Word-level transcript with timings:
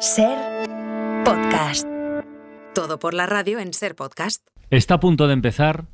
Ser 0.00 0.36
podcast. 1.24 1.86
Todo 2.74 2.98
por 2.98 3.14
la 3.14 3.24
radio 3.24 3.58
en 3.58 3.72
Ser 3.72 3.94
podcast. 3.94 4.42
Está 4.70 4.94
a 4.94 5.00
punto 5.00 5.26
de 5.26 5.32
empezar. 5.32 5.84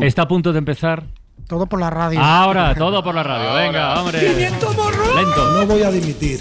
Está 0.00 0.22
a 0.22 0.28
punto 0.28 0.52
de 0.52 0.58
empezar. 0.58 1.04
Todo 1.46 1.66
por 1.66 1.78
la 1.78 1.90
radio. 1.90 2.20
Ahora, 2.20 2.74
todo 2.74 3.04
por 3.04 3.14
la 3.14 3.22
radio. 3.22 3.54
Venga, 3.54 4.00
hombre. 4.00 4.34
Lento. 4.34 4.74
No 4.74 5.66
voy 5.66 5.82
a 5.82 5.90
dimitir. 5.90 6.40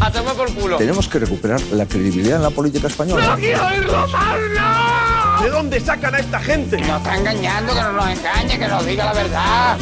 Tenemos 0.78 1.08
que 1.08 1.20
recuperar 1.20 1.62
la 1.74 1.86
credibilidad 1.86 2.38
en 2.38 2.44
la 2.44 2.50
política 2.50 2.88
española. 2.88 3.36
¿De 3.36 5.50
dónde 5.50 5.80
sacan 5.80 6.16
a 6.16 6.20
esta 6.20 6.40
gente? 6.40 6.80
Nos 6.80 6.98
está 6.98 7.18
engañando, 7.18 7.74
que 7.74 7.82
no 7.82 7.92
nos 7.94 8.10
engañe, 8.10 8.58
que 8.58 8.68
nos 8.68 8.86
diga 8.86 9.06
la 9.06 9.14
verdad. 9.14 9.78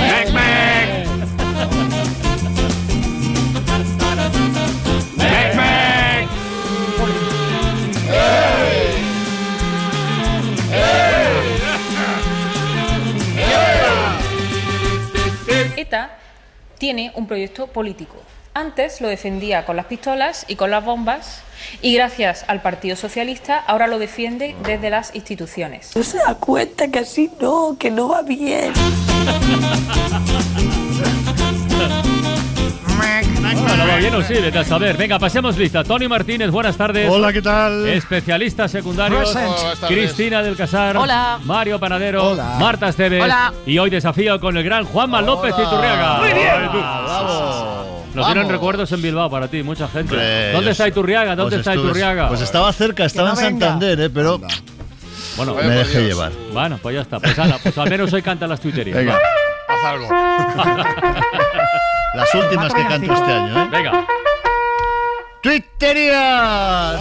ETA 0.00 0.97
tiene 16.78 17.12
un 17.14 17.26
proyecto 17.26 17.66
político. 17.66 18.16
Antes 18.54 19.00
lo 19.00 19.08
defendía 19.08 19.64
con 19.66 19.76
las 19.76 19.86
pistolas 19.86 20.44
y 20.48 20.56
con 20.56 20.70
las 20.70 20.84
bombas 20.84 21.42
y 21.82 21.94
gracias 21.94 22.44
al 22.48 22.62
Partido 22.62 22.96
Socialista 22.96 23.58
ahora 23.58 23.86
lo 23.86 23.98
defiende 23.98 24.56
desde 24.64 24.90
las 24.90 25.14
instituciones. 25.14 25.94
No 25.94 26.02
se 26.02 26.18
da 26.18 26.34
cuenta 26.34 26.88
que 26.88 27.00
así 27.00 27.30
no, 27.40 27.76
que 27.78 27.90
no 27.90 28.08
va 28.08 28.22
bien. 28.22 28.72
Bueno, 33.54 33.86
va 33.88 33.96
bien 33.96 34.14
o 34.14 34.22
sí, 34.22 34.34
vete 34.34 34.58
a 34.58 34.64
saber. 34.64 34.96
Venga, 34.96 35.18
pasemos 35.18 35.56
lista. 35.56 35.82
Tony 35.84 36.08
Martínez, 36.08 36.50
buenas 36.50 36.76
tardes. 36.76 37.08
Hola, 37.10 37.32
¿qué 37.32 37.42
tal? 37.42 37.86
Especialistas 37.88 38.70
secundarios. 38.70 39.30
Present. 39.32 39.86
Cristina 39.88 40.42
del 40.42 40.56
Casar. 40.56 40.96
Hola. 40.96 41.38
Mario 41.44 41.78
Panadero. 41.78 42.30
Hola. 42.32 42.56
Marta 42.58 42.88
Esteves. 42.88 43.22
Hola. 43.22 43.52
Y 43.66 43.78
hoy 43.78 43.90
desafío 43.90 44.38
con 44.40 44.56
el 44.56 44.64
gran 44.64 44.84
Juanma 44.84 45.20
López 45.22 45.54
Iturriaga. 45.58 46.18
Muy 46.18 46.32
bien. 46.32 46.48
Nos 48.14 48.26
dieron 48.26 48.48
recuerdos 48.48 48.90
en 48.92 49.02
Bilbao 49.02 49.30
para 49.30 49.48
ti, 49.48 49.62
mucha 49.62 49.86
gente. 49.88 50.14
Hombre, 50.14 50.52
¿Dónde 50.52 50.70
está 50.72 50.88
Iturriaga? 50.88 51.36
¿Dónde 51.36 51.56
pues 51.56 51.60
está 51.60 51.72
estuve- 51.74 51.86
Iturriaga? 51.90 52.28
Pues 52.28 52.40
estaba 52.40 52.72
cerca, 52.72 53.04
estaba 53.04 53.28
no 53.32 53.34
en. 53.40 53.40
Santander, 53.46 54.00
¿eh? 54.00 54.10
pero 54.10 54.40
bueno, 55.36 55.54
me 55.54 55.62
dejé 55.62 56.02
llevar. 56.02 56.32
bueno, 56.52 56.78
pues 56.82 56.96
ya 56.96 57.02
está. 57.02 57.20
Pues, 57.20 57.38
ala, 57.38 57.58
pues 57.62 57.76
al 57.78 57.88
menos 57.88 58.12
hoy 58.12 58.22
canta 58.22 58.46
las 58.46 58.60
tuiterías. 58.60 58.96
Venga. 58.96 59.12
Va. 59.12 59.18
Haz 59.74 59.84
algo. 59.84 60.08
Las 62.14 62.34
últimas 62.34 62.72
que 62.72 62.82
canto 62.86 63.12
este 63.12 63.32
año, 63.32 63.62
¿eh? 63.64 63.68
Venga. 63.70 64.06
¡Twitterías! 65.42 67.00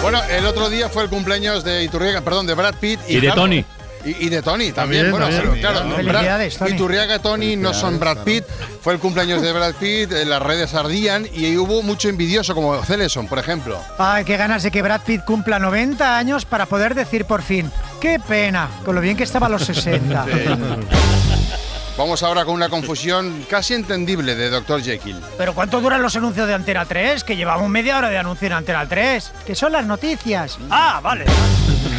Bueno, 0.00 0.20
el 0.30 0.46
otro 0.46 0.70
día 0.70 0.88
fue 0.88 1.02
el 1.02 1.08
cumpleaños 1.10 1.64
de 1.64 1.82
Iturriaga, 1.84 2.20
perdón, 2.20 2.46
de 2.46 2.54
Brad 2.54 2.74
Pitt 2.80 3.00
Y 3.08 3.20
de 3.20 3.30
Tony. 3.32 3.64
Y, 4.04 4.26
y 4.26 4.28
de 4.30 4.42
Tony 4.42 4.72
también. 4.72 5.10
También, 5.10 5.10
bueno, 5.10 5.28
también. 5.28 5.60
claro, 5.60 5.84
no, 5.84 5.96
Felicidades, 5.96 6.54
Brad- 6.54 6.58
Tony. 6.66 6.74
Iturriaga, 6.76 7.18
Tony 7.20 7.56
no 7.56 7.72
son 7.74 7.98
Brad 8.00 8.18
Pitt. 8.18 8.44
Fue 8.80 8.94
el 8.94 8.98
cumpleaños 9.00 9.42
de 9.42 9.52
Brad 9.52 9.74
Pitt, 9.74 10.10
eh, 10.12 10.24
las 10.24 10.42
redes 10.42 10.74
ardían 10.74 11.26
y 11.32 11.56
hubo 11.56 11.82
mucho 11.82 12.08
envidioso, 12.08 12.54
como 12.54 12.82
Celeson, 12.84 13.28
por 13.28 13.38
ejemplo. 13.38 13.78
Ay, 13.98 14.24
qué 14.24 14.36
ganas 14.36 14.62
de 14.64 14.70
que 14.70 14.82
Brad 14.82 15.02
Pitt 15.02 15.24
cumpla 15.24 15.58
90 15.58 16.16
años 16.16 16.44
para 16.44 16.66
poder 16.66 16.94
decir 16.96 17.24
por 17.26 17.42
fin, 17.42 17.70
qué 18.02 18.18
pena, 18.18 18.68
con 18.84 18.96
lo 18.96 19.00
bien 19.00 19.16
que 19.16 19.22
estaba 19.22 19.46
a 19.46 19.48
los 19.48 19.62
60. 19.64 20.26
Vamos 21.96 22.20
ahora 22.24 22.44
con 22.44 22.54
una 22.54 22.68
confusión 22.68 23.46
casi 23.48 23.74
entendible 23.74 24.34
de 24.34 24.50
Dr. 24.50 24.82
Jekyll. 24.82 25.20
Pero 25.38 25.54
¿cuánto 25.54 25.80
duran 25.80 26.02
los 26.02 26.16
anuncios 26.16 26.48
de 26.48 26.54
Antena 26.54 26.84
3? 26.84 27.22
Que 27.22 27.36
llevamos 27.36 27.68
media 27.68 27.96
hora 27.98 28.08
de 28.10 28.18
anuncio 28.18 28.46
en 28.46 28.54
Antena 28.54 28.88
3. 28.88 29.32
Que 29.46 29.54
son 29.54 29.70
las 29.70 29.86
noticias. 29.86 30.58
Ah, 30.68 30.98
vale. 31.00 31.26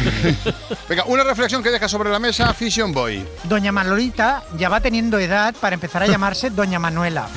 Venga, 0.90 1.04
una 1.06 1.24
reflexión 1.24 1.62
que 1.62 1.70
deja 1.70 1.88
sobre 1.88 2.10
la 2.10 2.18
mesa 2.18 2.52
Fission 2.52 2.92
Boy. 2.92 3.26
Doña 3.44 3.72
Manolita 3.72 4.42
ya 4.58 4.68
va 4.68 4.80
teniendo 4.80 5.18
edad 5.18 5.54
para 5.58 5.72
empezar 5.72 6.02
a 6.02 6.06
llamarse 6.06 6.50
Doña 6.50 6.78
Manuela. 6.78 7.28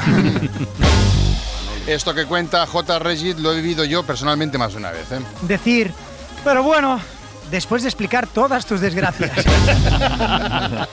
Esto 1.86 2.14
que 2.14 2.26
cuenta 2.26 2.68
J. 2.68 3.00
Regit 3.00 3.38
lo 3.38 3.54
he 3.54 3.56
vivido 3.62 3.86
yo 3.86 4.04
personalmente 4.04 4.58
más 4.58 4.74
de 4.74 4.80
una 4.80 4.92
vez. 4.92 5.10
¿eh? 5.14 5.22
Decir, 5.44 5.94
pero 6.44 6.64
bueno, 6.64 7.00
después 7.52 7.84
de 7.84 7.90
explicar 7.90 8.28
todas 8.28 8.66
tus 8.66 8.82
desgracias. 8.82 9.32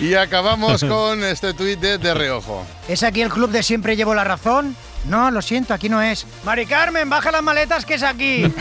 Y 0.00 0.14
acabamos 0.14 0.84
con 0.84 1.24
este 1.24 1.54
tuit 1.54 1.80
de 1.80 1.98
De 1.98 2.14
Reojo. 2.14 2.64
¿Es 2.88 3.02
aquí 3.02 3.22
el 3.22 3.30
club 3.30 3.50
de 3.50 3.62
siempre 3.62 3.96
llevo 3.96 4.14
la 4.14 4.22
razón? 4.22 4.76
No, 5.06 5.30
lo 5.30 5.42
siento, 5.42 5.74
aquí 5.74 5.88
no 5.88 6.00
es. 6.02 6.26
Mari 6.44 6.66
Carmen, 6.66 7.08
baja 7.08 7.30
las 7.30 7.42
maletas 7.42 7.84
que 7.84 7.94
es 7.94 8.02
aquí. 8.02 8.44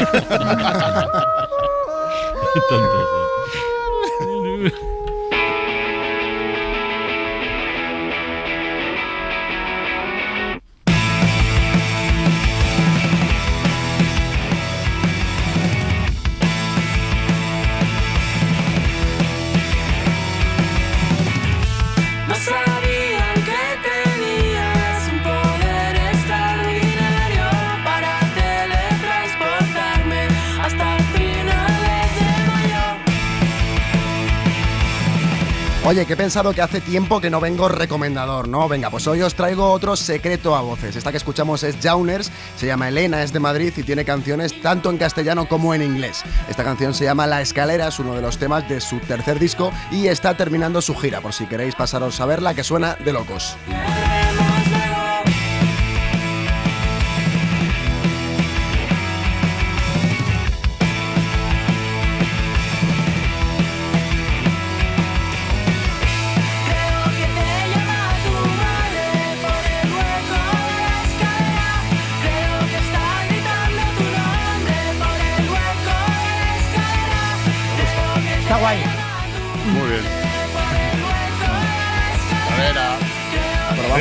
Oye, 35.94 36.08
que 36.08 36.14
he 36.14 36.18
pensado 36.18 36.54
que 36.54 36.62
hace 36.64 36.82
tiempo 36.82 37.22
que 37.22 37.30
no 37.30 37.40
vengo 37.40 37.70
recomendador, 37.70 38.48
¿no? 38.48 38.68
Venga, 38.68 38.90
pues 38.90 39.06
hoy 39.06 39.22
os 39.22 39.36
traigo 39.36 39.70
otro 39.70 39.96
secreto 39.96 40.56
a 40.56 40.62
voces. 40.62 40.96
Esta 40.96 41.12
que 41.12 41.18
escuchamos 41.18 41.62
es 41.62 41.78
Jauners, 41.84 42.32
se 42.56 42.66
llama 42.66 42.88
Elena, 42.88 43.22
es 43.22 43.32
de 43.32 43.40
Madrid 43.40 43.72
y 43.78 43.84
tiene 43.84 44.04
canciones 44.04 44.60
tanto 44.60 44.90
en 44.90 44.98
castellano 44.98 45.48
como 45.48 45.76
en 45.76 45.84
inglés. 45.84 46.24
Esta 46.50 46.64
canción 46.64 46.96
se 46.96 47.04
llama 47.04 47.28
La 47.28 47.42
Escalera, 47.42 47.90
es 47.90 48.00
uno 48.00 48.16
de 48.16 48.24
los 48.24 48.40
temas 48.40 48.68
de 48.68 48.82
su 48.82 49.02
tercer 49.02 49.38
disco 49.38 49.72
y 49.92 50.08
está 50.08 50.36
terminando 50.36 50.82
su 50.82 50.96
gira, 50.96 51.22
por 51.22 51.32
si 51.32 51.46
queréis 51.46 51.76
pasaros 51.76 52.20
a 52.20 52.26
verla, 52.26 52.56
que 52.56 52.64
suena 52.64 52.96
de 52.96 53.14
locos. 53.14 53.56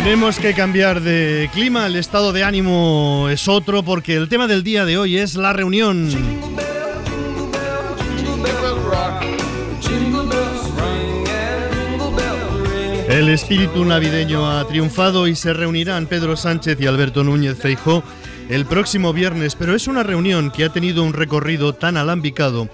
Tenemos 0.02 0.40
que 0.40 0.52
cambiar 0.52 1.00
de 1.00 1.48
clima, 1.52 1.86
el 1.86 1.94
estado 1.94 2.32
de 2.32 2.42
ánimo 2.42 3.28
es 3.30 3.46
otro 3.46 3.84
porque 3.84 4.16
el 4.16 4.28
tema 4.28 4.48
del 4.48 4.64
día 4.64 4.84
de 4.84 4.98
hoy 4.98 5.16
es 5.16 5.36
la 5.36 5.52
reunión. 5.52 6.08
El 13.08 13.28
espíritu 13.28 13.84
navideño 13.84 14.50
ha 14.50 14.66
triunfado 14.66 15.28
y 15.28 15.36
se 15.36 15.52
reunirán 15.52 16.06
Pedro 16.06 16.36
Sánchez 16.36 16.80
y 16.80 16.86
Alberto 16.86 17.22
Núñez 17.22 17.56
Feijó 17.56 18.02
el 18.48 18.66
próximo 18.66 19.12
viernes, 19.12 19.54
pero 19.54 19.76
es 19.76 19.86
una 19.86 20.02
reunión 20.02 20.50
que 20.50 20.64
ha 20.64 20.72
tenido 20.72 21.04
un 21.04 21.12
recorrido 21.12 21.74
tan 21.74 21.96
alambicado 21.96 22.68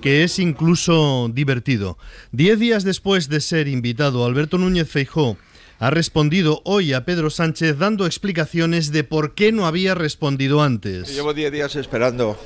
que 0.00 0.22
es 0.22 0.38
incluso 0.38 1.28
divertido. 1.34 1.98
Diez 2.30 2.60
días 2.60 2.84
después 2.84 3.28
de 3.28 3.40
ser 3.40 3.66
invitado, 3.66 4.24
Alberto 4.24 4.58
Núñez 4.58 4.88
Feijó 4.88 5.36
ha 5.78 5.90
respondido 5.90 6.60
hoy 6.64 6.92
a 6.92 7.04
Pedro 7.04 7.30
Sánchez 7.30 7.78
dando 7.78 8.06
explicaciones 8.06 8.90
de 8.90 9.04
por 9.04 9.34
qué 9.34 9.52
no 9.52 9.66
había 9.66 9.94
respondido 9.94 10.62
antes. 10.62 11.14
Llevo 11.14 11.34
10 11.34 11.52
días 11.52 11.76
esperando 11.76 12.38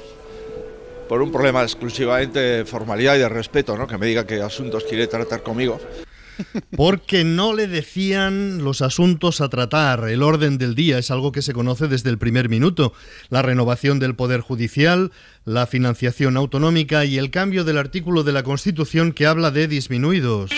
por 1.09 1.23
un 1.23 1.33
problema 1.33 1.63
exclusivamente 1.63 2.39
de 2.39 2.65
formalidad 2.65 3.17
y 3.17 3.21
de 3.21 3.29
respeto, 3.29 3.77
¿no? 3.77 3.87
Que 3.87 3.99
me 3.99 4.07
diga 4.07 4.27
qué 4.27 4.43
asuntos 4.43 4.85
quiere 4.85 5.07
tratar 5.07 5.43
conmigo. 5.43 5.81
Porque 6.77 7.25
no 7.25 7.55
le 7.55 7.69
decían 7.69 8.65
los 8.65 8.83
asuntos 8.83 9.41
a 9.41 9.49
tratar. 9.49 10.09
El 10.09 10.23
orden 10.23 10.59
del 10.59 10.75
día 10.75 10.99
es 10.99 11.11
algo 11.11 11.33
que 11.33 11.43
se 11.43 11.53
conoce 11.53 11.89
desde 11.89 12.11
el 12.11 12.19
primer 12.19 12.49
minuto. 12.49 12.93
La 13.29 13.43
renovación 13.43 13.99
del 13.99 14.15
Poder 14.15 14.41
Judicial, 14.41 15.11
la 15.45 15.67
financiación 15.67 16.37
autonómica 16.37 17.05
y 17.05 17.19
el 17.19 17.31
cambio 17.31 17.65
del 17.65 17.79
artículo 17.79 18.23
de 18.23 18.33
la 18.33 18.43
Constitución 18.43 19.13
que 19.13 19.27
habla 19.27 19.51
de 19.51 19.69
disminuidos. 19.69 20.51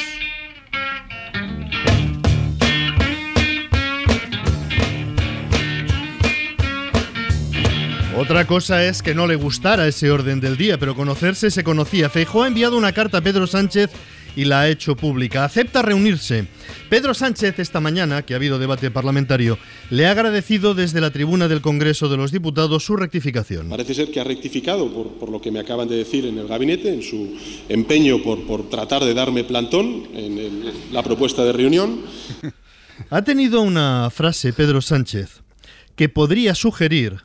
Otra 8.17 8.47
cosa 8.47 8.85
es 8.85 9.03
que 9.03 9.15
no 9.15 9.27
le 9.27 9.35
gustara 9.35 9.89
ese 9.89 10.11
orden 10.11 10.41
del 10.41 10.57
día, 10.57 10.79
pero 10.79 10.95
conocerse 10.95 11.51
se 11.51 11.65
conocía. 11.65 12.09
Feijóo 12.09 12.45
ha 12.45 12.47
enviado 12.47 12.77
una 12.77 12.93
carta 12.93 13.19
a 13.19 13.21
Pedro 13.21 13.47
Sánchez 13.47 13.91
y 14.37 14.45
la 14.45 14.61
ha 14.63 14.69
hecho 14.69 14.95
pública. 14.97 15.45
Acepta 15.45 15.83
reunirse. 15.83 16.47
Pedro 16.89 17.13
Sánchez 17.15 17.59
esta 17.59 17.81
mañana, 17.81 18.23
que 18.23 18.35
ha 18.35 18.37
habido 18.37 18.59
debate 18.61 18.91
parlamentario, 18.91 19.59
le 19.91 20.07
ha 20.07 20.13
agradecido 20.13 20.75
desde 20.75 21.01
la 21.01 21.11
tribuna 21.11 21.49
del 21.49 21.61
Congreso 21.61 22.09
de 22.09 22.17
los 22.17 22.31
Diputados 22.31 22.85
su 22.85 22.97
rectificación. 22.97 23.69
Parece 23.69 23.95
ser 23.95 24.11
que 24.11 24.21
ha 24.21 24.25
rectificado 24.25 24.93
por, 24.93 25.15
por 25.15 25.31
lo 25.31 25.41
que 25.41 25.51
me 25.51 25.59
acaban 25.61 25.89
de 25.89 25.97
decir 25.97 26.25
en 26.27 26.39
el 26.39 26.47
gabinete, 26.47 26.93
en 26.95 27.03
su 27.03 27.37
empeño 27.69 28.23
por, 28.23 28.45
por 28.47 28.69
tratar 28.71 29.05
de 29.05 29.15
darme 29.15 29.43
plantón 29.45 30.05
en, 30.15 30.39
el- 30.39 30.73
la 30.93 31.03
propuesta 31.03 31.45
de 31.45 31.53
reunión. 31.53 32.01
Ha 33.11 33.23
tenido 33.23 33.61
una 33.61 34.09
frase 34.09 34.53
Pedro 34.53 34.81
Sánchez 34.81 35.43
que 35.97 36.09
podría 36.09 36.55
sugerir 36.55 37.23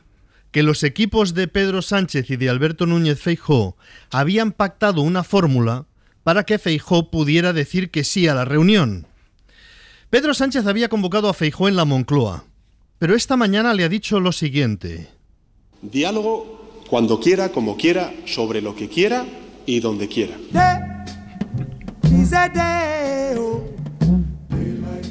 que 0.52 0.62
los 0.62 0.82
equipos 0.82 1.34
de 1.34 1.48
Pedro 1.48 1.82
Sánchez 1.82 2.30
y 2.30 2.36
de 2.36 2.48
Alberto 2.48 2.86
Núñez 2.86 3.20
Feijó 3.20 3.76
habían 4.10 4.52
pactado 4.52 5.02
una 5.02 5.22
fórmula 5.22 5.86
para 6.24 6.44
que 6.44 6.58
Feijó 6.58 7.10
pudiera 7.10 7.52
decir 7.52 7.90
que 7.90 8.04
sí 8.04 8.28
a 8.28 8.34
la 8.34 8.44
reunión. 8.44 9.06
Pedro 10.10 10.34
Sánchez 10.34 10.66
había 10.66 10.88
convocado 10.88 11.28
a 11.28 11.34
Feijó 11.34 11.68
en 11.68 11.76
la 11.76 11.84
Moncloa, 11.84 12.44
pero 12.98 13.14
esta 13.14 13.36
mañana 13.36 13.74
le 13.74 13.84
ha 13.84 13.88
dicho 13.88 14.18
lo 14.18 14.32
siguiente. 14.32 15.08
Diálogo 15.82 16.82
cuando 16.88 17.20
quiera, 17.20 17.50
como 17.50 17.76
quiera, 17.76 18.12
sobre 18.26 18.60
lo 18.60 18.74
que 18.74 18.88
quiera 18.88 19.24
y 19.64 19.78
donde 19.78 20.08
quiera. 20.08 20.36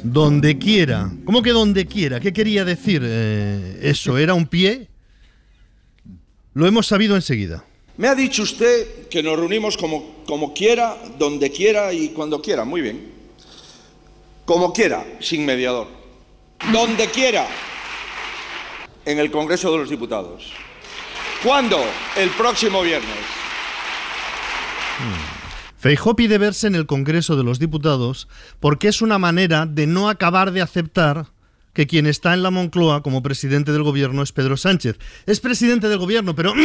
Donde 0.04 0.58
quiera. 0.58 1.10
¿Cómo 1.24 1.40
que 1.40 1.50
donde 1.50 1.86
quiera? 1.86 2.20
¿Qué 2.20 2.34
quería 2.34 2.66
decir 2.66 3.00
eh, 3.02 3.78
eso? 3.82 4.18
¿Era 4.18 4.34
un 4.34 4.46
pie? 4.46 4.89
Lo 6.54 6.66
hemos 6.66 6.86
sabido 6.86 7.16
enseguida. 7.16 7.64
Me 7.96 8.08
ha 8.08 8.14
dicho 8.14 8.42
usted 8.42 9.08
que 9.08 9.22
nos 9.22 9.38
reunimos 9.38 9.76
como, 9.76 10.24
como 10.26 10.54
quiera, 10.54 10.96
donde 11.18 11.50
quiera 11.50 11.92
y 11.92 12.08
cuando 12.08 12.40
quiera. 12.40 12.64
Muy 12.64 12.80
bien. 12.80 13.12
Como 14.44 14.72
quiera, 14.72 15.06
sin 15.20 15.44
mediador. 15.44 15.86
Donde 16.72 17.06
quiera. 17.08 17.46
En 19.04 19.18
el 19.18 19.30
Congreso 19.30 19.70
de 19.70 19.78
los 19.78 19.90
Diputados. 19.90 20.52
¿Cuándo? 21.42 21.78
El 22.16 22.30
próximo 22.30 22.82
viernes. 22.82 23.16
Feijó 25.78 26.14
pide 26.14 26.36
verse 26.36 26.66
en 26.66 26.74
el 26.74 26.86
Congreso 26.86 27.36
de 27.36 27.44
los 27.44 27.58
Diputados 27.58 28.28
porque 28.60 28.88
es 28.88 29.00
una 29.00 29.18
manera 29.18 29.64
de 29.64 29.86
no 29.86 30.10
acabar 30.10 30.52
de 30.52 30.60
aceptar 30.60 31.28
que 31.72 31.86
quien 31.86 32.06
está 32.06 32.34
en 32.34 32.42
la 32.42 32.50
Moncloa 32.50 33.02
como 33.02 33.22
presidente 33.22 33.72
del 33.72 33.82
gobierno 33.82 34.22
es 34.22 34.32
Pedro 34.32 34.56
Sánchez. 34.56 34.98
Es 35.26 35.40
presidente 35.40 35.88
del 35.88 35.98
gobierno, 35.98 36.34
pero 36.34 36.52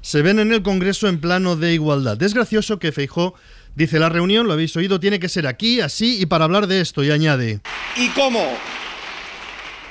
se 0.00 0.22
ven 0.22 0.38
en 0.38 0.52
el 0.52 0.62
Congreso 0.62 1.08
en 1.08 1.20
plano 1.20 1.56
de 1.56 1.74
igualdad. 1.74 2.22
Es 2.22 2.34
gracioso 2.34 2.78
que 2.78 2.92
Feijó 2.92 3.34
dice 3.74 3.98
la 3.98 4.08
reunión, 4.08 4.46
lo 4.46 4.52
habéis 4.52 4.76
oído, 4.76 5.00
tiene 5.00 5.18
que 5.18 5.28
ser 5.28 5.46
aquí, 5.46 5.80
así 5.80 6.20
y 6.20 6.26
para 6.26 6.44
hablar 6.44 6.66
de 6.66 6.80
esto 6.80 7.02
y 7.02 7.10
añade. 7.10 7.60
¿Y 7.96 8.08
cómo? 8.08 8.46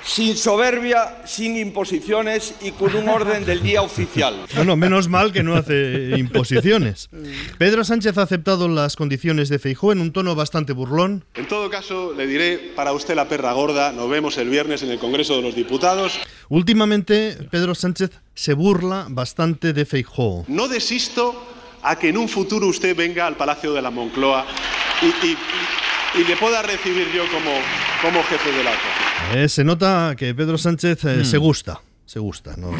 Sin 0.04 0.36
soberbia, 0.36 1.22
sin 1.26 1.56
imposiciones 1.58 2.56
y 2.62 2.72
con 2.72 2.96
un 2.96 3.08
orden 3.08 3.46
del 3.46 3.62
día 3.62 3.82
oficial. 3.84 4.36
Bueno, 4.56 4.76
menos 4.76 5.08
mal 5.08 5.32
que 5.32 5.44
no 5.44 5.56
hace 5.56 6.16
imposiciones. 6.18 7.10
Pedro 7.60 7.84
Sánchez 7.84 8.18
ha 8.18 8.24
aceptado 8.24 8.68
las 8.68 8.96
condiciones 8.96 9.48
de 9.50 9.60
Feijó 9.60 9.92
en 9.92 10.02
un 10.02 10.12
tono 10.12 10.34
bastante 10.36 10.74
burlón. 10.74 11.24
En 11.36 11.48
todo 11.48 11.70
caso, 11.70 12.14
le 12.18 12.26
diré 12.26 12.58
para 12.76 12.94
usted 12.94 13.16
la 13.16 13.30
perra 13.30 13.54
gorda. 13.54 13.92
Nos 13.92 14.10
vemos 14.10 14.38
el 14.38 14.50
viernes 14.50 14.82
en 14.82 14.90
el 14.90 14.98
Congreso 15.00 15.36
de 15.36 15.44
los 15.44 15.56
Diputados. 15.56 16.20
Últimamente, 16.50 17.38
Pedro 17.52 17.76
Sánchez 17.76 18.10
se 18.34 18.54
burla 18.54 19.06
bastante 19.10 19.72
de 19.72 19.86
Feijó. 19.86 20.46
No 20.48 20.68
desisto 20.68 21.36
a 21.84 21.96
que 21.98 22.10
en 22.10 22.18
un 22.18 22.28
futuro 22.28 22.68
usted 22.68 22.96
venga 22.96 23.28
al 23.28 23.38
Palacio 23.38 23.72
de 23.72 23.82
la 23.84 23.92
Moncloa 23.92 24.46
y, 25.02 25.28
y- 25.28 25.38
y 26.14 26.24
le 26.26 26.36
pueda 26.36 26.62
recibir 26.62 27.08
yo 27.16 27.24
como, 27.32 27.52
como 28.02 28.22
jefe 28.24 28.52
de 28.52 28.64
la 28.64 28.72
oposición. 28.72 29.01
Eh, 29.34 29.48
se 29.48 29.64
nota 29.64 30.14
que 30.18 30.34
Pedro 30.36 30.58
Sánchez 30.58 31.06
eh, 31.06 31.18
Hmm. 31.22 31.26
se 31.26 31.38
gusta, 31.38 31.82
se 32.06 32.20
gusta, 32.20 32.56
no, 32.58 32.72
no, 32.72 32.78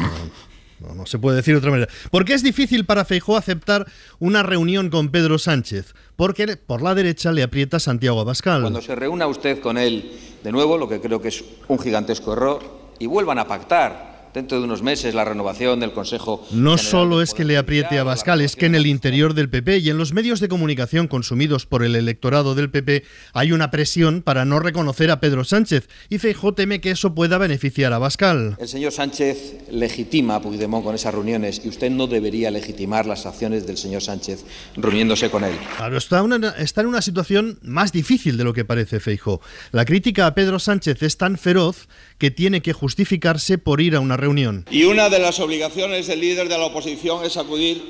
no- 0.80 0.94
no 0.94 1.06
se 1.06 1.18
puede 1.18 1.36
decir 1.36 1.54
de 1.54 1.58
otra 1.58 1.70
manera. 1.70 1.90
¿Por 2.10 2.24
qué 2.24 2.34
es 2.34 2.42
difícil 2.42 2.84
para 2.84 3.04
Feijó 3.04 3.36
aceptar 3.36 3.86
una 4.18 4.42
reunión 4.42 4.90
con 4.90 5.08
Pedro 5.10 5.38
Sánchez? 5.38 5.94
Porque 6.16 6.56
por 6.58 6.82
la 6.82 6.94
derecha 6.94 7.32
le 7.32 7.42
aprieta 7.42 7.78
Santiago 7.80 8.20
Abascal. 8.20 8.60
Cuando 8.62 8.82
se 8.82 8.94
reúna 8.94 9.26
usted 9.28 9.60
con 9.60 9.78
él 9.78 10.12
de 10.44 10.52
nuevo, 10.52 10.76
lo 10.76 10.88
que 10.88 11.00
creo 11.00 11.22
que 11.22 11.28
es 11.28 11.42
un 11.68 11.78
gigantesco 11.78 12.32
error, 12.34 12.60
y 12.98 13.06
vuelvan 13.06 13.38
a 13.38 13.46
pactar 13.46 14.11
dentro 14.34 14.58
de 14.58 14.64
unos 14.64 14.82
meses 14.82 15.14
la 15.14 15.24
renovación 15.24 15.80
del 15.80 15.92
Consejo. 15.92 16.46
No 16.50 16.78
solo 16.78 17.22
es 17.22 17.34
que 17.34 17.44
le 17.44 17.56
apriete 17.58 17.98
a 17.98 18.04
Bascal, 18.04 18.40
es 18.40 18.56
que 18.56 18.66
en 18.66 18.74
el 18.74 18.86
interior 18.86 19.34
del 19.34 19.48
PP 19.48 19.78
y 19.78 19.90
en 19.90 19.98
los 19.98 20.12
medios 20.12 20.40
de 20.40 20.48
comunicación 20.48 21.06
consumidos 21.08 21.66
por 21.66 21.84
el 21.84 21.94
electorado 21.96 22.54
del 22.54 22.70
PP 22.70 23.04
hay 23.32 23.52
una 23.52 23.70
presión 23.70 24.22
para 24.22 24.44
no 24.44 24.58
reconocer 24.60 25.10
a 25.10 25.20
Pedro 25.20 25.44
Sánchez 25.44 25.88
y 26.08 26.18
Feijó 26.18 26.54
teme 26.54 26.80
que 26.80 26.90
eso 26.92 27.14
pueda 27.14 27.38
beneficiar 27.38 27.92
a 27.92 27.98
Bascal. 27.98 28.56
El 28.58 28.68
señor 28.68 28.92
Sánchez 28.92 29.54
legitima 29.70 30.36
a 30.36 30.40
Puigdemont 30.42 30.84
con 30.84 30.94
esas 30.94 31.12
reuniones 31.14 31.60
y 31.64 31.68
usted 31.68 31.90
no 31.90 32.06
debería 32.06 32.50
legitimar 32.50 33.06
las 33.06 33.26
acciones 33.26 33.66
del 33.66 33.76
señor 33.76 34.02
Sánchez 34.02 34.44
reuniéndose 34.76 35.30
con 35.30 35.44
él. 35.44 35.54
Claro, 35.76 35.96
está, 35.98 36.22
una- 36.22 36.50
está 36.58 36.80
en 36.80 36.86
una 36.86 37.02
situación 37.02 37.58
más 37.62 37.92
difícil 37.92 38.36
de 38.36 38.44
lo 38.44 38.52
que 38.52 38.64
parece 38.64 39.00
Feijó. 39.00 39.40
La 39.72 39.84
crítica 39.84 40.26
a 40.26 40.34
Pedro 40.34 40.58
Sánchez 40.58 41.02
es 41.02 41.16
tan 41.16 41.36
feroz 41.38 41.88
que 42.22 42.30
tiene 42.30 42.62
que 42.62 42.72
justificarse 42.72 43.58
por 43.58 43.80
ir 43.80 43.96
a 43.96 44.00
una 44.00 44.16
reunión. 44.16 44.64
Y 44.70 44.84
una 44.84 45.08
de 45.08 45.18
las 45.18 45.40
obligaciones 45.40 46.06
del 46.06 46.20
líder 46.20 46.48
de 46.48 46.56
la 46.56 46.66
oposición 46.66 47.24
es 47.24 47.36
acudir 47.36 47.82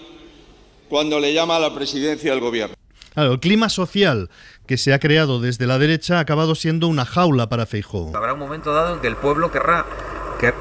cuando 0.88 1.20
le 1.20 1.34
llama 1.34 1.56
a 1.56 1.60
la 1.60 1.74
presidencia 1.74 2.30
del 2.30 2.40
gobierno. 2.40 2.74
Claro, 3.12 3.32
el 3.34 3.40
clima 3.40 3.68
social 3.68 4.30
que 4.66 4.78
se 4.78 4.94
ha 4.94 4.98
creado 4.98 5.38
desde 5.38 5.66
la 5.66 5.78
derecha 5.78 6.16
ha 6.16 6.20
acabado 6.20 6.54
siendo 6.54 6.88
una 6.88 7.04
jaula 7.04 7.50
para 7.50 7.66
Feijó. 7.66 8.10
Habrá 8.16 8.32
un 8.32 8.38
momento 8.38 8.72
dado 8.72 8.94
en 8.94 9.00
que 9.02 9.08
el 9.08 9.16
pueblo 9.16 9.52
querrá, 9.52 9.84
quer- 10.40 10.54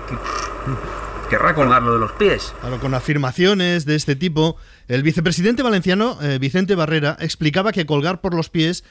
querrá 1.30 1.56
colgarlo 1.56 1.94
de 1.94 2.00
los 2.00 2.12
pies. 2.12 2.54
Claro, 2.60 2.78
con 2.82 2.94
afirmaciones 2.94 3.86
de 3.86 3.96
este 3.96 4.18
tipo, 4.18 4.58
el 4.90 5.02
vicepresidente 5.02 5.64
valenciano, 5.64 6.18
eh, 6.22 6.40
Vicente 6.40 6.76
Barrera, 6.76 7.16
explicaba 7.22 7.72
que 7.72 7.86
colgar 7.86 8.20
por 8.20 8.34
los 8.34 8.50
pies, 8.50 8.84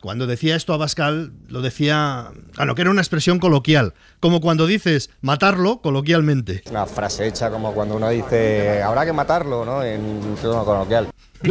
cuando 0.00 0.26
decía 0.26 0.56
esto 0.56 0.72
a 0.72 0.76
Bascal, 0.76 1.32
lo 1.48 1.62
decía, 1.62 2.30
claro, 2.52 2.74
que 2.74 2.82
era 2.82 2.90
una 2.90 3.00
expresión 3.00 3.38
coloquial, 3.38 3.94
como 4.20 4.40
cuando 4.40 4.66
dices 4.66 5.10
matarlo 5.20 5.80
coloquialmente. 5.80 6.62
Una 6.70 6.86
frase 6.86 7.26
hecha 7.26 7.50
como 7.50 7.72
cuando 7.72 7.96
uno 7.96 8.08
dice 8.10 8.82
habrá 8.82 9.04
que 9.04 9.12
matarlo, 9.12 9.64
¿no? 9.64 9.82
En 9.82 10.36
tono 10.40 10.64
coloquial. 10.64 11.08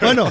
Bueno, 0.00 0.30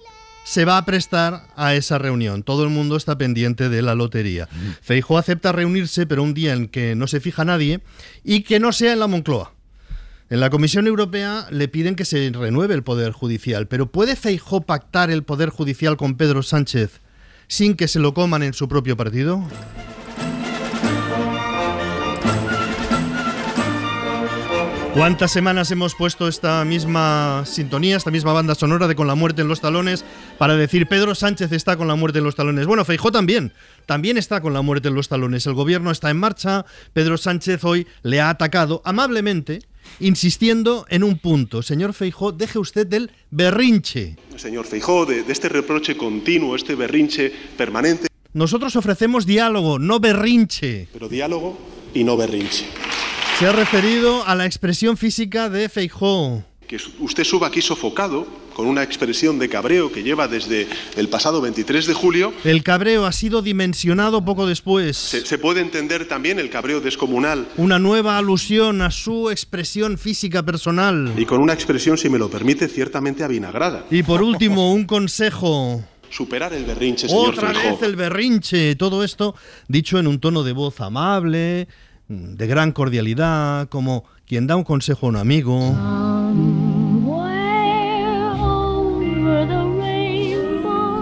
se 0.44 0.66
va 0.66 0.77
a 0.77 0.84
prestar 0.84 1.48
a 1.56 1.75
esa 1.75 1.98
reunión. 1.98 2.44
Todo 2.44 2.66
el 2.66 2.70
mundo 2.70 2.98
está 2.98 3.18
pendiente 3.18 3.70
de 3.70 3.82
la 3.82 3.96
lotería. 3.96 4.50
Feijó 4.82 5.18
acepta 5.18 5.54
reunirse, 5.54 6.06
pero 6.06 6.24
un 6.24 6.34
día 6.34 6.56
en 6.56 6.68
que 6.68 6.94
no 6.96 7.08
se 7.08 7.22
fija 7.22 7.46
nadie 7.46 7.80
y 8.25 8.42
que 8.42 8.60
no 8.60 8.74
sea 8.74 8.92
en 8.92 9.00
la 9.00 9.08
Moncloa. 9.08 9.54
En 10.29 10.41
la 10.41 10.50
Comisión 10.50 10.88
Europea 10.88 11.48
le 11.51 11.69
piden 11.69 11.96
que 11.96 12.03
se 12.03 12.29
renueve 12.34 12.74
el 12.74 12.84
Poder 12.84 13.13
Judicial, 13.13 13.69
pero 13.69 13.89
¿puede 13.89 14.17
Feijó 14.17 14.60
pactar 14.60 15.10
el 15.10 15.24
Poder 15.24 15.50
Judicial 15.50 15.96
con 15.96 16.17
Pedro 16.17 16.43
Sánchez 16.43 17.00
sin 17.48 17.75
que 17.75 17.88
se 17.88 18.00
lo 18.00 18.13
coman 18.13 18.43
en 18.43 18.51
su 18.51 18.67
propio 18.67 18.98
partido? 18.98 19.41
¿Cuántas 24.93 25.31
semanas 25.31 25.72
hemos 25.72 25.96
puesto 25.96 26.27
esta 26.27 26.65
misma 26.65 27.43
sintonía, 27.46 27.96
esta 27.96 28.12
misma 28.12 28.34
banda 28.34 28.55
sonora 28.55 28.88
de 28.88 28.96
Con 28.96 29.07
la 29.07 29.15
muerte 29.15 29.43
en 29.43 29.48
los 29.48 29.62
talones 29.62 30.03
para 30.38 30.57
decir 30.57 30.88
Pedro 30.88 31.15
Sánchez 31.15 31.53
está 31.53 31.77
con 31.77 31.88
la 31.88 31.96
muerte 31.96 32.17
en 32.17 32.25
los 32.25 32.36
talones? 32.36 32.65
Bueno, 32.65 32.84
Feijó 32.84 33.13
también, 33.13 33.53
también 33.86 34.17
está 34.17 34.41
con 34.41 34.53
la 34.53 34.62
muerte 34.62 34.89
en 34.89 34.96
los 34.96 35.07
talones. 35.07 35.46
El 35.46 35.53
gobierno 35.53 35.91
está 35.91 36.10
en 36.10 36.17
marcha, 36.17 36.65
Pedro 36.91 37.17
Sánchez 37.17 37.63
hoy 37.63 37.88
le 38.01 38.19
ha 38.19 38.29
atacado 38.29 38.81
amablemente, 38.84 39.60
insistiendo 40.00 40.86
en 40.89 41.03
un 41.03 41.17
punto. 41.20 41.62
Señor 41.62 41.94
Feijó, 41.94 42.32
deje 42.32 42.60
usted 42.60 42.88
del 42.88 43.12
berrinche. 43.32 44.15
Señor 44.36 44.65
Feijó, 44.65 45.06
de, 45.06 45.24
de 45.24 45.34
este 45.34 45.50
reproche 45.50 45.98
continuo, 45.98 46.56
este 46.56 46.75
berrinche 46.75 47.32
permanente, 47.58 48.08
Nosotros 48.34 48.75
ofrecemos 48.75 49.25
diálogo, 49.25 49.79
no 49.79 50.00
berrinche. 50.00 50.88
pero 50.94 51.10
diálogo 51.10 51.58
y 51.94 52.03
no 52.03 52.17
berrinche. 52.17 52.65
Se 53.39 53.46
ha 53.48 53.51
referido 53.51 54.25
a 54.27 54.36
la 54.36 54.46
expresión 54.46 54.98
física 54.98 55.50
de 55.50 55.70
Feijó. 55.70 56.44
Que 56.67 56.77
usted 57.00 57.24
suba 57.24 57.47
aquí 57.47 57.62
sofocado, 57.62 58.27
con 58.53 58.67
una 58.67 58.83
expresión 58.83 59.39
de 59.39 59.47
cabreo 59.47 59.89
que 59.89 60.03
lleva 60.03 60.27
desde 60.27 60.67
el 60.97 61.07
pasado 61.07 61.39
23 61.39 61.86
de 61.86 61.93
julio. 61.93 62.33
El 62.43 62.62
cabreo 62.62 63.05
ha 63.05 63.13
sido 63.13 63.41
dimensionado 63.41 64.25
poco 64.25 64.45
después. 64.45 64.97
Se, 64.97 65.25
se 65.25 65.38
puede 65.38 65.62
entender 65.62 66.09
también 66.09 66.39
el 66.39 66.50
cabreo 66.50 66.81
descomunal 66.81 67.47
Una 67.55 67.79
nueva 67.79 68.17
alusión 68.17 68.81
a 68.81 68.91
su 68.91 69.29
expresión 69.29 69.97
física 69.97 70.43
personal. 70.43 71.13
y 71.15 71.25
con 71.25 71.39
una 71.39 71.53
expresión, 71.53 71.97
si 71.97 72.09
me 72.09 72.17
lo 72.19 72.29
permite, 72.29 72.67
ciertamente 72.67 73.24
avinagrada. 73.24 73.86
Y 73.89 74.03
por 74.03 74.21
último, 74.21 74.74
un 74.74 74.83
consejo. 74.86 75.81
Superar 76.09 76.53
el 76.53 76.65
berrinche, 76.65 77.07
señor 77.07 77.29
Otra 77.29 77.53
Feijó. 77.53 77.75
vez 77.77 77.81
el 77.83 77.95
berrinche. 77.95 78.75
Todo 78.75 79.05
esto 79.05 79.36
dicho 79.69 80.00
en 80.00 80.07
un 80.07 80.19
tono 80.19 80.43
de 80.43 80.51
voz 80.51 80.81
amable, 80.81 81.67
de 82.09 82.47
gran 82.47 82.71
cordialidad, 82.74 83.69
como 83.69 84.03
quien 84.27 84.46
da 84.46 84.57
un 84.57 84.63
consejo 84.63 85.05
a 85.05 85.10
un 85.10 85.15
amigo. 85.15 85.57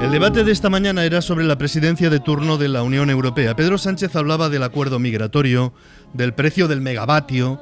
El 0.01 0.11
debate 0.11 0.43
de 0.43 0.51
esta 0.51 0.69
mañana 0.69 1.03
era 1.03 1.21
sobre 1.23 1.45
la 1.45 1.57
presidencia 1.57 2.11
de 2.11 2.19
turno 2.19 2.57
de 2.57 2.69
la 2.69 2.83
Unión 2.83 3.09
Europea. 3.09 3.55
Pedro 3.55 3.79
Sánchez 3.79 4.15
hablaba 4.15 4.49
del 4.49 4.61
acuerdo 4.61 4.99
migratorio, 4.99 5.73
del 6.13 6.35
precio 6.35 6.67
del 6.67 6.81
megavatio, 6.81 7.59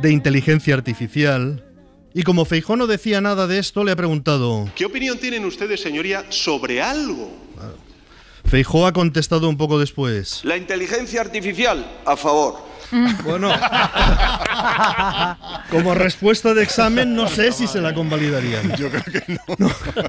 de 0.00 0.10
inteligencia 0.10 0.74
artificial. 0.74 1.62
Y 2.14 2.22
como 2.22 2.46
Feijó 2.46 2.76
no 2.76 2.86
decía 2.86 3.20
nada 3.20 3.46
de 3.46 3.58
esto, 3.58 3.84
le 3.84 3.92
ha 3.92 3.96
preguntado. 3.96 4.70
¿Qué 4.74 4.86
opinión 4.86 5.18
tienen 5.18 5.44
ustedes, 5.44 5.82
señoría, 5.82 6.24
sobre 6.30 6.80
algo? 6.80 7.30
Feijó 8.46 8.86
ha 8.86 8.94
contestado 8.94 9.46
un 9.48 9.58
poco 9.58 9.78
después. 9.78 10.40
La 10.44 10.56
inteligencia 10.56 11.20
artificial, 11.20 11.84
a 12.06 12.16
favor. 12.16 12.65
Bueno, 13.24 13.52
como 15.70 15.94
respuesta 15.94 16.54
de 16.54 16.62
examen, 16.62 17.14
no 17.14 17.28
sé 17.28 17.52
si 17.52 17.66
se 17.66 17.80
la 17.80 17.94
convalidarían. 17.94 18.74
Yo 18.76 18.90
creo 18.90 19.02
que 19.04 19.22
no. 19.28 19.40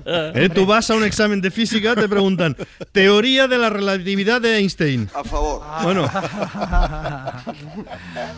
Eh, 0.35 0.49
Tú 0.53 0.65
vas 0.65 0.89
a 0.89 0.95
un 0.95 1.03
examen 1.03 1.41
de 1.41 1.51
física, 1.51 1.95
te 1.95 2.07
preguntan, 2.07 2.55
teoría 2.91 3.47
de 3.47 3.57
la 3.57 3.69
relatividad 3.69 4.41
de 4.41 4.57
Einstein. 4.57 5.09
A 5.13 5.23
favor. 5.23 5.61
Bueno, 5.83 6.09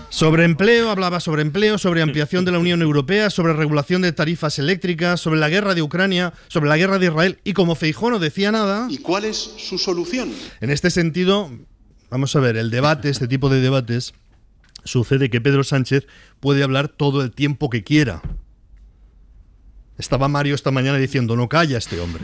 sobre 0.10 0.46
empleo, 0.46 0.89
hablaba 0.89 1.19
sobre 1.19 1.41
empleo, 1.41 1.77
sobre 1.77 2.01
ampliación 2.01 2.46
de 2.46 2.51
la 2.51 2.60
Unión 2.60 2.81
Europea, 2.81 3.29
sobre 3.29 3.53
regulación 3.53 4.01
de 4.01 4.12
tarifas 4.12 4.60
eléctricas, 4.60 5.19
sobre 5.19 5.39
la 5.39 5.50
guerra 5.50 5.75
de 5.75 5.81
Ucrania, 5.81 6.34
sobre 6.48 6.69
la 6.69 6.77
guerra 6.77 7.00
de 7.00 7.08
Israel. 7.08 7.39
Y 7.43 7.53
como 7.53 7.75
Feijó 7.75 8.10
no 8.10 8.19
decía 8.19 8.51
nada, 8.51 8.88
¿Y 8.89 9.00
cuál 9.00 9.25
es 9.25 9.38
su 9.58 9.77
solución? 9.77 10.31
en 10.62 10.69
este 10.69 10.89
sentido, 10.89 11.51
vamos 12.10 12.36
a 12.36 12.39
ver, 12.39 12.58
el 12.58 12.72
debate, 12.72 13.10
este 13.10 13.27
tipo 13.27 13.50
de 13.50 13.62
debates, 13.62 14.13
sucede 14.84 15.30
que 15.30 15.42
Pedro 15.42 15.64
Sánchez 15.64 16.08
puede 16.40 16.64
hablar 16.64 16.88
todo 16.88 17.22
el 17.22 17.32
tiempo 17.32 17.70
que 17.70 17.84
quiera. 17.84 18.22
Estaba 19.98 20.30
Mario 20.30 20.56
esta 20.56 20.72
mañana 20.72 20.98
diciendo, 20.98 21.36
no 21.36 21.50
calla 21.50 21.78
este 21.78 22.00
hombre. 22.00 22.24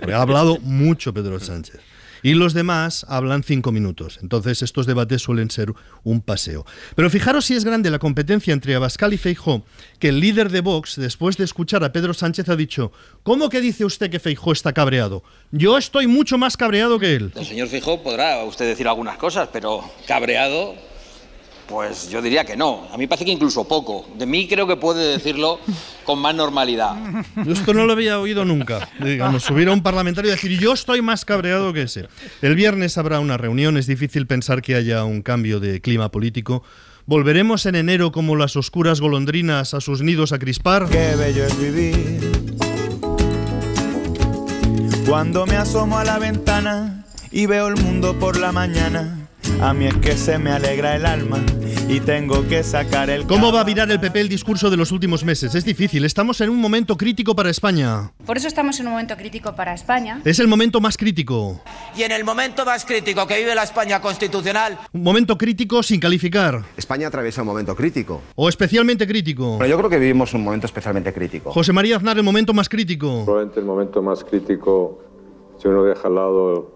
Porque 0.00 0.12
ha 0.12 0.22
hablado 0.22 0.58
mucho 0.60 1.14
Pedro 1.14 1.38
Sánchez. 1.38 1.80
Y 2.22 2.34
los 2.34 2.54
demás 2.54 3.06
hablan 3.08 3.44
cinco 3.44 3.70
minutos. 3.70 4.18
Entonces 4.20 4.62
estos 4.62 4.86
debates 4.86 5.22
suelen 5.22 5.48
ser 5.48 5.72
un 6.02 6.20
paseo. 6.20 6.66
Pero 6.96 7.08
fijaros 7.08 7.44
si 7.44 7.54
es 7.54 7.64
grande 7.64 7.90
la 7.90 8.00
competencia 8.00 8.52
entre 8.52 8.74
Abascal 8.74 9.12
y 9.12 9.18
Feijó, 9.18 9.64
que 10.00 10.08
el 10.08 10.18
líder 10.18 10.50
de 10.50 10.60
Vox, 10.60 10.96
después 10.96 11.36
de 11.36 11.44
escuchar 11.44 11.84
a 11.84 11.92
Pedro 11.92 12.14
Sánchez, 12.14 12.48
ha 12.48 12.56
dicho, 12.56 12.90
¿cómo 13.22 13.48
que 13.48 13.60
dice 13.60 13.84
usted 13.84 14.10
que 14.10 14.18
Feijó 14.18 14.50
está 14.50 14.72
cabreado? 14.72 15.22
Yo 15.52 15.78
estoy 15.78 16.08
mucho 16.08 16.38
más 16.38 16.56
cabreado 16.56 16.98
que 16.98 17.14
él. 17.14 17.32
El 17.36 17.46
señor 17.46 17.68
Fijó 17.68 18.02
podrá 18.02 18.42
usted 18.42 18.66
decir 18.66 18.88
algunas 18.88 19.18
cosas, 19.18 19.48
pero 19.52 19.88
cabreado, 20.08 20.74
pues 21.68 22.08
yo 22.08 22.22
diría 22.22 22.44
que 22.44 22.56
no. 22.56 22.88
A 22.92 22.96
mí 22.96 23.06
parece 23.06 23.24
que 23.24 23.32
incluso 23.32 23.66
poco. 23.66 24.06
De 24.18 24.26
mí 24.26 24.46
creo 24.48 24.66
que 24.66 24.76
puede 24.76 25.12
decirlo 25.12 25.58
con 26.04 26.18
más 26.18 26.34
normalidad. 26.34 26.96
Yo 27.44 27.52
esto 27.52 27.74
no 27.74 27.86
lo 27.86 27.92
había 27.92 28.20
oído 28.20 28.44
nunca. 28.44 28.88
Digamos, 29.00 29.42
subir 29.42 29.68
a 29.68 29.72
un 29.72 29.82
parlamentario 29.82 30.30
y 30.30 30.34
decir 30.34 30.58
yo 30.58 30.72
estoy 30.72 31.02
más 31.02 31.24
cabreado 31.24 31.72
que 31.72 31.82
ese. 31.82 32.08
El 32.42 32.54
viernes 32.54 32.98
habrá 32.98 33.20
una 33.20 33.36
reunión, 33.36 33.76
es 33.76 33.86
difícil 33.86 34.26
pensar 34.26 34.62
que 34.62 34.74
haya 34.74 35.04
un 35.04 35.22
cambio 35.22 35.60
de 35.60 35.80
clima 35.80 36.10
político. 36.10 36.62
Volveremos 37.06 37.66
en 37.66 37.76
enero 37.76 38.10
como 38.10 38.34
las 38.36 38.56
oscuras 38.56 39.00
golondrinas 39.00 39.74
a 39.74 39.80
sus 39.80 40.02
nidos 40.02 40.32
a 40.32 40.38
crispar. 40.38 40.88
Qué 40.88 41.14
bello 41.16 41.44
es 41.44 41.58
vivir. 41.58 42.46
Cuando 45.06 45.46
me 45.46 45.56
asomo 45.56 45.98
a 45.98 46.04
la 46.04 46.18
ventana 46.18 47.04
y 47.30 47.46
veo 47.46 47.68
el 47.68 47.76
mundo 47.76 48.18
por 48.18 48.36
la 48.36 48.50
mañana, 48.50 49.25
a 49.60 49.72
mí 49.74 49.86
es 49.86 49.96
que 49.96 50.16
se 50.16 50.38
me 50.38 50.50
alegra 50.50 50.96
el 50.96 51.06
alma 51.06 51.42
y 51.88 52.00
tengo 52.00 52.46
que 52.48 52.62
sacar 52.62 53.10
el... 53.10 53.26
¿Cómo 53.26 53.52
va 53.52 53.60
a 53.60 53.64
virar 53.64 53.90
el 53.90 54.00
PP 54.00 54.20
el 54.20 54.28
discurso 54.28 54.70
de 54.70 54.76
los 54.76 54.92
últimos 54.92 55.24
meses? 55.24 55.54
Es 55.54 55.64
difícil, 55.64 56.04
estamos 56.04 56.40
en 56.40 56.50
un 56.50 56.60
momento 56.60 56.96
crítico 56.96 57.36
para 57.36 57.50
España. 57.50 58.12
Por 58.24 58.36
eso 58.36 58.48
estamos 58.48 58.80
en 58.80 58.86
un 58.86 58.92
momento 58.92 59.16
crítico 59.16 59.54
para 59.54 59.74
España. 59.74 60.20
Es 60.24 60.38
el 60.40 60.48
momento 60.48 60.80
más 60.80 60.96
crítico. 60.96 61.60
Y 61.96 62.02
en 62.02 62.12
el 62.12 62.24
momento 62.24 62.64
más 62.64 62.84
crítico 62.84 63.26
que 63.26 63.38
vive 63.38 63.54
la 63.54 63.62
España 63.62 64.00
constitucional, 64.00 64.78
Un 64.92 65.02
momento 65.02 65.38
crítico 65.38 65.82
sin 65.82 66.00
calificar. 66.00 66.62
España 66.76 67.08
atraviesa 67.08 67.42
un 67.42 67.48
momento 67.48 67.74
crítico. 67.76 68.22
O 68.34 68.48
especialmente 68.48 69.06
crítico. 69.06 69.56
Pero 69.58 69.70
yo 69.70 69.78
creo 69.78 69.90
que 69.90 69.98
vivimos 69.98 70.34
un 70.34 70.42
momento 70.42 70.66
especialmente 70.66 71.12
crítico. 71.12 71.52
José 71.52 71.72
María 71.72 71.96
Aznar, 71.96 72.16
el 72.16 72.22
momento 72.24 72.52
más 72.52 72.68
crítico. 72.68 73.24
Probablemente 73.24 73.60
el 73.60 73.66
momento 73.66 74.02
más 74.02 74.24
crítico, 74.24 75.02
si 75.60 75.68
uno 75.68 75.84
deja 75.84 76.08
al 76.08 76.14
lado 76.16 76.75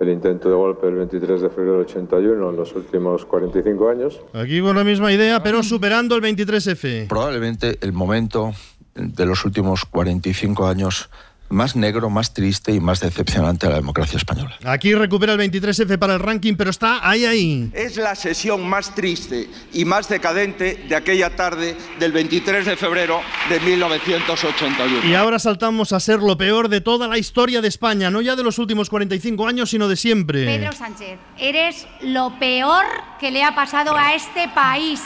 el 0.00 0.08
intento 0.08 0.48
de 0.48 0.54
golpe 0.54 0.86
del 0.86 0.96
23 0.96 1.42
de 1.42 1.50
febrero 1.50 1.72
del 1.72 1.82
81 1.82 2.50
en 2.50 2.56
los 2.56 2.74
últimos 2.74 3.26
45 3.26 3.88
años. 3.88 4.20
Aquí 4.32 4.60
con 4.60 4.74
la 4.74 4.82
misma 4.82 5.12
idea, 5.12 5.42
pero 5.42 5.62
superando 5.62 6.16
el 6.16 6.22
23F. 6.22 7.06
Probablemente 7.06 7.78
el 7.82 7.92
momento 7.92 8.52
de 8.94 9.26
los 9.26 9.44
últimos 9.44 9.84
45 9.84 10.66
años 10.66 11.10
más 11.50 11.76
negro, 11.76 12.08
más 12.08 12.32
triste 12.32 12.72
y 12.72 12.80
más 12.80 13.00
decepcionante 13.00 13.66
de 13.66 13.72
la 13.72 13.78
democracia 13.78 14.16
española. 14.16 14.56
Aquí 14.64 14.94
recupera 14.94 15.34
el 15.34 15.38
23F 15.38 15.98
para 15.98 16.14
el 16.14 16.20
ranking, 16.20 16.54
pero 16.54 16.70
está 16.70 17.08
ahí, 17.08 17.24
ahí. 17.24 17.70
Es 17.74 17.96
la 17.96 18.14
sesión 18.14 18.66
más 18.66 18.94
triste 18.94 19.48
y 19.72 19.84
más 19.84 20.08
decadente 20.08 20.84
de 20.88 20.96
aquella 20.96 21.34
tarde 21.36 21.76
del 21.98 22.12
23 22.12 22.64
de 22.64 22.76
febrero 22.76 23.20
de 23.48 23.60
1981. 23.60 25.06
Y 25.06 25.14
ahora 25.14 25.38
saltamos 25.38 25.92
a 25.92 26.00
ser 26.00 26.20
lo 26.20 26.38
peor 26.38 26.68
de 26.68 26.80
toda 26.80 27.08
la 27.08 27.18
historia 27.18 27.60
de 27.60 27.68
España, 27.68 28.10
no 28.10 28.20
ya 28.20 28.36
de 28.36 28.44
los 28.44 28.58
últimos 28.58 28.88
45 28.88 29.46
años, 29.46 29.70
sino 29.70 29.88
de 29.88 29.96
siempre. 29.96 30.44
Pedro 30.44 30.72
Sánchez, 30.72 31.18
eres 31.38 31.86
lo 32.02 32.38
peor 32.38 32.84
que 33.18 33.30
le 33.30 33.42
ha 33.42 33.54
pasado 33.54 33.96
a 33.96 34.14
este 34.14 34.48
país. 34.54 35.00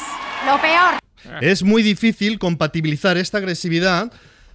Lo 0.47 0.61
peor. 0.61 0.99
Es 1.41 1.63
muy 1.63 1.83
difícil 1.83 2.39
compatibilizar 2.39 3.17
esta 3.17 3.39
agresividad 3.39 4.13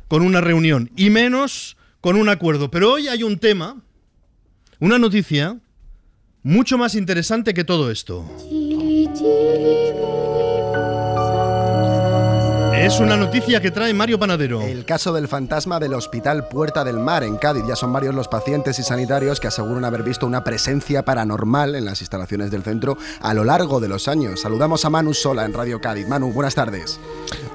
con 0.08 0.22
una 0.24 0.42
reunión, 0.42 0.92
y 0.96 1.10
menos 1.10 1.78
con 2.02 2.16
un 2.16 2.30
acuerdo. 2.30 2.72
Pero 2.72 2.94
hoy 2.94 3.08
hay 3.08 3.24
un 3.24 3.40
tema, 3.40 3.82
una 4.80 4.98
noticia, 4.98 5.58
mucho 6.44 6.78
más 6.78 6.96
interesante 6.96 7.54
que 7.54 7.64
todo 7.64 7.92
esto. 7.92 8.26
Es 12.80 13.00
una 13.02 13.18
noticia 13.18 13.62
que 13.62 13.72
trae 13.72 13.94
Mario 13.94 14.18
Panadero. 14.18 14.62
El 14.62 14.86
caso 14.86 15.12
del 15.12 15.28
fantasma 15.28 15.80
del 15.80 15.94
Hospital 15.94 16.48
Puerta 16.48 16.86
del 16.86 16.98
Mar 16.98 17.24
en 17.24 17.36
Cádiz. 17.36 17.64
Ya 17.68 17.76
son 17.76 17.92
varios 17.92 18.16
los 18.16 18.30
pacientes 18.30 18.80
y 18.80 18.84
sanitarios 18.84 19.42
que 19.42 19.48
aseguran 19.48 19.84
haber 19.84 20.02
visto 20.02 20.26
una 20.26 20.46
presencia 20.46 21.04
paranormal 21.04 21.76
en 21.76 21.84
las 21.84 22.00
instalaciones 22.00 22.52
del 22.52 22.64
centro 22.64 22.98
a 23.22 23.34
lo 23.34 23.44
largo 23.44 23.82
de 23.82 23.90
los 23.90 24.08
años. 24.08 24.40
Saludamos 24.40 24.86
a 24.86 24.90
Manu 24.90 25.14
Sola 25.14 25.44
en 25.46 25.54
Radio 25.54 25.82
Cádiz. 25.82 26.08
Manu, 26.08 26.32
buenas 26.32 26.56
tardes. 26.56 27.00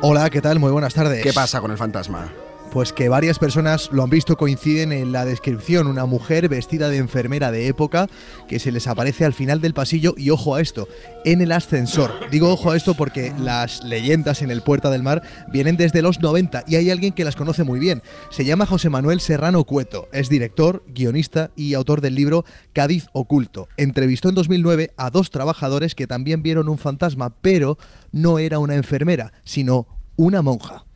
Hola, 0.02 0.28
¿qué 0.28 0.42
tal? 0.42 0.58
Muy 0.58 0.70
buenas 0.70 0.92
tardes. 0.92 1.22
¿Qué 1.22 1.32
pasa 1.32 1.60
con 1.62 1.70
el 1.70 1.78
fantasma? 1.78 2.30
Pues 2.74 2.92
que 2.92 3.08
varias 3.08 3.38
personas 3.38 3.88
lo 3.92 4.02
han 4.02 4.10
visto, 4.10 4.36
coinciden 4.36 4.90
en 4.90 5.12
la 5.12 5.24
descripción. 5.24 5.86
Una 5.86 6.06
mujer 6.06 6.48
vestida 6.48 6.88
de 6.88 6.96
enfermera 6.96 7.52
de 7.52 7.68
época 7.68 8.08
que 8.48 8.58
se 8.58 8.72
les 8.72 8.88
aparece 8.88 9.24
al 9.24 9.32
final 9.32 9.60
del 9.60 9.74
pasillo 9.74 10.16
y 10.18 10.30
ojo 10.30 10.56
a 10.56 10.60
esto, 10.60 10.88
en 11.24 11.40
el 11.40 11.52
ascensor. 11.52 12.10
Digo 12.32 12.52
ojo 12.52 12.72
a 12.72 12.76
esto 12.76 12.94
porque 12.94 13.32
las 13.38 13.84
leyendas 13.84 14.42
en 14.42 14.50
el 14.50 14.60
Puerta 14.60 14.90
del 14.90 15.04
Mar 15.04 15.22
vienen 15.52 15.76
desde 15.76 16.02
los 16.02 16.18
90 16.18 16.64
y 16.66 16.74
hay 16.74 16.90
alguien 16.90 17.12
que 17.12 17.22
las 17.22 17.36
conoce 17.36 17.62
muy 17.62 17.78
bien. 17.78 18.02
Se 18.30 18.44
llama 18.44 18.66
José 18.66 18.90
Manuel 18.90 19.20
Serrano 19.20 19.62
Cueto. 19.62 20.08
Es 20.10 20.28
director, 20.28 20.82
guionista 20.88 21.52
y 21.54 21.74
autor 21.74 22.00
del 22.00 22.16
libro 22.16 22.44
Cádiz 22.72 23.06
Oculto. 23.12 23.68
Entrevistó 23.76 24.30
en 24.30 24.34
2009 24.34 24.94
a 24.96 25.10
dos 25.10 25.30
trabajadores 25.30 25.94
que 25.94 26.08
también 26.08 26.42
vieron 26.42 26.68
un 26.68 26.78
fantasma, 26.78 27.36
pero 27.40 27.78
no 28.10 28.40
era 28.40 28.58
una 28.58 28.74
enfermera, 28.74 29.32
sino 29.44 29.86
una 30.16 30.42
monja. 30.42 30.86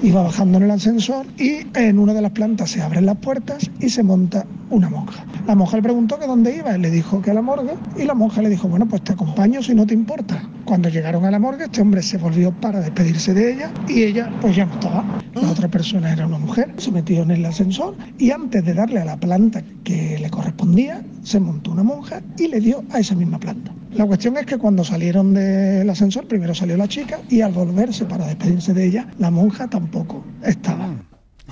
Iba 0.00 0.22
bajando 0.22 0.58
en 0.58 0.64
el 0.64 0.70
ascensor 0.70 1.26
y 1.38 1.66
en 1.74 1.98
una 1.98 2.14
de 2.14 2.22
las 2.22 2.32
plantas 2.32 2.70
se 2.70 2.82
abren 2.82 3.06
las 3.06 3.16
puertas 3.18 3.70
y 3.78 3.88
se 3.88 4.02
monta 4.02 4.44
una 4.70 4.88
monja. 4.88 5.24
La 5.46 5.54
monja 5.54 5.76
le 5.76 5.82
preguntó 5.82 6.18
que 6.18 6.26
dónde 6.26 6.56
iba, 6.56 6.74
él 6.74 6.82
le 6.82 6.90
dijo 6.90 7.20
que 7.20 7.30
a 7.30 7.34
la 7.34 7.42
morgue 7.42 7.74
y 7.96 8.04
la 8.04 8.14
monja 8.14 8.42
le 8.42 8.48
dijo, 8.48 8.68
bueno, 8.68 8.86
pues 8.86 9.02
te 9.02 9.12
acompaño 9.12 9.62
si 9.62 9.74
no 9.74 9.86
te 9.86 9.94
importa. 9.94 10.42
Cuando 10.64 10.88
llegaron 10.88 11.24
a 11.24 11.30
la 11.30 11.38
morgue, 11.38 11.64
este 11.64 11.82
hombre 11.82 12.02
se 12.02 12.16
volvió 12.18 12.50
para 12.52 12.80
despedirse 12.80 13.34
de 13.34 13.52
ella 13.52 13.70
y 13.86 14.02
ella 14.02 14.28
pues 14.40 14.56
ya 14.56 14.66
no 14.66 14.72
estaba. 14.72 15.21
La 15.34 15.50
otra 15.50 15.68
persona 15.68 16.12
era 16.12 16.26
una 16.26 16.38
mujer, 16.38 16.72
se 16.76 16.90
metió 16.90 17.22
en 17.22 17.30
el 17.30 17.44
ascensor 17.46 17.96
y 18.18 18.30
antes 18.30 18.64
de 18.64 18.74
darle 18.74 19.00
a 19.00 19.04
la 19.04 19.16
planta 19.16 19.62
que 19.82 20.18
le 20.18 20.28
correspondía, 20.28 21.02
se 21.22 21.40
montó 21.40 21.70
una 21.70 21.82
monja 21.82 22.20
y 22.38 22.48
le 22.48 22.60
dio 22.60 22.84
a 22.90 22.98
esa 22.98 23.14
misma 23.14 23.40
planta. 23.40 23.72
La 23.94 24.06
cuestión 24.06 24.36
es 24.36 24.44
que 24.44 24.58
cuando 24.58 24.84
salieron 24.84 25.32
del 25.32 25.88
ascensor, 25.88 26.28
primero 26.28 26.54
salió 26.54 26.76
la 26.76 26.86
chica 26.86 27.20
y 27.30 27.40
al 27.40 27.52
volverse 27.52 28.04
para 28.04 28.26
despedirse 28.26 28.74
de 28.74 28.86
ella, 28.86 29.08
la 29.18 29.30
monja 29.30 29.68
tampoco 29.68 30.22
estaba. 30.44 30.90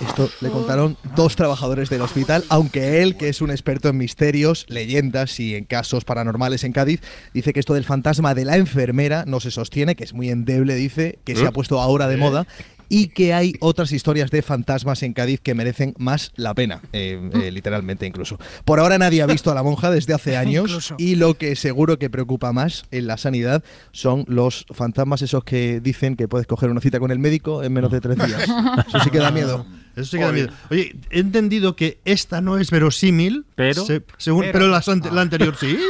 Esto 0.01 0.31
le 0.41 0.51
contaron 0.51 0.97
dos 1.17 1.37
trabajadores 1.37 1.91
del 1.91 2.01
hospital, 2.01 2.45
aunque 2.49 3.03
él, 3.03 3.17
que 3.17 3.29
es 3.29 3.43
un 3.43 3.51
experto 3.51 3.89
en 3.89 3.99
misterios, 3.99 4.65
leyendas 4.69 5.39
y 5.41 5.55
en 5.55 5.65
casos 5.65 6.05
paranormales 6.05 6.65
en 6.65 6.73
Cádiz, 6.73 7.01
dice 7.35 7.53
que 7.53 7.61
esto 7.61 7.75
del 7.75 7.85
fantasma 7.85 8.35
de 8.35 8.47
la 8.47 8.57
enfermera 8.57 9.25
no 9.27 9.41
se 9.41 9.51
sostiene, 9.51 9.97
que 9.97 10.05
es 10.05 10.15
muy 10.15 10.31
endeble, 10.31 10.75
dice, 10.75 11.19
que 11.25 11.37
se 11.37 11.47
ha 11.47 11.53
puesto 11.53 11.81
ahora 11.81 12.09
de 12.09 12.17
moda 12.17 12.47
y 12.91 13.07
que 13.09 13.33
hay 13.33 13.55
otras 13.61 13.93
historias 13.93 14.31
de 14.31 14.43
fantasmas 14.43 15.03
en 15.05 15.15
Cádiz 15.15 15.41
que 15.41 15.55
merecen 15.55 15.95
más 15.97 16.33
la 16.35 16.53
pena, 16.55 16.83
eh, 16.93 17.31
eh, 17.33 17.51
literalmente 17.51 18.05
incluso. 18.05 18.39
Por 18.65 18.81
ahora 18.81 18.99
nadie 18.99 19.23
ha 19.23 19.27
visto 19.27 19.51
a 19.51 19.55
la 19.55 19.63
monja 19.63 19.91
desde 19.91 20.13
hace 20.13 20.37
años 20.37 20.65
Incluso. 20.67 20.97
y 20.99 21.15
lo 21.15 21.35
que 21.35 21.55
seguro 21.57 21.99
que 21.99 22.11
preocupa 22.11 22.53
más 22.53 22.85
en 22.91 23.07
la 23.07 23.17
sanidad 23.17 23.63
son 23.93 24.25
los 24.27 24.67
fantasmas 24.71 25.23
esos 25.23 25.45
que 25.45 25.81
dicen 25.81 26.17
que 26.17 26.27
puedes 26.29 26.49
coger 26.49 26.69
una 26.69 26.81
cita 26.81 26.99
con 26.99 27.13
el 27.13 27.21
médico 27.21 27.63
en 27.63 27.73
menos 27.73 27.93
de 27.93 28.01
tres 28.01 28.17
días. 28.17 28.43
Eso 28.89 29.01
sí 29.05 29.11
que 29.11 29.19
da 29.19 29.31
miedo. 29.31 29.65
Eso 30.01 30.11
sí 30.13 30.19
que 30.19 30.25
da 30.25 30.33
miedo. 30.33 30.49
Oye, 30.71 30.97
he 31.11 31.21
entendido 31.21 31.77
que 31.77 31.99
esta 32.05 32.41
no 32.41 32.59
es 32.59 32.71
verosímil, 32.71 33.45
Pero- 33.55 33.85
se- 33.85 34.03
según, 34.19 34.43
Pero- 34.43 34.53
pero, 34.53 34.69
las 34.69 34.89
ante- 34.89 35.11
la 35.11 35.21
anterior 35.23 35.55
sí. 35.59 35.79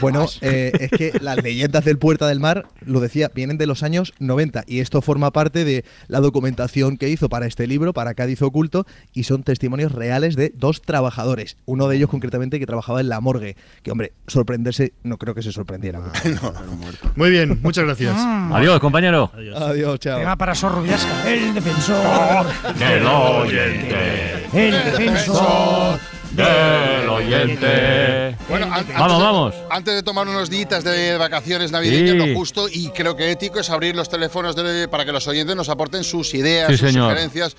Bueno, 0.00 0.26
eh, 0.42 0.70
es 0.78 0.90
que 0.92 1.18
las 1.20 1.42
leyendas 1.42 1.84
del 1.84 1.98
Puerta 1.98 2.28
del 2.28 2.38
Mar, 2.38 2.66
lo 2.84 3.00
decía, 3.00 3.32
vienen 3.34 3.58
de 3.58 3.66
los 3.66 3.82
años 3.82 4.14
90 4.20 4.62
y 4.64 4.78
esto 4.78 5.02
forma 5.02 5.32
parte 5.32 5.64
de 5.64 5.84
la 6.06 6.20
documentación 6.20 6.96
que 6.96 7.08
hizo 7.08 7.28
para 7.28 7.46
este 7.46 7.66
libro, 7.66 7.92
para 7.92 8.14
Cádiz 8.14 8.42
Oculto, 8.42 8.86
y 9.12 9.24
son 9.24 9.42
testimonios 9.42 9.90
reales 9.90 10.36
de 10.36 10.52
dos 10.54 10.82
trabajadores. 10.82 11.56
Uno 11.64 11.88
de 11.88 11.96
ellos 11.96 12.08
concretamente 12.08 12.60
que 12.60 12.66
trabajaba 12.66 13.00
en 13.00 13.08
la 13.08 13.20
morgue, 13.20 13.56
que 13.82 13.90
hombre, 13.90 14.12
sorprenderse, 14.28 14.92
no 15.02 15.18
creo 15.18 15.34
que 15.34 15.42
se 15.42 15.50
sorprendiera. 15.50 16.00
Muy 17.16 17.30
bien, 17.30 17.58
muchas 17.60 17.84
gracias. 17.86 18.14
Mm. 18.16 18.52
Adiós, 18.52 18.78
compañero. 18.78 19.32
Adiós, 19.56 19.98
chao. 19.98 20.18
Tema 20.20 20.36
para 20.36 20.54
Sor 20.54 20.76
Rubiasca. 20.76 21.28
El 21.32 21.52
defensor. 21.54 22.46
Del 22.78 23.02
oyente. 23.30 24.46
El 24.52 24.72
defensor. 24.72 25.98
Del 26.32 27.08
oyente. 27.08 28.36
Bueno, 28.48 28.66
an- 28.70 28.86
Vamos, 28.88 28.94
antes 28.98 29.18
de- 29.18 29.24
vamos. 29.24 29.54
Antes 29.70 29.94
de 29.94 30.02
tomar 30.02 30.28
unos 30.28 30.50
días 30.50 30.84
de 30.84 31.16
vacaciones 31.16 31.70
navideñas, 31.72 32.10
Sí. 32.22 32.28
lo 32.32 32.34
justo 32.38 32.68
y 32.70 32.90
creo 32.90 33.16
que 33.16 33.30
ético 33.30 33.58
es 33.60 33.70
abrir 33.70 33.96
los 33.96 34.08
teléfonos 34.10 34.54
de- 34.54 34.86
para 34.88 35.04
que 35.06 35.12
los 35.12 35.26
oyentes 35.28 35.56
nos 35.56 35.68
aporten 35.70 36.04
sus 36.04 36.34
ideas, 36.34 36.68
Sí, 36.70 36.76
sus 36.76 36.90
señor. 36.90 37.10
sugerencias. 37.10 37.56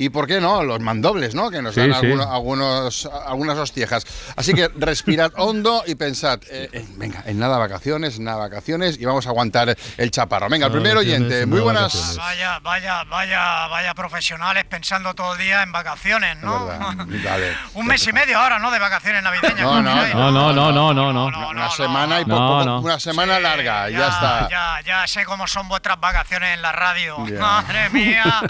Y 0.00 0.10
por 0.10 0.26
qué 0.28 0.40
no, 0.40 0.62
los 0.62 0.78
mandobles, 0.80 1.34
¿no? 1.34 1.50
Que 1.50 1.60
nos 1.60 1.74
Sí, 1.74 1.80
dan 1.80 1.90
sí. 2.00 2.06
alguno- 2.06 2.32
algunos, 2.32 3.06
algunas 3.26 3.58
hostiejas. 3.58 4.06
Así 4.36 4.54
que 4.54 4.68
respirad 4.76 5.32
hondo 5.36 5.82
y 5.86 5.96
pensad, 5.96 6.38
eh, 6.50 6.70
eh, 6.72 6.86
venga, 6.96 7.22
en 7.26 7.38
nada 7.40 7.58
vacaciones, 7.58 8.16
en 8.18 8.24
nada 8.24 8.38
vacaciones 8.38 8.96
y 9.00 9.04
vamos 9.04 9.26
a 9.26 9.30
aguantar 9.30 9.76
el 9.96 10.10
chaparro. 10.12 10.48
Venga, 10.48 10.66
el 10.66 10.72
primer 10.72 10.96
oyente, 10.96 11.44
muy 11.46 11.60
buenas. 11.60 12.16
Vaya, 12.16 12.60
vaya, 12.60 13.02
vaya, 13.10 13.66
vaya 13.66 13.92
profesionales 13.94 14.64
pensando 14.70 15.14
todo 15.14 15.32
el 15.32 15.40
día 15.40 15.64
en 15.64 15.72
vacaciones, 15.72 16.36
¿no? 16.42 16.66
Dale. 17.24 17.56
Un 17.74 17.86
mes 17.86 18.06
y 18.06 18.12
medio 18.12 18.38
ahora, 18.38 18.60
¿no? 18.60 18.70
De 18.70 18.78
vacaciones 18.78 19.20
navideñas. 19.24 19.58
No, 19.60 19.82
no, 19.82 19.90
Miráis, 19.94 20.14
No, 20.14 20.30
no, 20.30 20.52
no, 20.52 20.70
no, 20.72 20.94
no, 20.94 21.12
no. 21.12 21.48
Una 21.50 21.70
semana 21.70 22.20
y 22.20 22.24
poco- 22.24 22.64
no. 22.64 22.80
una 22.82 23.00
semana 23.00 23.40
larga, 23.40 23.90
ya, 23.90 23.98
Ya, 23.98 24.08
está. 24.08 24.48
ya, 24.48 24.80
ya 24.86 25.06
sé 25.08 25.24
cómo 25.24 25.48
son 25.48 25.66
vuestras 25.68 25.98
vacaciones 25.98 26.54
en 26.54 26.62
la 26.62 26.70
radio. 26.70 27.16
Ya. 27.26 27.40
Madre 27.40 27.90
mía. 27.90 28.42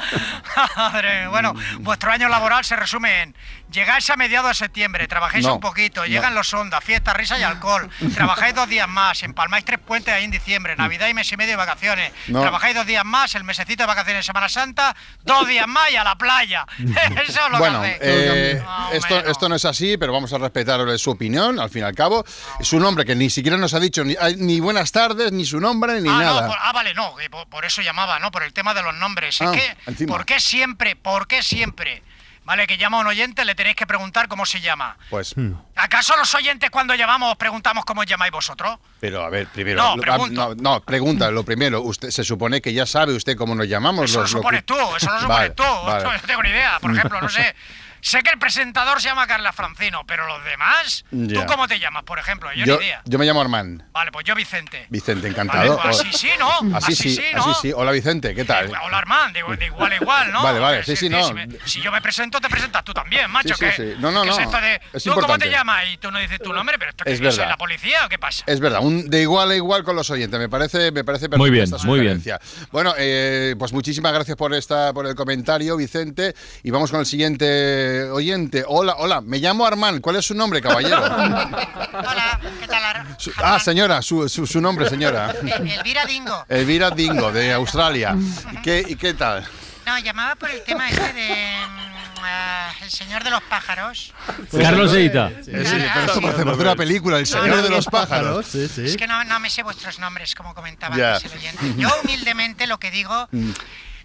Madre. 0.76 1.26
Bueno, 1.28 1.38
vuestro 1.81 2.11
año 2.11 2.29
laboral 2.29 2.64
se 2.64 2.77
resume 2.77 3.22
en 3.22 3.35
llegáis 3.70 4.09
a 4.11 4.16
mediados 4.16 4.48
de 4.50 4.54
septiembre, 4.54 5.07
trabajáis 5.09 5.44
No, 5.44 5.54
un 5.54 5.61
poquito, 5.61 6.00
no. 6.02 6.07
llegan 6.07 6.35
los 6.35 6.52
ondas, 6.54 6.83
fiesta, 6.83 7.12
risa 7.14 7.38
y 7.38 7.42
alcohol. 7.42 7.88
Trabajáis 8.14 8.54
dos 8.54 8.68
días 8.68 8.88
más, 8.88 9.22
empalmáis 9.22 9.64
tres 9.64 9.78
puentes 9.78 10.12
ahí 10.14 10.24
en 10.24 10.31
diciembre, 10.31 10.76
Navidad 10.76 11.09
y 11.09 11.14
mes 11.14 11.31
y 11.33 11.37
medio 11.37 11.50
de 11.52 11.57
vacaciones. 11.57 12.12
No. 12.28 12.40
Trabajáis 12.40 12.74
dos 12.74 12.87
días 12.87 13.04
más, 13.04 13.35
el 13.35 13.44
mesecito 13.44 13.83
de 13.83 13.87
vacaciones 13.87 14.20
de 14.20 14.26
Semana 14.26 14.48
Santa, 14.48 14.96
dos 15.22 15.46
días 15.46 15.66
más 15.66 15.90
y 15.90 15.96
a 15.96 16.04
la 16.04 16.16
playa. 16.16 16.66
Eso 16.78 17.40
es 17.46 17.50
lo 17.50 17.59
Bueno, 17.59 17.83
que 17.83 17.98
eh, 18.00 18.62
Ah, 18.66 18.90
esto, 18.92 19.18
esto 19.26 19.48
no 19.48 19.54
es 19.54 19.64
así, 19.64 19.96
pero 19.96 20.12
vamos 20.12 20.33
a 20.33 20.38
respetar 20.38 20.81
su 20.98 21.11
opinión, 21.11 21.59
al 21.61 21.70
fin 21.70 21.83
y 21.83 21.85
al 21.85 21.94
cabo. 21.94 22.24
Su 22.61 22.78
nombre, 22.81 23.04
que 23.04 23.14
ni 23.14 23.31
siquiera 23.31 23.57
nos 23.57 23.74
ha 23.74 23.81
dicho 23.81 24.04
ni, 24.04 24.16
ni 24.37 24.61
buenas 24.61 24.92
tardes, 24.92 25.33
ni 25.33 25.44
su 25.44 25.61
nombre, 25.61 26.00
ni 26.00 26.09
ah, 26.09 26.12
nada. 26.18 26.40
No, 26.42 26.46
por- 26.48 26.57
ah, 26.61 26.72
vale, 26.72 26.94
no, 26.94 27.14
que 27.16 27.28
por, 27.31 27.46
por 27.48 27.64
eso 27.64 27.83
llamaba, 27.83 28.18
¿no? 28.18 28.31
Por 28.31 28.42
el 28.42 28.52
tema 28.52 28.74
de 28.74 28.83
los 28.83 28.94
nombres. 28.94 29.40
Ah, 29.40 29.52
es 29.54 29.61
que, 29.62 29.76
encima. 29.90 30.12
¿por 30.12 30.24
qué 30.26 30.40
siempre, 30.40 30.96
por 30.96 31.26
qué 31.26 31.42
siempre? 31.42 32.02
Vale, 32.48 32.66
que 32.66 32.78
llama 32.78 32.96
a 32.96 33.00
un 33.02 33.06
oyente, 33.08 33.44
le 33.44 33.54
tenéis 33.54 33.76
que 33.76 33.87
preguntar 33.87 34.26
cómo 34.26 34.46
se 34.46 34.62
llama. 34.62 34.96
Pues, 35.11 35.34
¿Acaso 35.76 36.16
los 36.16 36.34
oyentes 36.34 36.70
cuando 36.70 36.94
llamamos 36.94 37.32
os 37.32 37.37
preguntamos 37.37 37.84
cómo 37.84 38.00
os 38.00 38.06
llamáis 38.06 38.32
vosotros? 38.32 38.78
pero 39.00 39.22
a 39.22 39.28
ver, 39.28 39.48
primero. 39.48 39.82
No, 39.82 39.96
lo- 39.96 40.00
pregunto. 40.02 40.54
no, 40.54 40.54
no, 40.54 40.80
pregunta, 40.80 41.30
lo 41.30 41.44
primero. 41.44 41.82
Usted 41.82 42.08
se 42.11 42.24
supone 42.24 42.62
que 42.62 42.72
ya 42.72 42.87
sabe 42.87 43.12
usted 43.14 43.37
cómo 43.37 43.54
nos 43.54 43.68
llamamos. 43.68 44.06
Eso 44.11 44.22
lo 44.22 44.26
supones 44.26 44.64
tú, 44.64 44.74
eso 44.96 45.11
lo 45.12 45.20
supones 45.20 45.28
Vale, 45.28 45.50
tú. 45.50 45.62
vale. 45.62 46.04
Yo 46.04 46.12
no 46.12 46.20
tengo 46.26 46.42
ni 46.42 46.48
idea, 46.48 46.78
por 46.80 46.90
ejemplo, 46.90 47.20
no 47.20 47.28
sé. 47.28 47.54
Sé 48.00 48.22
que 48.22 48.30
el 48.30 48.38
presentador 48.38 49.00
se 49.00 49.08
llama 49.08 49.26
Carla 49.26 49.52
Francino, 49.52 50.04
pero 50.06 50.26
los 50.26 50.44
demás. 50.44 51.04
¿tú 51.11 51.44
cómo 51.46 51.66
te 51.68 51.78
llamas, 51.78 52.04
por 52.04 52.18
ejemplo? 52.18 52.50
Yo, 52.54 52.64
Yo, 52.64 52.78
ni 52.78 52.87
idea. 52.87 53.02
yo 53.04 53.18
me 53.18 53.24
llamo 53.26 53.40
Armand. 53.40 53.82
Vale, 53.92 54.12
pues 54.12 54.24
yo 54.24 54.34
Vicente. 54.34 54.87
Vicente, 54.90 55.22
Vale, 55.22 55.28
encantado. 55.30 55.80
pues 55.82 56.00
así 56.00 56.12
sí, 56.12 56.30
¿no? 56.38 56.76
Así, 56.76 56.94
sí, 56.94 57.20
¿no? 57.34 57.42
así 57.44 57.61
sí. 57.62 57.72
Hola 57.74 57.90
Vicente, 57.92 58.34
¿qué 58.34 58.44
tal? 58.44 58.68
Hola, 58.84 58.98
Armand, 58.98 59.34
de, 59.34 59.56
de 59.56 59.66
igual 59.66 59.92
a 59.92 59.96
igual, 59.96 60.32
¿no? 60.32 60.42
Vale, 60.42 60.58
vale, 60.61 60.84
sí, 60.84 60.96
sí, 60.96 61.08
no. 61.08 61.22
Si, 61.26 61.34
me- 61.34 61.48
si 61.64 61.80
yo 61.80 61.90
me 61.90 62.00
presento, 62.00 62.40
te 62.40 62.48
presentas 62.48 62.84
tú 62.84 62.92
también, 62.94 63.30
macho. 63.30 63.54
Sí, 63.56 63.64
sí, 63.70 63.76
que. 63.76 63.96
No, 63.98 64.11
no, 64.11 64.22
que 64.22 64.30
es 64.30 64.37
no. 64.38 64.42
esto 64.44 64.61
de, 64.61 64.74
Es 64.92 65.02
¿Tú 65.04 65.11
cómo 65.11 65.20
importante. 65.22 65.46
te 65.46 65.50
llamas? 65.50 65.84
Y 65.92 65.96
tú 65.98 66.11
no 66.11 66.18
dices 66.18 66.38
tu 66.40 66.52
nombre, 66.52 66.78
pero 66.78 66.90
esto 66.90 67.04
que 67.04 67.12
Es 67.12 67.18
soy 67.18 67.26
verdad. 67.28 67.48
la 67.48 67.56
policía 67.56 68.06
o 68.06 68.08
qué 68.08 68.18
pasa? 68.18 68.44
Es 68.46 68.61
verdad, 68.61 68.80
un, 68.82 69.08
de 69.11 69.22
igual 69.22 69.50
a 69.50 69.56
igual 69.56 69.82
con 69.84 69.96
los 69.96 70.08
oyentes. 70.11 70.38
Me 70.38 70.48
parece, 70.48 70.92
me 70.92 71.04
parece 71.04 71.28
perfecta 71.28 71.38
Muy 71.38 71.50
bien, 71.50 71.64
esta 71.64 71.78
muy 71.87 72.00
bien. 72.00 72.22
Bueno, 72.70 72.94
eh, 72.96 73.54
pues 73.58 73.72
muchísimas 73.72 74.12
gracias 74.12 74.37
por 74.37 74.54
esta, 74.54 74.92
por 74.92 75.06
el 75.06 75.14
comentario, 75.14 75.76
Vicente. 75.76 76.34
Y 76.62 76.70
vamos 76.70 76.90
con 76.90 77.00
el 77.00 77.06
siguiente 77.06 77.88
oyente. 78.12 78.64
Hola, 78.66 78.94
hola, 78.98 79.20
me 79.20 79.38
llamo 79.38 79.66
Armand. 79.66 80.01
¿Cuál 80.01 80.16
es 80.16 80.27
su 80.27 80.35
nombre, 80.35 80.61
caballero? 80.62 81.03
Hola, 81.05 82.40
¿qué 82.61 82.66
tal? 82.68 82.85
Ar- 82.85 83.07
Su- 83.18 83.33
ah, 83.42 83.59
señora, 83.59 84.03
su, 84.03 84.29
su- 84.29 84.46
su 84.46 84.61
nombre, 84.61 84.88
señora. 84.88 85.35
El- 85.42 85.68
Elvira 85.70 86.05
Dingo. 86.07 86.44
Elvira 86.48 86.90
Dingo, 86.90 87.33
de 87.33 87.53
Australia. 87.53 88.14
¿Y 88.53 88.57
qué, 88.62 88.85
y 88.87 88.96
qué 88.96 89.14
tal? 89.14 89.46
No, 89.87 89.98
llamaba 89.98 90.35
por 90.37 90.51
el 90.51 90.62
tema 90.64 90.88
este 90.90 91.12
de... 91.14 91.31
mm, 91.31 92.18
ah, 92.22 92.70
el 92.83 92.90
señor 92.90 93.24
de 93.24 93.31
los 93.31 93.42
pájaros. 93.44 94.12
Carlos 94.61 94.92
Eita. 94.92 95.31
Sí, 95.42 95.44
sí, 95.44 95.51
pero 95.94 96.07
esto 96.07 96.20
parece 96.20 96.44
de 96.44 96.51
una 96.53 96.77
película, 96.77 97.18
El 97.18 97.27
Señor 97.27 97.62
de 97.62 97.70
los 97.70 97.87
Pájaros. 97.87 98.55
Es 98.55 98.96
que 98.96 99.07
no, 99.07 99.24
no 99.24 99.40
me 99.40 99.48
sé 99.48 99.62
vuestros 99.62 99.98
nombres, 99.98 100.35
como 100.35 100.55
comentaba 100.55 100.94
antes 100.94 101.24
el 101.33 101.38
oyente. 101.38 101.74
Yo 101.79 101.88
humildemente 102.05 102.66
lo 102.66 102.79
que 102.79 102.90
digo, 102.90 103.29
Mm. 103.33 103.51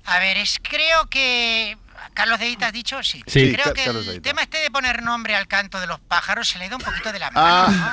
a 0.06 0.20
ver, 0.20 0.38
es 0.38 0.60
creo 0.62 1.08
que... 1.10 1.78
Carlos 2.14 2.40
de 2.40 2.50
Ita 2.50 2.68
has 2.68 2.74
dicho, 2.74 3.02
sí. 3.04 3.24
Sí, 3.28 3.54
creo 3.54 3.74
que 3.74 3.84
Carlos 3.86 4.08
el 4.08 4.22
tema 4.22 4.42
este 4.44 4.60
de 4.60 4.70
poner 4.72 5.02
nombre 5.04 5.36
al 5.36 5.48
canto 5.48 5.80
de 5.80 5.88
los 5.88 6.00
pájaros 6.00 6.48
se 6.48 6.58
le 6.58 6.66
ha 6.66 6.68
ido 6.68 6.78
un 6.78 6.84
poquito 6.84 7.12
de 7.12 7.20
la 7.20 7.32
mano. 7.32 7.46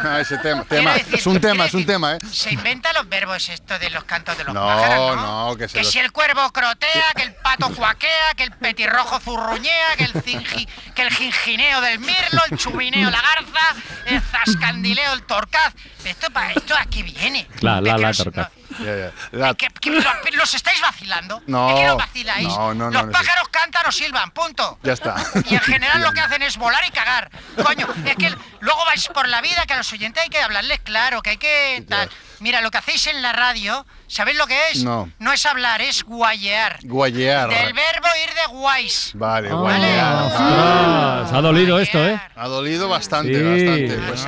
Ah, 0.04 0.18
ese 0.20 0.38
tema. 0.38 0.64
Quiero 0.64 0.84
tema. 0.84 0.94
decir, 0.94 1.14
Es 1.14 1.26
un 1.26 1.40
tema, 1.40 1.64
es 1.66 1.74
un 1.74 1.80
decir, 1.80 1.94
tema, 1.94 2.14
¿eh? 2.14 2.18
Se 2.30 2.52
inventa 2.52 2.92
los 2.92 3.08
verbos 3.08 3.48
esto 3.48 3.78
de 3.78 3.90
los 3.90 4.04
cantos 4.04 4.36
de 4.38 4.44
los 4.44 4.54
No, 4.54 4.64
pájaros, 4.66 5.16
¿no? 5.16 5.48
no, 5.50 5.56
que 5.56 5.68
se 5.68 5.74
Que 5.78 5.82
los- 5.84 5.92
si 5.92 5.98
el 5.98 6.12
cuervo 6.12 6.50
crotea, 6.52 7.12
que 7.16 7.22
el 7.22 7.34
pato 7.34 7.74
cuaquea, 7.74 8.34
que 8.36 8.44
el 8.44 8.52
petirrojo 8.52 9.18
zurruñea, 9.20 9.96
que 9.96 10.04
el, 10.04 10.12
cingi- 10.14 10.68
que 10.94 11.02
el 11.02 11.10
gingineo 11.10 11.80
del 11.80 11.98
mirlo, 11.98 12.40
el 12.50 12.58
chumineo 12.58 13.10
la 13.10 13.20
garza, 13.22 13.76
el 14.06 14.20
zascandileo 14.20 15.12
el 15.14 15.22
torcaz. 15.22 15.74
Esto, 16.04 16.30
pa- 16.30 16.52
esto 16.52 16.74
aquí 16.78 17.02
viene. 17.02 17.46
La, 17.60 17.80
la, 17.80 17.96
la, 17.98 18.12
torcaz. 18.12 18.48
no- 18.54 18.59
Ya, 18.84 18.96
ya. 18.96 19.12
La- 19.32 19.54
¿Que, 19.54 19.68
que 19.80 19.90
lo- 19.90 20.00
¿Los 20.32 20.54
estáis 20.54 20.80
vacilando? 20.80 21.42
No, 21.46 21.70
¿Es 21.70 21.80
que 21.80 21.86
lo 21.86 21.96
vaciláis? 21.96 22.48
no, 22.48 22.74
no, 22.74 22.90
no, 22.90 22.90
Los 22.90 23.06
no, 23.06 23.12
pájaros 23.12 23.48
cantan 23.50 23.86
o 23.86 23.92
silban, 23.92 24.30
punto. 24.30 24.78
Ya 24.82 24.92
está. 24.92 25.16
Y 25.50 25.54
en 25.54 25.60
general 25.60 26.02
lo 26.02 26.12
que 26.12 26.20
hacen 26.20 26.42
es 26.42 26.56
volar 26.56 26.82
y 26.86 26.90
cagar. 26.90 27.30
Coño, 27.62 27.88
es 28.06 28.16
que 28.16 28.34
luego 28.60 28.84
vais 28.86 29.06
por 29.08 29.28
la 29.28 29.40
vida 29.40 29.64
que 29.66 29.74
a 29.74 29.76
los 29.76 29.92
oyentes 29.92 30.22
hay 30.22 30.28
que 30.30 30.40
hablarles 30.40 30.80
claro, 30.80 31.22
que 31.22 31.30
hay 31.30 31.36
que... 31.38 31.84
tal. 31.88 32.10
Mira, 32.40 32.60
lo 32.60 32.70
que 32.70 32.78
hacéis 32.78 33.06
en 33.08 33.20
la 33.22 33.32
radio, 33.32 33.84
¿sabéis 34.10 34.36
lo 34.38 34.46
que 34.46 34.58
es? 34.72 34.82
No. 34.84 35.08
No 35.18 35.32
es 35.32 35.46
hablar, 35.46 35.80
es 35.80 36.02
guayear. 36.04 36.78
Guayear. 36.82 37.48
Del 37.48 37.72
verbo 37.72 38.08
ir 38.24 38.34
de 38.34 38.46
guays. 38.58 39.12
Vale, 39.14 39.48
Ah, 39.50 39.54
guayear. 39.54 40.14
ostras, 40.24 41.32
ha 41.32 41.40
dolido 41.40 41.78
esto, 41.78 42.04
¿eh? 42.06 42.20
Ha 42.36 42.48
dolido 42.48 42.88
bastante, 42.88 43.34
Sí. 43.34 43.66
bastante. 43.66 43.98
Pues, 44.08 44.26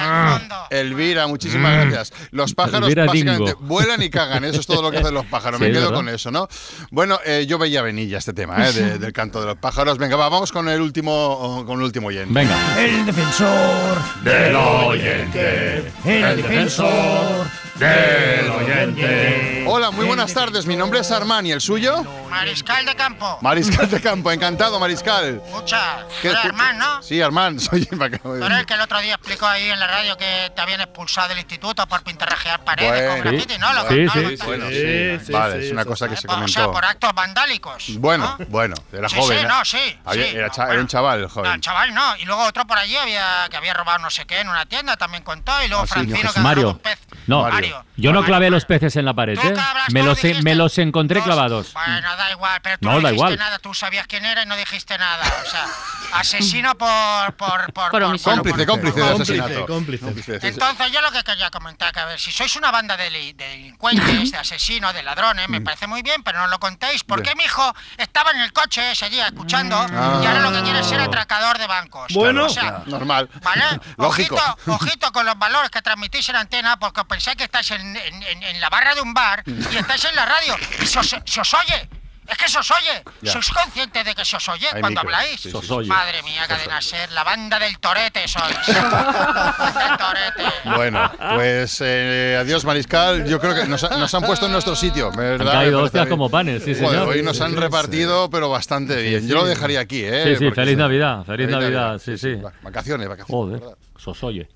Elvira, 0.70 1.26
muchísimas 1.26 1.86
gracias. 1.86 2.12
Los 2.30 2.54
pájaros 2.54 2.82
Elvira 2.88 3.06
básicamente 3.06 3.52
Dingo. 3.52 3.66
vuelan 3.66 4.02
y 4.02 4.10
cagan, 4.10 4.44
eso 4.44 4.60
es 4.60 4.66
todo 4.66 4.82
lo 4.82 4.90
que 4.90 4.98
hacen 4.98 5.14
los 5.14 5.26
pájaros. 5.26 5.58
Sí, 5.58 5.64
Me 5.66 5.70
quedo 5.72 5.82
verdad. 5.90 5.96
con 5.96 6.08
eso, 6.08 6.30
¿no? 6.30 6.48
Bueno, 6.90 7.18
eh, 7.24 7.44
yo 7.48 7.58
veía 7.58 7.82
venir 7.82 8.08
ya 8.08 8.18
este 8.18 8.32
tema 8.32 8.66
¿eh? 8.68 8.72
de- 8.72 8.98
del 8.98 9.12
canto 9.12 9.40
de 9.40 9.46
los 9.46 9.56
pájaros. 9.58 9.98
Venga, 9.98 10.16
va, 10.16 10.28
vamos 10.28 10.52
con 10.52 10.68
el 10.68 10.80
último, 10.80 11.64
con 11.66 11.78
el 11.78 11.84
último 11.84 12.08
oyente. 12.08 12.32
Venga. 12.32 12.56
El 12.78 13.04
defensor 13.06 13.98
Del 14.22 14.54
oyente. 14.56 15.92
El 16.04 16.36
defensor 16.36 17.46
del 17.88 18.50
oyente. 18.50 19.64
Hola, 19.66 19.90
muy 19.90 20.06
buenas 20.06 20.32
tardes. 20.34 20.66
Mi 20.66 20.76
nombre 20.76 21.00
es 21.00 21.10
Armán 21.10 21.46
y 21.46 21.52
el 21.52 21.60
suyo. 21.60 22.04
Mariscal 22.28 22.84
de 22.86 22.94
campo. 22.94 23.38
Mariscal 23.42 23.88
de 23.90 24.00
Campo, 24.00 24.30
encantado, 24.32 24.80
Mariscal. 24.80 25.40
Escucha, 25.46 25.98
¿Qué- 26.22 26.28
tú 26.28 26.28
eres 26.28 26.40
qué- 26.42 26.48
Armán, 26.48 26.78
¿no? 26.78 27.02
Sí, 27.02 27.20
Armán, 27.20 27.60
soy. 27.60 27.82
eres 27.92 28.58
el 28.58 28.66
que 28.66 28.74
el 28.74 28.80
otro 28.80 28.98
día 29.00 29.14
explicó 29.14 29.46
ahí 29.46 29.68
en 29.68 29.78
la 29.78 29.86
radio 29.86 30.16
que 30.16 30.50
te 30.54 30.60
habían 30.60 30.80
expulsado 30.80 31.28
del 31.28 31.38
instituto 31.38 31.86
por 31.86 32.02
pintarrajear 32.02 32.64
paredes 32.64 33.10
con 33.10 33.20
graffiti, 33.20 33.58
¿no? 33.58 33.72
Lo- 33.72 33.88
sí, 33.88 34.08
sí, 34.08 34.36
bueno, 34.44 34.66
sí. 34.70 35.32
Vale, 35.32 35.66
es 35.66 35.72
una 35.72 35.84
cosa 35.84 36.08
que 36.08 36.16
se 36.16 36.26
O 36.26 36.30
sea, 36.30 36.36
comentó. 36.64 36.72
por 36.72 36.84
actos 36.84 37.12
vandálicos. 37.14 37.84
Bueno, 37.98 38.36
bueno, 38.48 38.74
era 38.92 39.08
Sí, 39.08 39.16
joven. 39.16 39.38
sí, 39.38 39.44
¿eh? 39.44 39.48
no, 39.48 39.64
sí, 39.64 39.98
Había- 40.04 40.26
sí, 40.30 40.36
era, 40.36 40.46
no, 40.48 40.52
cha- 40.52 40.70
era 40.72 40.80
un 40.80 40.86
chaval 40.88 41.20
el 41.20 41.28
joven. 41.28 41.50
No, 41.52 41.60
chaval, 41.60 41.94
no. 41.94 42.16
Y 42.16 42.24
luego 42.24 42.42
otro 42.44 42.66
por 42.66 42.78
allí 42.78 42.96
había, 42.96 43.46
que 43.50 43.56
había 43.56 43.74
robado 43.74 43.98
no 43.98 44.10
sé 44.10 44.26
qué 44.26 44.40
en 44.40 44.48
una 44.48 44.66
tienda, 44.66 44.96
también 44.96 45.22
contó. 45.22 45.52
Y 45.64 45.68
luego 45.68 45.84
Ah, 45.84 45.86
sí, 45.86 45.92
Francino 45.92 46.32
que 46.32 46.40
Mario. 46.40 46.70
un 46.70 46.78
pez. 46.78 46.98
No, 47.26 47.42
Mario. 47.42 47.71
Yo 47.96 48.12
no 48.12 48.24
clavé 48.24 48.50
los 48.50 48.64
peces 48.64 48.96
en 48.96 49.04
la 49.04 49.14
pared, 49.14 49.38
¿eh? 49.42 49.54
Me 49.90 50.02
los, 50.02 50.18
me 50.42 50.54
los 50.54 50.76
encontré 50.78 51.22
clavados. 51.22 51.72
Bueno, 51.72 52.16
da 52.16 52.30
igual, 52.30 52.60
pero 52.62 52.78
tú 52.78 52.86
No, 52.86 52.92
no, 52.94 53.00
da 53.00 53.08
dijiste 53.10 53.14
igual. 53.32 53.38
nada, 53.38 53.58
tú 53.58 53.74
sabías 53.74 54.06
quién 54.06 54.24
era 54.24 54.42
y 54.42 54.46
no 54.46 54.56
dijiste 54.56 54.96
nada. 54.98 55.24
O 55.46 55.50
sea, 55.50 55.66
asesino 56.14 56.74
por... 56.76 57.34
por, 57.34 57.72
por, 57.72 57.90
por- 57.90 58.02
Cómplice, 58.02 58.66
cómplice 58.66 59.00
de 59.00 59.08
asesinato. 59.10 59.66
cómplice. 59.66 60.04
Cómplice. 60.04 60.38
Entonces 60.42 60.92
yo 60.92 61.00
lo 61.00 61.10
que 61.10 61.22
quería 61.22 61.50
comentar, 61.50 61.92
que 61.92 62.00
a 62.00 62.04
ver, 62.06 62.18
si 62.20 62.32
sois 62.32 62.54
una 62.56 62.70
banda 62.70 62.96
de, 62.96 63.10
li- 63.10 63.32
de 63.32 63.48
delincuentes, 63.48 64.32
de 64.32 64.38
asesinos, 64.38 64.92
de 64.94 65.02
ladrones, 65.02 65.48
me 65.48 65.60
parece 65.60 65.86
muy 65.86 66.02
bien, 66.02 66.22
pero 66.22 66.40
no 66.40 66.46
lo 66.48 66.58
contéis. 66.58 67.04
¿Por 67.04 67.22
qué 67.22 67.34
mi 67.34 67.44
hijo 67.44 67.74
estaba 67.98 68.30
en 68.32 68.40
el 68.40 68.52
coche 68.52 68.92
ese 68.92 69.08
día 69.10 69.26
escuchando 69.26 69.76
y 70.22 70.26
ahora 70.26 70.40
lo 70.40 70.52
que 70.52 70.62
quiere 70.62 70.80
es 70.80 70.86
ser 70.86 71.00
atracador 71.00 71.58
de 71.58 71.66
bancos? 71.66 72.12
Bueno, 72.12 72.46
o 72.46 72.48
sea, 72.48 72.82
normal. 72.86 73.28
¿Vale? 73.42 73.62
Lógico. 73.96 74.36
Ojito, 74.36 74.72
ojito 74.72 75.12
con 75.12 75.26
los 75.26 75.38
valores 75.38 75.70
que 75.70 75.82
transmitís 75.82 76.28
en 76.28 76.36
antena 76.36 76.78
porque 76.78 77.04
pensáis 77.04 77.36
que 77.36 77.44
estáis 77.52 77.70
en, 77.72 77.96
en- 77.96 78.22
en- 78.22 78.42
en 78.42 78.60
la 78.60 78.70
barra 78.70 78.94
de 78.94 79.02
un 79.02 79.12
bar 79.12 79.42
y 79.46 79.76
estáis 79.76 80.04
en 80.06 80.16
la 80.16 80.24
radio 80.24 80.54
y 80.80 80.86
se 80.86 80.98
os, 80.98 81.16
se 81.24 81.40
os 81.40 81.54
oye. 81.54 81.88
Es 82.28 82.38
que 82.38 82.48
se 82.48 82.58
os 82.60 82.70
oye. 82.70 83.02
Ya. 83.20 83.32
¿Sois 83.32 83.50
conscientes 83.50 84.04
de 84.06 84.14
que 84.14 84.24
se 84.24 84.36
os 84.36 84.48
oye 84.48 84.66
Hay 84.72 84.80
cuando 84.80 85.02
micro. 85.02 85.16
habláis? 85.16 85.40
Sí, 85.40 85.50
sí, 85.50 85.58
sí. 85.60 85.88
Madre 85.88 86.22
mía, 86.22 86.44
cadena 86.48 86.80
ser, 86.80 87.10
la 87.12 87.24
banda 87.24 87.58
del 87.58 87.78
torete 87.78 88.26
sois. 88.26 88.56
Bueno, 90.76 91.10
pues 91.34 91.80
eh, 91.84 92.38
adiós, 92.40 92.64
Mariscal. 92.64 93.26
Yo 93.28 93.38
creo 93.40 93.54
que 93.54 93.64
nos, 93.66 93.82
ha- 93.84 93.96
nos 93.98 94.14
han 94.14 94.22
puesto 94.22 94.46
en 94.46 94.52
nuestro 94.52 94.74
sitio. 94.76 95.10
¿verdad? 95.12 95.48
Han 95.48 95.54
caído 95.62 95.82
hostias 95.82 96.06
como 96.08 96.30
panes, 96.30 96.62
sí, 96.64 96.74
señor. 96.74 97.08
Hoy 97.08 97.22
nos 97.22 97.40
han 97.40 97.54
repartido, 97.56 98.30
pero 98.30 98.48
bastante 98.48 99.02
bien. 99.02 99.28
Yo 99.28 99.34
lo 99.34 99.44
dejaría 99.44 99.80
aquí, 99.80 100.02
¿eh? 100.04 100.22
Sí, 100.24 100.36
sí, 100.36 100.50
feliz 100.52 100.74
sí. 100.74 100.76
Navidad, 100.76 101.24
feliz 101.24 101.48
Navidad, 101.50 101.98
sí, 101.98 102.16
sí. 102.16 102.36
Vacaciones, 102.62 103.08
vacaciones. 103.08 103.60
Joder, 103.60 103.76
sosoye. 103.98 104.48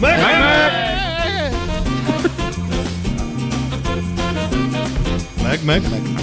Mac, 0.00 0.18
Mac. 5.64 5.82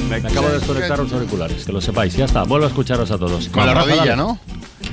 Me 0.09 0.15
acabo 0.17 0.47
de 0.49 0.59
desconectar 0.59 0.99
los 0.99 1.11
auriculares, 1.11 1.65
que 1.65 1.71
lo 1.71 1.81
sepáis. 1.81 2.15
Ya 2.15 2.25
está, 2.25 2.43
vuelvo 2.43 2.65
a 2.65 2.69
escucharos 2.69 3.09
a 3.11 3.17
todos. 3.17 3.49
Con 3.49 3.65
la 3.65 3.73
Rafa, 3.73 3.85
rodilla, 3.87 4.05
dale. 4.05 4.15
¿no? 4.17 4.39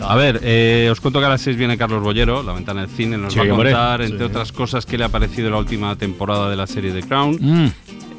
A 0.01 0.17
ver, 0.17 0.41
eh, 0.43 0.89
os 0.91 1.01
cuento 1.01 1.21
que 1.21 1.27
a 1.27 1.29
las 1.29 1.43
6 1.43 1.57
viene 1.57 1.77
Carlos 1.77 2.03
Bollero, 2.03 2.43
la 2.43 2.53
ventana 2.55 2.81
del 2.81 2.91
cine, 2.91 3.19
nos 3.19 3.33
Sí, 3.35 3.39
va 3.39 3.45
a 3.45 3.53
hombre. 3.53 3.71
contar, 3.73 4.01
entre 4.03 4.19
Sí. 4.19 4.25
otras 4.25 4.51
cosas, 4.53 4.87
qué 4.87 4.97
le 4.99 5.05
ha 5.05 5.09
parecido 5.11 5.51
la 5.51 5.59
última 5.59 5.95
temporada 5.97 6.49
de 6.51 6.57
la 6.57 6.67
serie 6.67 6.93
The 6.93 7.03
Crown. 7.03 7.37
Mm. 7.41 7.73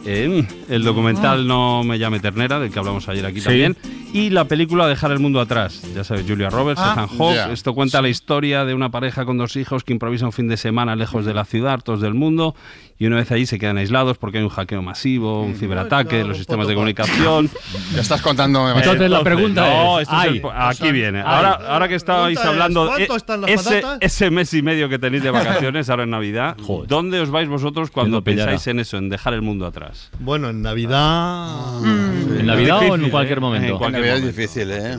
Eh, 0.06 0.48
el 0.70 0.84
documental 0.84 1.48
No 1.48 1.84
me 1.84 1.98
llame 1.98 2.20
ternera, 2.20 2.60
del 2.60 2.72
que 2.72 2.78
hablamos 2.80 3.08
ayer 3.10 3.26
aquí 3.26 3.40
Sí. 3.40 3.46
también. 3.46 3.76
Y 4.14 4.30
la 4.30 4.46
película 4.46 4.88
Dejar 4.88 5.12
el 5.12 5.20
mundo 5.20 5.42
atrás. 5.42 5.82
Ya 5.96 6.04
sabes, 6.04 6.24
Julia 6.28 6.50
Roberts, 6.50 6.80
Ah, 6.84 6.92
Ethan 6.94 7.18
Hawke. 7.18 7.36
ya. 7.36 7.52
Esto 7.52 7.74
cuenta 7.74 8.02
la 8.02 8.10
historia 8.10 8.64
de 8.64 8.74
una 8.76 8.90
pareja 8.92 9.26
con 9.26 9.38
dos 9.38 9.56
hijos 9.56 9.84
que 9.84 9.92
improvisa 9.94 10.26
un 10.26 10.32
fin 10.32 10.48
de 10.48 10.56
semana 10.58 10.96
lejos 10.96 11.26
de 11.26 11.34
la 11.34 11.46
ciudad, 11.46 11.74
hartos 11.74 12.00
del 12.00 12.14
mundo. 12.14 12.56
Y 13.00 13.08
una 13.08 13.16
vez 13.18 13.32
allí 13.32 13.46
se 13.48 13.58
quedan 13.60 13.78
aislados 13.78 14.18
porque 14.20 14.38
hay 14.38 14.44
un 14.44 14.50
hackeo 14.52 14.82
masivo, 14.84 15.42
un 15.44 15.56
ciberataque, 15.56 16.24
los 16.24 16.38
sistemas 16.38 16.68
de 16.68 16.76
comunicación. 16.76 17.50
Ya 17.94 18.02
estás 18.02 18.22
contando. 18.22 18.70
Entonces 18.70 19.10
la 19.10 19.24
pregunta 19.24 19.62
no, 19.68 20.00
es, 20.00 20.04
esto 20.08 20.16
es 20.16 20.22
ay, 20.24 20.38
el 20.44 20.52
aquí 20.70 20.92
viene. 20.92 21.20
ay. 21.20 21.26
Ahora, 21.28 21.52
ahora 21.70 21.88
que 21.88 21.96
estabais 21.96 22.38
Pregunta 22.38 22.42
es, 22.42 22.48
hablando 22.48 22.86
¿cuánto 22.88 23.14
eh, 23.14 23.18
están 23.18 23.42
las 23.42 23.50
ese, 23.50 23.64
patatas? 23.82 23.98
ese 24.00 24.30
mes 24.30 24.54
y 24.54 24.62
medio 24.62 24.88
que 24.90 25.00
tenéis 25.00 25.24
de 25.24 25.32
vacaciones 25.32 25.90
ahora 25.90 26.04
en 26.04 26.12
Navidad, 26.12 26.56
¿dónde 26.88 27.20
os 27.20 27.30
vais 27.32 27.50
vosotros 27.50 27.90
cuando 27.90 28.24
pensáis 28.24 28.68
en 28.68 28.80
eso, 28.80 28.98
en 28.98 29.10
dejar 29.10 29.34
el 29.34 29.42
mundo 29.42 29.66
atrás? 29.66 30.12
Bueno, 30.20 30.50
en 30.50 30.62
Navidad. 30.62 31.84
¿En 31.84 32.46
Navidad 32.46 32.78
o 32.78 32.84
en 32.84 32.90
Difícil, 32.92 33.12
cualquier 33.12 33.38
¿eh? 33.40 33.42
momento? 33.42 33.66
En 33.66 33.96
En 33.96 34.03
es 34.10 34.24
difícil, 34.24 34.72
¿eh? 34.72 34.98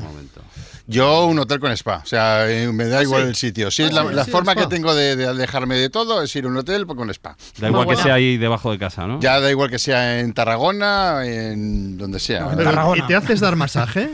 Yo 0.86 1.24
un 1.26 1.38
hotel 1.38 1.60
con 1.60 1.72
spa, 1.72 2.02
o 2.04 2.06
sea, 2.06 2.46
eh, 2.50 2.70
me 2.70 2.84
da 2.86 3.02
igual 3.02 3.22
sí? 3.22 3.28
el 3.28 3.34
sitio. 3.36 3.70
Si 3.70 3.82
Ah, 3.82 3.86
es 3.86 3.92
la, 3.94 4.02
sí, 4.02 4.08
la 4.12 4.24
sí, 4.26 4.30
forma 4.30 4.54
que 4.54 4.66
tengo 4.66 4.94
de, 4.94 5.16
de 5.16 5.26
alejarme 5.26 5.76
de 5.76 5.88
todo 5.88 6.20
es 6.22 6.36
ir 6.36 6.44
a 6.44 6.48
un 6.48 6.56
hotel 6.58 6.84
pues, 6.86 6.98
con 6.98 7.08
spa. 7.10 7.36
Da 7.58 7.68
igual 7.68 7.86
que 7.88 7.96
sea 7.96 8.14
ahí 8.14 8.36
debajo 8.36 8.70
de 8.70 8.78
casa, 8.78 9.06
¿no? 9.06 9.18
Ya 9.20 9.40
da 9.40 9.50
igual 9.50 9.70
que 9.70 9.78
sea 9.78 10.20
en 10.20 10.34
Tarragona, 10.34 11.24
en 11.24 11.96
donde 11.96 12.18
sea. 12.20 12.50
Pero, 12.54 12.96
¿Y 12.96 13.02
te 13.06 13.14
haces 13.14 13.40
dar 13.40 13.56
masaje? 13.56 14.10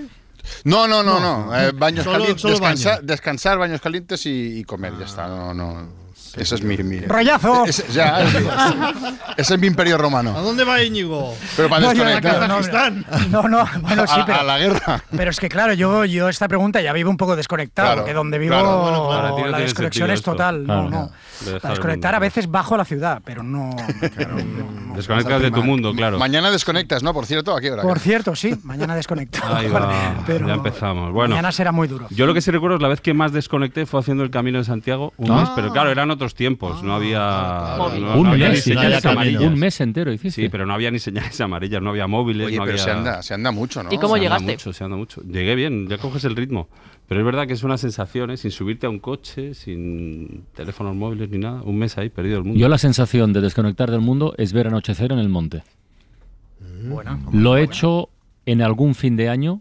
No, 0.65 0.87
no, 0.87 1.03
no, 1.03 1.19
no. 1.19 1.59
eh, 1.59 1.73
baños 1.73 2.05
Solo- 2.05 2.19
calientes, 2.19 2.41
solo 2.43 2.55
descansar, 2.55 2.95
baño. 2.99 3.07
descansar, 3.07 3.59
baños 3.59 3.81
calientes 3.81 4.25
y, 4.27 4.59
y 4.61 4.65
comer, 4.65 4.93
ya 4.99 5.07
está. 5.07 5.27
No, 5.27 5.53
no. 5.53 6.00
Ese 6.37 6.55
es 6.55 6.63
mi. 6.63 6.77
mi 6.79 7.01
¡Rollazo! 7.01 7.65
Ese, 7.67 7.85
ya, 7.93 8.23
ese- 8.23 8.39
ese 9.37 9.55
es 9.55 9.61
mi 9.61 9.67
imperio 9.67 9.99
romano. 9.99 10.37
¿A 10.37 10.41
dónde 10.41 10.65
va 10.65 10.83
Íñigo? 10.83 11.35
Pero 11.57 11.69
para 11.69 11.81
No, 11.83 11.91
desconectar. 11.91 12.21
claro, 12.23 12.49
no, 12.49 13.29
No, 13.43 13.49
no, 13.49 13.69
bueno, 13.81 14.07
sí, 14.07 14.21
a, 14.21 14.27
pero. 14.27 14.41
a 14.41 14.43
la 14.45 14.59
guerra. 14.59 15.05
Pero 15.17 15.31
es 15.31 15.41
que 15.41 15.49
claro, 15.49 15.73
yo, 15.75 16.05
yo 16.05 16.29
esta 16.29 16.49
pregunta 16.49 16.81
ya 16.81 16.93
vivo 16.93 17.11
un 17.11 17.17
poco 17.17 17.37
desconectado, 17.37 17.89
Claro, 17.89 18.01
porque 18.03 18.15
donde 18.15 18.39
vivo 18.39 18.55
claro. 18.55 18.79
Bueno, 18.83 19.09
claro, 19.09 19.45
a 19.45 19.49
la 19.49 19.59
desconexión 19.59 20.11
es 20.11 20.23
total. 20.23 20.65
Claro. 20.65 20.83
No, 20.85 20.91
no. 20.91 21.11
Desconectar 21.45 22.15
a 22.15 22.19
veces 22.19 22.51
bajo 22.51 22.77
la 22.77 22.85
ciudad, 22.85 23.23
pero 23.25 23.43
no. 23.43 23.71
Desconectas 24.95 25.43
de 25.43 25.51
tu 25.51 25.63
mundo, 25.63 25.95
claro. 25.95 26.19
Mañana 26.19 26.51
desconectas, 26.51 27.03
¿no? 27.03 27.13
Por 27.15 27.27
cierto, 27.27 27.57
¿a 27.57 27.61
qué 27.61 27.71
hora? 27.71 27.83
Por 27.83 27.99
cierto, 27.99 28.35
sí, 28.35 28.55
mañana 28.65 28.95
desconecto. 28.95 29.39
Ahí 29.45 29.69
va, 29.69 30.23
Pero 30.27 30.47
ya 30.47 30.55
empezamos. 30.55 31.13
Bueno, 31.13 31.31
Mañana 31.35 31.53
será 31.53 31.73
muy 31.73 31.89
duro. 31.89 32.07
yo 32.11 32.27
lo 32.27 32.35
que 32.35 32.41
sí 32.41 32.51
recuerdo 32.51 32.77
es 32.77 32.83
la 32.83 32.89
vez 32.89 33.01
que 33.01 33.15
más 33.15 33.33
desconecté 33.33 33.87
fue 33.87 34.01
haciendo 34.01 34.23
el 34.25 34.31
Camino 34.31 34.59
de 34.59 34.65
Santiago 34.65 35.13
un 35.17 35.31
Ah. 35.31 35.41
mes, 35.41 35.51
pero 35.55 35.71
claro, 35.73 35.91
eran 35.91 36.11
otros 36.11 36.35
tiempos, 36.35 36.83
no 36.83 36.95
había, 36.95 37.19
no, 37.79 37.87
un, 38.17 38.23
no 38.25 38.31
había 38.33 38.49
ni 38.49 38.55
mes, 38.55 38.65
señales 38.65 39.05
amarillas. 39.07 39.43
un 39.43 39.55
mes 39.59 39.81
entero 39.81 40.13
hiciste. 40.13 40.43
Sí, 40.43 40.49
pero 40.49 40.67
no 40.67 40.75
había 40.75 40.91
ni 40.91 40.99
señales 40.99 41.41
amarillas, 41.41 41.81
no 41.81 41.91
había 41.91 42.07
móviles, 42.07 42.49
Oye, 42.49 42.57
no 42.57 42.65
pero 42.65 42.75
había... 42.75 42.85
se 42.85 42.91
anda, 42.91 43.23
se 43.23 43.35
anda 43.35 43.51
mucho, 43.53 43.83
¿no? 43.83 43.93
¿Y 43.93 43.99
cómo 43.99 44.17
se 44.17 44.27
anda 44.27 44.37
llegaste? 44.39 44.53
mucho, 44.53 44.73
se 44.73 44.85
anda 44.85 44.97
mucho. 44.97 45.21
Llegué 45.23 45.55
bien, 45.55 45.89
ya 45.89 45.99
coges 45.99 46.25
el 46.25 46.37
ritmo. 46.37 46.69
Pero 47.11 47.23
es 47.23 47.27
verdad 47.27 47.49
que 47.49 47.55
es 47.55 47.65
una 47.65 47.77
sensación, 47.77 48.31
¿eh? 48.31 48.37
sin 48.37 48.53
subirte 48.53 48.87
a 48.87 48.89
un 48.89 49.01
coche, 49.01 49.55
sin 49.55 50.45
teléfonos 50.55 50.95
móviles 50.95 51.29
ni 51.29 51.39
nada. 51.39 51.61
Un 51.63 51.77
mes 51.77 51.99
ahí, 51.99 52.09
perdido 52.09 52.39
el 52.39 52.45
mundo. 52.45 52.61
Yo 52.61 52.69
la 52.69 52.79
sensación 52.79 53.33
de 53.33 53.41
desconectar 53.41 53.91
del 53.91 54.01
mundo 54.01 54.33
es 54.39 54.53
ver 54.53 54.69
anochecer 54.69 55.11
en 55.11 55.19
el 55.19 55.29
monte. 55.29 55.65
Lo 57.33 57.57
he 57.57 57.65
hecho 57.65 58.11
en 58.47 58.63
algún 58.63 58.95
fin 58.95 59.17
de 59.17 59.29
año 59.29 59.61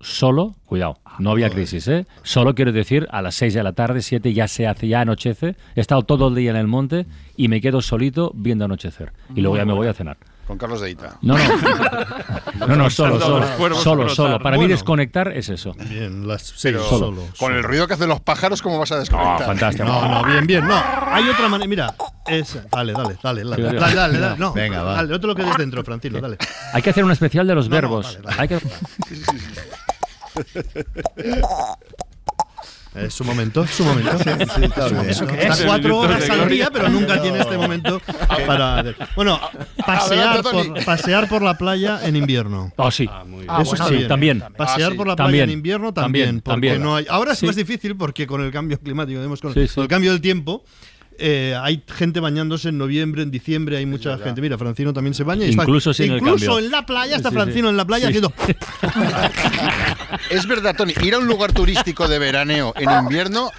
solo, 0.00 0.54
cuidado, 0.64 1.00
no 1.18 1.32
había 1.32 1.50
crisis, 1.50 1.88
¿eh? 1.88 2.06
Solo 2.22 2.54
quiero 2.54 2.70
decir, 2.70 3.08
a 3.10 3.20
las 3.20 3.34
6 3.34 3.54
de 3.54 3.64
la 3.64 3.72
tarde, 3.72 4.00
7 4.00 4.32
ya 4.32 4.46
se 4.46 4.68
hace, 4.68 4.86
ya 4.86 5.00
anochece, 5.00 5.56
he 5.74 5.80
estado 5.80 6.02
todo 6.02 6.28
el 6.28 6.36
día 6.36 6.52
en 6.52 6.56
el 6.56 6.68
monte 6.68 7.06
y 7.36 7.48
me 7.48 7.60
quedo 7.60 7.80
solito 7.80 8.30
viendo 8.32 8.64
anochecer. 8.64 9.12
Y 9.34 9.40
luego 9.40 9.56
ya 9.56 9.64
me 9.64 9.72
voy 9.72 9.88
a 9.88 9.92
cenar. 9.92 10.18
Con 10.46 10.58
Carlos 10.58 10.80
de 10.80 10.90
Ita. 10.90 11.18
No, 11.22 11.36
no. 11.36 11.44
No, 12.66 12.74
no, 12.74 12.88
solo, 12.90 13.20
solo, 13.20 13.74
solo, 13.76 14.08
solo. 14.08 14.38
Para 14.40 14.56
mí 14.56 14.66
desconectar 14.66 15.28
es 15.36 15.48
eso. 15.50 15.74
Bien, 15.74 16.26
las 16.26 16.42
sí, 16.42 16.72
solo. 16.88 17.22
con 17.38 17.52
el 17.54 17.62
ruido 17.62 17.86
que 17.86 17.94
hacen 17.94 18.08
los 18.08 18.20
pájaros, 18.20 18.62
¿cómo 18.62 18.78
vas 18.78 18.90
a 18.92 18.98
desconectar? 18.98 19.42
Ah, 19.42 19.46
fantástico. 19.46 19.84
No, 19.84 20.08
no, 20.08 20.24
bien, 20.24 20.46
bien. 20.46 20.66
No, 20.66 20.74
hay 21.06 21.28
otra 21.28 21.48
manera. 21.48 21.68
Mira, 21.68 21.94
esa. 22.26 22.64
Dale, 22.72 22.92
dale, 22.94 23.16
dale, 23.22 23.44
dale. 23.44 23.62
Dale, 23.62 23.78
dale, 23.78 23.94
dale, 23.94 24.18
dale. 24.18 24.38
No, 24.38 24.52
Venga, 24.54 24.82
va. 24.82 24.94
Dale, 24.94 25.14
otro 25.14 25.28
lo 25.28 25.34
que 25.34 25.42
des 25.44 25.56
dentro, 25.58 25.84
Francilo, 25.84 26.20
dale. 26.20 26.38
Hay 26.72 26.80
que 26.82 26.90
hacer 26.90 27.04
un 27.04 27.10
especial 27.12 27.46
de 27.46 27.54
los 27.54 27.68
No, 27.68 27.74
no, 27.76 27.82
verbos. 27.82 28.18
vale, 28.24 28.36
vale. 28.36 28.36
Hay 28.40 28.48
que... 28.48 28.58
Es 32.96 33.14
su 33.14 33.24
momento, 33.24 33.62
es 33.64 33.70
su 33.70 33.84
momento. 33.84 34.18
Sí, 34.18 34.24
sí, 34.56 34.64
está 34.64 34.88
bien. 34.88 35.00
Eso 35.10 35.24
¿Eso 35.24 35.26
que 35.26 35.42
Está 35.46 35.66
cuatro 35.66 35.98
horas 35.98 36.28
al 36.30 36.48
día, 36.48 36.70
pero 36.72 36.88
nunca 36.88 37.20
tiene 37.20 37.40
este 37.40 37.56
momento 37.58 38.00
para. 38.46 38.84
Bueno, 39.14 39.40
pasear 39.84 40.42
por, 40.42 40.84
pasear 40.84 41.28
por 41.28 41.42
la 41.42 41.56
playa 41.58 42.00
en 42.04 42.16
invierno. 42.16 42.72
Oh, 42.76 42.90
sí. 42.90 43.04
Eso 43.04 43.44
Ah, 43.48 43.62
está 43.62 43.88
sí, 43.88 44.04
también. 44.08 44.42
Pasear 44.56 44.88
Ah, 44.88 44.92
sí. 44.92 44.96
por 44.96 45.06
la 45.06 45.16
playa 45.16 45.26
También. 45.26 45.44
en 45.44 45.50
invierno 45.50 45.92
también. 45.92 46.26
También, 46.26 46.40
porque 46.42 46.54
también. 46.68 46.82
No 46.82 46.96
hay, 46.96 47.06
ahora 47.08 47.32
es 47.32 47.38
Sí. 47.38 47.46
más 47.46 47.56
difícil 47.56 47.96
porque 47.96 48.26
con 48.26 48.40
el 48.42 48.50
cambio 48.50 48.78
climático, 48.80 49.18
digamos, 49.18 49.40
con, 49.40 49.52
Sí, 49.54 49.68
sí. 49.68 49.74
con 49.74 49.82
el 49.82 49.88
cambio 49.88 50.12
del 50.12 50.20
tiempo. 50.20 50.64
Eh, 51.18 51.56
hay 51.60 51.82
gente 51.86 52.20
bañándose 52.20 52.68
en 52.68 52.78
noviembre, 52.78 53.22
en 53.22 53.30
diciembre, 53.30 53.76
hay 53.76 53.86
mucha 53.86 54.18
gente. 54.18 54.40
Mira, 54.40 54.56
Francino 54.58 54.92
también 54.92 55.14
se 55.14 55.24
baña. 55.24 55.46
y 55.46 55.50
está- 55.50 55.62
Incluso 55.62 55.92
sin 55.94 56.12
Incluso 56.14 56.58
en 56.58 56.70
la 56.70 56.84
playa 56.86 57.16
está 57.16 57.30
Sí, 57.30 57.34
sí. 57.36 57.40
Francino 57.42 57.68
en 57.70 57.76
la 57.76 57.84
playa 57.84 58.08
Sí. 58.10 58.18
haciendo. 58.18 58.32
Es 60.30 60.46
verdad, 60.46 60.74
Tony, 60.76 60.92
ir 61.02 61.14
a 61.14 61.18
un 61.18 61.26
lugar 61.26 61.52
turístico 61.52 62.08
de 62.08 62.18
veraneo 62.18 62.72
en 62.76 62.90
invierno 62.90 63.50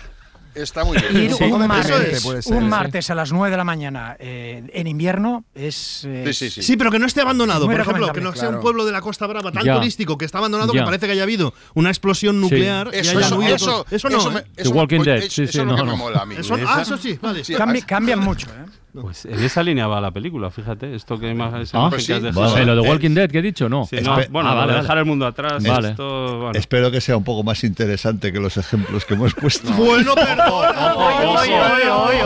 está 0.62 0.84
muy 0.84 0.98
bien. 0.98 1.16
Ir 1.16 1.34
un, 1.36 1.44
Eso 1.44 1.68
martes, 1.68 2.26
es. 2.26 2.48
un 2.48 2.70
martes 2.70 3.10
a 3.10 3.16
las 3.16 3.32
9 3.32 3.52
de 3.52 3.58
la 3.58 3.64
mañana 3.64 4.16
eh, 4.20 4.64
en 4.74 4.88
invierno 4.88 5.46
es. 5.56 6.04
eh, 6.06 6.32
Sí, 6.34 6.78
pero 6.78 6.92
que 6.92 7.00
no 7.00 7.06
esté 7.08 7.22
abandonado. 7.22 7.66
Por 7.66 7.80
ejemplo, 7.80 8.12
que 8.12 8.22
no 8.22 8.36
sea 8.36 8.50
un 8.50 8.60
pueblo 8.60 8.86
de 8.86 8.92
la 8.92 9.02
Costa 9.02 9.28
Brava 9.28 9.52
tan 9.52 9.64
Ya. 9.64 9.76
turístico 9.76 10.18
que 10.18 10.26
está 10.26 10.38
abandonado 10.40 10.74
Ya. 10.74 10.82
que 10.82 10.86
parece 10.86 11.06
que 11.08 11.12
haya 11.14 11.24
habido 11.24 11.54
una 11.74 11.90
explosión 11.90 12.40
nuclear 12.42 12.90
y 12.94 12.98
Eso, 13.00 13.20
eso, 13.20 13.38
huido 13.38 13.56
eso, 13.56 13.66
todos. 13.66 13.86
eso 13.94 14.10
no. 14.10 14.18
eso 14.18 14.32
¿eh? 14.32 14.34
me- 14.34 14.62
eso 14.62 14.72
Walking 14.72 15.00
oye, 15.00 15.12
Dead, 15.12 15.24
eso- 15.24 15.32
sí, 15.32 15.44
eso 15.44 15.52
sí, 15.54 15.58
no, 15.66 15.78
me 15.78 15.84
no. 15.84 15.98
mola 15.98 16.20
a 16.22 16.26
mí. 16.26 16.36
Eso- 16.38 16.56
ah, 16.68 16.82
eso 16.82 16.98
sí, 16.98 17.18
vale. 17.22 17.44
Sí, 17.44 17.54
Cambi- 17.54 17.86
cambian 17.86 18.20
mucho, 18.20 18.48
¿eh? 18.48 18.66
Pues 19.02 19.26
en 19.26 19.44
esa 19.44 19.62
línea 19.64 19.88
va 19.88 20.02
la 20.02 20.12
película, 20.12 20.50
fíjate. 20.50 20.96
Esto 20.96 21.20
que 21.20 21.34
más 21.34 21.54
Ah, 21.74 21.88
imágenes 21.90 22.22
de 22.24 22.32
Vale. 22.32 22.66
lo 22.66 22.76
de 22.82 22.90
Walking 22.90 23.12
Dead 23.12 23.30
que 23.30 23.40
he 23.40 23.42
dicho, 23.42 23.70
no. 23.70 23.86
Sí, 23.86 23.98
no, 24.02 24.14
Ah, 24.14 24.22
bueno, 24.30 24.50
ah, 24.50 24.54
vale, 24.56 24.68
vale. 24.72 24.82
dejar 24.82 24.98
el 25.00 25.06
mundo 25.06 25.26
atrás. 25.26 25.64
Vale. 25.64 25.90
Esto, 25.90 26.38
bueno. 26.40 26.52
Espero 26.60 26.90
que 26.92 27.00
sea 27.02 27.16
un 27.18 27.24
poco 27.24 27.44
más 27.44 27.64
interesante 27.64 28.32
que 28.32 28.40
los 28.40 28.58
ejemplos 28.58 29.06
que 29.06 29.14
hemos 29.14 29.34
puesto. 29.36 29.72
Bueno, 29.74 30.16
perdona. 30.16 30.94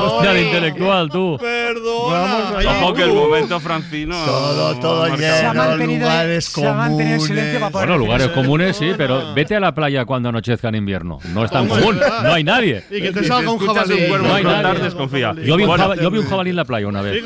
Hostia, 0.02 0.34
de 0.34 0.42
intelectual, 0.44 1.10
tú. 1.10 1.38
Ahí. 2.16 2.66
Ojo 2.66 2.94
que 2.94 3.04
el 3.04 3.14
momento 3.14 3.60
francino. 3.60 4.16
Todo, 4.26 4.76
todo 4.80 5.16
lleno, 5.16 5.54
mantenido- 5.54 6.02
lugares 6.08 6.50
comunes. 6.50 7.30
Bueno, 7.72 7.98
lugares 7.98 8.28
comunes 8.30 8.78
sí, 8.78 8.92
pero 8.98 9.34
vete 9.34 9.56
a 9.56 9.60
la 9.60 9.74
playa 9.74 10.06
cuando 10.06 10.30
anochezca 10.30 10.70
en 10.70 10.76
invierno. 10.76 11.20
No 11.34 11.46
es 11.46 11.52
tan 11.52 11.68
común. 11.68 12.00
No 12.24 12.34
hay 12.34 12.44
nadie. 12.44 12.84
Y 12.90 13.02
que 13.02 13.12
te 13.12 13.24
salga 13.24 13.52
un 13.52 13.60
jabalí. 13.66 14.08
No 14.22 14.34
hay 14.34 14.44
nadie. 14.44 14.80
desconfía. 14.82 15.34
Yo 15.44 15.56
vi, 15.58 15.64
un 15.64 15.70
Bueno, 15.70 15.84
jaba- 15.84 15.96
yo 15.96 16.10
vi 16.12 16.20
un 16.20 16.28
jabalí 16.30 16.50
en 16.52 16.56
la 16.56 16.66
playa 16.66 16.88
una 16.88 17.02
vez. 17.02 17.24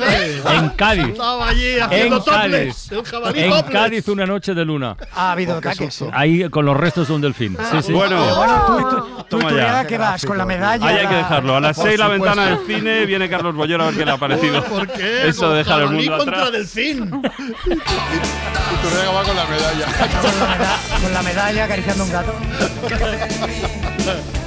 En 0.52 0.68
Cádiz. 0.70 1.08
Estaba 1.08 1.48
allí 1.48 1.66
En 1.76 1.82
haciendo 1.82 2.24
Cádiz. 2.24 2.88
topless. 2.88 3.36
En. 3.36 3.62
Cádiz 3.70 4.08
una 4.08 4.26
noche 4.26 4.54
de 4.54 4.64
luna. 4.64 4.96
Ha 5.14 5.32
habido 5.32 5.56
ataques. 5.58 6.04
Ahí 6.12 6.48
con 6.50 6.64
los 6.64 6.76
restos 6.76 7.08
de 7.08 7.14
un 7.14 7.20
delfín. 7.20 7.56
Sí, 7.70 7.82
sí. 7.82 7.92
Bueno, 7.92 8.22
tú, 8.66 8.76
tú, 8.78 8.88
tú, 8.88 9.24
Toma 9.28 9.48
tú 9.48 9.56
ya. 9.56 9.66
ya 9.82 9.86
que 9.86 9.98
vas 9.98 10.24
con 10.24 10.38
la 10.38 10.44
medalla. 10.46 10.86
Ahí 10.86 10.96
hay 10.98 11.06
que 11.06 11.14
dejarlo. 11.14 11.56
A 11.56 11.60
las 11.60 11.76
Por 11.76 11.86
6 11.86 11.98
la 11.98 12.08
ventana 12.08 12.46
del 12.46 12.58
cine 12.66 13.06
viene 13.06 13.28
Carlos 13.28 13.54
Bollero 13.54 13.84
a 13.84 13.86
ver 13.86 13.96
qué 13.96 14.04
le 14.04 14.10
ha 14.12 14.16
parecido. 14.18 14.62
¿Por 14.78 14.88
qué? 14.92 15.28
Eso 15.28 15.40
Con 15.42 15.50
de 15.52 15.58
dejar 15.58 15.82
el 15.82 15.90
mundo 15.90 16.16
contra 16.18 16.36
atrás. 16.38 16.52
delfín. 16.52 17.04
Y 17.04 18.76
tu 18.82 18.88
rega 18.96 19.10
va 19.12 19.22
con 19.24 19.36
la 19.36 19.44
medalla. 19.46 19.86
Con 20.20 20.38
la, 20.40 20.46
meda- 20.56 20.80
con 21.02 21.12
la 21.14 21.22
medalla 21.22 21.64
acariciando 21.64 22.04
un 22.04 22.10
gato. 22.12 22.34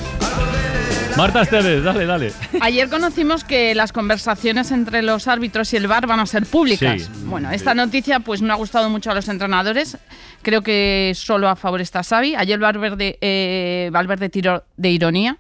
Marta 1.20 1.42
Esteves, 1.42 1.84
dale, 1.84 2.06
dale. 2.06 2.32
Ayer 2.62 2.90
conocimos 2.90 3.44
que 3.44 3.76
las 3.76 3.92
conversaciones 3.92 4.72
entre 4.72 5.02
los 5.02 5.28
árbitros 5.28 5.74
y 5.74 5.76
el 5.76 5.86
VAR 5.88 6.08
van 6.08 6.22
a 6.22 6.26
ser 6.26 6.46
públicas. 6.46 7.02
Sí. 7.02 7.10
Bueno, 7.26 7.52
esta 7.52 7.74
noticia 7.74 8.22
pues 8.22 8.42
no 8.42 8.54
ha 8.54 8.56
gustado 8.56 8.90
mucho 8.90 9.12
a 9.12 9.16
los 9.16 9.28
entrenadores. 9.28 9.98
Creo 10.42 10.62
que 10.62 11.12
solo 11.16 11.50
a 11.50 11.58
favor 11.58 11.82
está 11.82 12.04
Xavi. 12.04 12.36
Ayer 12.36 12.58
Valverde, 12.58 13.18
eh, 13.20 13.90
Valverde 13.92 14.30
tiró 14.30 14.64
de 14.78 14.92
ironía. 14.92 15.36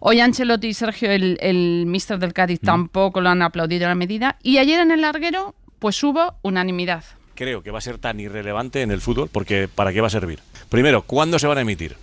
Hoy 0.00 0.20
Ancelotti 0.20 0.68
y 0.68 0.74
Sergio, 0.74 1.10
el, 1.10 1.36
el 1.42 1.84
mister 1.86 2.18
del 2.18 2.32
Cádiz, 2.32 2.60
tampoco 2.60 3.20
lo 3.20 3.28
han 3.28 3.42
aplaudido 3.42 3.84
a 3.84 3.90
la 3.90 3.94
medida. 3.94 4.38
Y 4.42 4.56
ayer 4.56 4.80
en 4.80 4.90
el 4.90 5.02
larguero 5.02 5.54
pues 5.78 6.02
hubo 6.02 6.34
unanimidad. 6.40 7.04
creo 7.34 7.62
que 7.62 7.70
va 7.70 7.78
a 7.78 7.82
ser 7.82 7.98
tan 7.98 8.20
irrelevante 8.20 8.80
en 8.80 8.90
el 8.90 9.02
fútbol 9.02 9.28
porque 9.30 9.68
¿para 9.68 9.92
qué 9.92 10.00
va 10.00 10.06
a 10.06 10.10
servir? 10.10 10.40
Primero, 10.70 11.02
¿cuándo 11.02 11.38
se 11.38 11.46
van 11.46 11.58
a 11.58 11.60
emitir? 11.60 11.96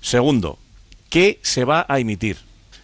Segundo, 0.00 0.58
¿qué 1.08 1.38
se 1.42 1.64
va 1.64 1.86
a 1.88 1.98
emitir? 1.98 2.38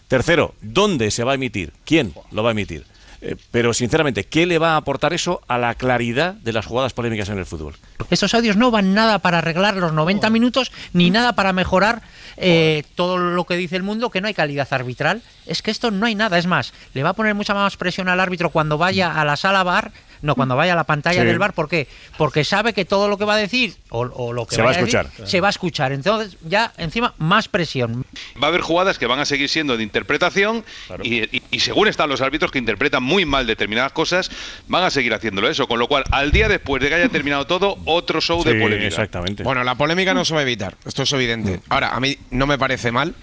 Tercero, 0.08 0.54
¿dónde 0.60 1.10
se 1.10 1.24
va 1.24 1.32
a 1.32 1.34
emitir? 1.36 1.72
¿Quién 1.84 2.12
lo 2.30 2.42
va 2.42 2.50
a 2.50 2.52
emitir? 2.52 2.84
Eh, 3.24 3.36
pero 3.52 3.72
sinceramente, 3.72 4.24
¿qué 4.24 4.46
le 4.46 4.58
va 4.58 4.74
a 4.74 4.76
aportar 4.76 5.12
eso 5.12 5.42
a 5.46 5.56
la 5.56 5.76
claridad 5.76 6.34
de 6.34 6.52
las 6.52 6.66
jugadas 6.66 6.92
polémicas 6.92 7.28
en 7.28 7.38
el 7.38 7.46
fútbol? 7.46 7.76
Esos 8.10 8.34
audios 8.34 8.56
no 8.56 8.72
van 8.72 8.94
nada 8.94 9.20
para 9.20 9.38
arreglar 9.38 9.76
los 9.76 9.92
90 9.92 10.28
minutos 10.28 10.72
ni 10.92 11.10
nada 11.10 11.34
para 11.34 11.52
mejorar 11.52 12.02
eh, 12.36 12.82
todo 12.96 13.18
lo 13.18 13.44
que 13.44 13.56
dice 13.56 13.76
el 13.76 13.84
mundo, 13.84 14.10
que 14.10 14.20
no 14.20 14.26
hay 14.26 14.34
calidad 14.34 14.66
arbitral. 14.72 15.22
Es 15.46 15.62
que 15.62 15.70
esto 15.70 15.92
no 15.92 16.04
hay 16.06 16.16
nada. 16.16 16.36
Es 16.36 16.46
más, 16.46 16.74
le 16.94 17.04
va 17.04 17.10
a 17.10 17.14
poner 17.14 17.36
mucha 17.36 17.54
más 17.54 17.76
presión 17.76 18.08
al 18.08 18.18
árbitro 18.18 18.50
cuando 18.50 18.76
vaya 18.76 19.20
a 19.20 19.24
la 19.24 19.36
sala 19.36 19.62
bar, 19.62 19.92
no, 20.22 20.34
cuando 20.34 20.56
vaya 20.56 20.72
a 20.72 20.76
la 20.76 20.84
pantalla 20.84 21.20
Sí. 21.20 21.26
del 21.26 21.38
bar. 21.38 21.52
¿Por 21.52 21.68
qué? 21.68 21.86
Porque 22.16 22.44
sabe 22.44 22.72
que 22.72 22.84
todo 22.84 23.08
lo 23.08 23.18
que 23.18 23.24
va 23.24 23.34
a 23.34 23.36
decir 23.36 23.74
o, 23.90 24.00
o 24.00 24.32
lo 24.32 24.46
que 24.46 24.54
Se 24.56 24.62
va 24.62 24.70
a 24.70 24.72
decir, 24.72 24.96
escuchar. 24.96 25.26
se 25.28 25.40
va 25.40 25.48
a 25.48 25.50
escuchar. 25.50 25.92
Entonces, 25.92 26.36
ya 26.48 26.72
encima, 26.78 27.14
más 27.18 27.48
presión. 27.48 28.04
Va 28.42 28.46
a 28.46 28.48
haber 28.48 28.60
jugadas 28.62 28.98
que 28.98 29.06
van 29.06 29.18
a 29.20 29.24
seguir 29.24 29.48
siendo 29.48 29.76
de 29.76 29.82
interpretación 29.82 30.64
y, 31.02 31.24
y- 31.36 31.42
y 31.50 31.60
según 31.60 31.88
están 31.88 32.08
los 32.08 32.20
árbitros 32.20 32.50
que 32.50 32.58
interpretan 32.58 33.02
muy 33.02 33.24
mal 33.24 33.46
determinadas 33.46 33.92
cosas, 33.92 34.30
van 34.68 34.84
a 34.84 34.90
seguir 34.90 35.12
haciéndolo 35.14 35.48
eso. 35.50 35.66
Con 35.68 35.78
lo 35.78 35.88
cual, 35.88 36.04
al 36.10 36.32
día 36.32 36.48
después 36.48 36.82
de 36.82 36.88
que 36.88 36.94
haya 36.94 37.08
terminado 37.08 37.46
todo, 37.46 37.76
otro 37.84 38.20
show 38.20 38.42
de 38.44 38.54
polémica. 38.54 38.86
exactamente. 38.88 39.42
Bueno, 39.42 39.64
la 39.64 39.74
polémica 39.74 40.14
no 40.14 40.24
se 40.24 40.34
va 40.34 40.40
a 40.40 40.42
evitar, 40.44 40.76
esto 40.86 41.02
es 41.02 41.12
evidente. 41.12 41.60
Ahora, 41.68 41.90
a 41.94 42.00
mí 42.00 42.16
no 42.30 42.46
me 42.46 42.58
parece 42.58 42.92
mal. 42.92 43.14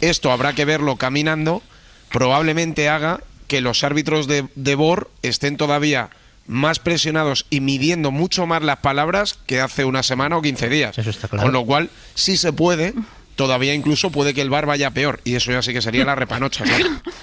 Esto 0.00 0.32
habrá 0.32 0.52
que 0.54 0.64
verlo 0.64 0.96
caminando. 0.96 1.62
Probablemente 2.10 2.88
haga 2.88 3.20
que 3.46 3.60
los 3.60 3.84
árbitros 3.84 4.26
de, 4.26 4.46
de 4.54 4.74
BOR 4.74 5.10
estén 5.22 5.56
todavía 5.56 6.10
más 6.50 6.80
presionados 6.80 7.46
y 7.48 7.60
midiendo 7.60 8.10
mucho 8.10 8.44
más 8.44 8.62
las 8.62 8.78
palabras 8.78 9.38
que 9.46 9.60
hace 9.60 9.84
una 9.84 10.02
semana 10.02 10.36
o 10.36 10.42
15 10.42 10.68
días. 10.68 10.98
Eso 10.98 11.10
está 11.10 11.28
claro. 11.28 11.44
Con 11.44 11.52
lo 11.52 11.64
cual, 11.64 11.90
si 12.14 12.36
se 12.36 12.52
puede, 12.52 12.92
todavía 13.40 13.72
incluso 13.72 14.10
puede 14.10 14.34
que 14.34 14.42
el 14.42 14.50
bar 14.50 14.66
vaya 14.66 14.90
peor. 14.90 15.18
Y 15.24 15.34
eso 15.34 15.50
ya 15.50 15.62
sí 15.62 15.72
que 15.72 15.80
sería 15.80 16.04
la 16.04 16.14
repanocha. 16.14 16.62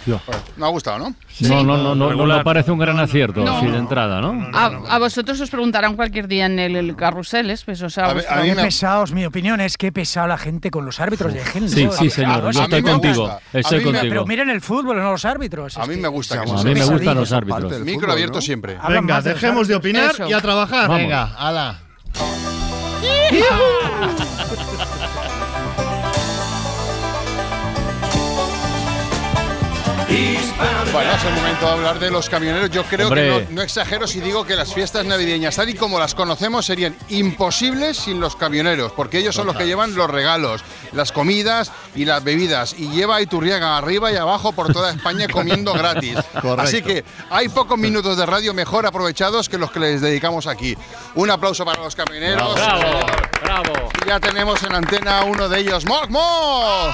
¿no? 0.08 0.19
Me 0.56 0.65
ha 0.65 0.69
gustado, 0.69 0.97
¿no? 0.97 1.13
No, 1.41 1.63
no, 1.63 1.65
no, 1.77 1.77
no, 1.77 1.95
no, 1.95 2.10
Regular. 2.10 2.38
no 2.39 2.43
parece 2.43 2.71
un 2.71 2.80
gran 2.80 2.99
acierto, 2.99 3.41
No. 3.45 3.58
así 3.58 3.67
de 3.67 3.77
entrada, 3.77 4.19
¿no? 4.19 4.49
A, 4.58 4.65
a 4.65 4.97
vosotros 4.97 5.39
os 5.39 5.51
preguntarán 5.51 5.95
cualquier 5.95 6.27
día 6.27 6.47
en 6.47 6.58
el, 6.58 6.75
el 6.75 6.95
carruseles, 6.95 7.63
pues 7.65 7.84
o 7.84 7.89
sea, 7.91 8.06
A 8.06 8.13
ver, 8.13 8.25
a 8.27 8.38
mí 8.41 8.49
me- 8.49 8.63
pesados, 8.63 9.12
mi 9.12 9.25
opinión 9.25 9.62
es 9.62 9.77
que 9.77 9.91
pesado 9.91 10.25
la 10.27 10.39
gente 10.39 10.71
con 10.71 10.86
los 10.86 10.99
árbitros. 10.99 11.36
Déjenlo. 11.36 11.69
Sí, 11.69 11.88
sí, 11.99 12.10
señor, 12.10 12.51
yo 12.51 12.63
estoy 12.63 12.82
contigo, 12.82 13.39
estoy 13.53 13.77
me- 13.77 13.84
contigo. 13.84 14.10
Pero 14.10 14.25
miren 14.25 14.49
el 14.49 14.62
fútbol, 14.62 14.97
no 14.97 15.12
los 15.12 15.23
árbitros. 15.25 15.77
A 15.77 15.84
es 15.84 15.88
mí 15.89 15.97
me 15.97 16.08
gusta 16.08 16.41
que 16.41 16.49
A 16.49 16.63
mí 16.63 16.73
me 16.73 16.84
gustan 16.86 17.15
los 17.15 17.32
árbitros. 17.32 17.80
Micro 17.82 18.12
abierto 18.12 18.38
¿no? 18.38 18.41
siempre. 18.41 18.80
Venga, 18.89 19.21
de 19.21 19.34
dejemos 19.34 19.67
de 19.67 19.75
opinar 19.75 20.15
y 20.27 20.34
a 20.34 20.41
trabajar. 20.41 20.89
Venga, 20.89 21.36
ala. 21.38 21.80
Bueno, 30.93 31.12
es 31.12 31.23
el 31.23 31.34
momento 31.34 31.65
de 31.65 31.71
hablar 31.71 32.00
de 32.00 32.10
los 32.10 32.30
camioneros. 32.30 32.69
Yo 32.71 32.84
creo 32.84 33.08
Hombre. 33.08 33.21
que 33.23 33.45
no, 33.50 33.56
no 33.58 33.62
exagero 33.62 34.08
si 34.08 34.19
digo 34.19 34.45
que 34.45 34.56
las 34.56 34.73
fiestas 34.73 35.06
navideñas, 35.06 35.56
tal 35.56 35.69
y 35.69 35.73
como 35.73 36.00
las 36.00 36.15
conocemos, 36.15 36.65
serían 36.65 36.95
imposibles 37.10 37.97
sin 37.97 38.19
los 38.19 38.36
camioneros, 38.36 38.91
porque 38.93 39.19
ellos 39.19 39.36
son 39.36 39.47
los 39.47 39.56
que 39.56 39.65
llevan 39.65 39.95
los 39.95 40.10
regalos, 40.10 40.63
las 40.91 41.12
comidas 41.12 41.71
y 41.95 42.06
las 42.06 42.23
bebidas. 42.23 42.73
Y 42.78 42.89
lleva 42.89 43.17
a 43.17 43.21
Iturriaga 43.21 43.78
arriba 43.78 44.12
y 44.12 44.15
abajo 44.15 44.52
por 44.52 44.71
toda 44.73 44.91
España 44.91 45.28
comiendo 45.32 45.73
gratis. 45.73 46.17
Correcto. 46.34 46.62
Así 46.62 46.82
que 46.82 47.04
hay 47.30 47.50
pocos 47.50 47.78
minutos 47.78 48.17
de 48.17 48.26
radio 48.26 48.54
mejor 48.54 48.86
aprovechados 48.86 49.50
que 49.50 49.58
los 49.58 49.71
que 49.71 49.80
les 49.80 50.02
dedicamos 50.02 50.47
aquí. 50.47 50.78
Un 51.15 51.30
aplauso 51.30 51.65
para 51.65 51.82
los 51.82 51.95
camioneros. 51.95 52.56
Bravo, 52.56 53.00
bravo. 53.41 53.89
Y 54.06 54.10
ya 54.10 54.19
tenemos 54.19 54.62
en 54.63 54.76
antena 54.76 55.23
uno 55.23 55.50
de 55.50 55.60
ellos. 55.60 55.86
¡Moc, 55.86 56.10
Moc! 56.10 56.93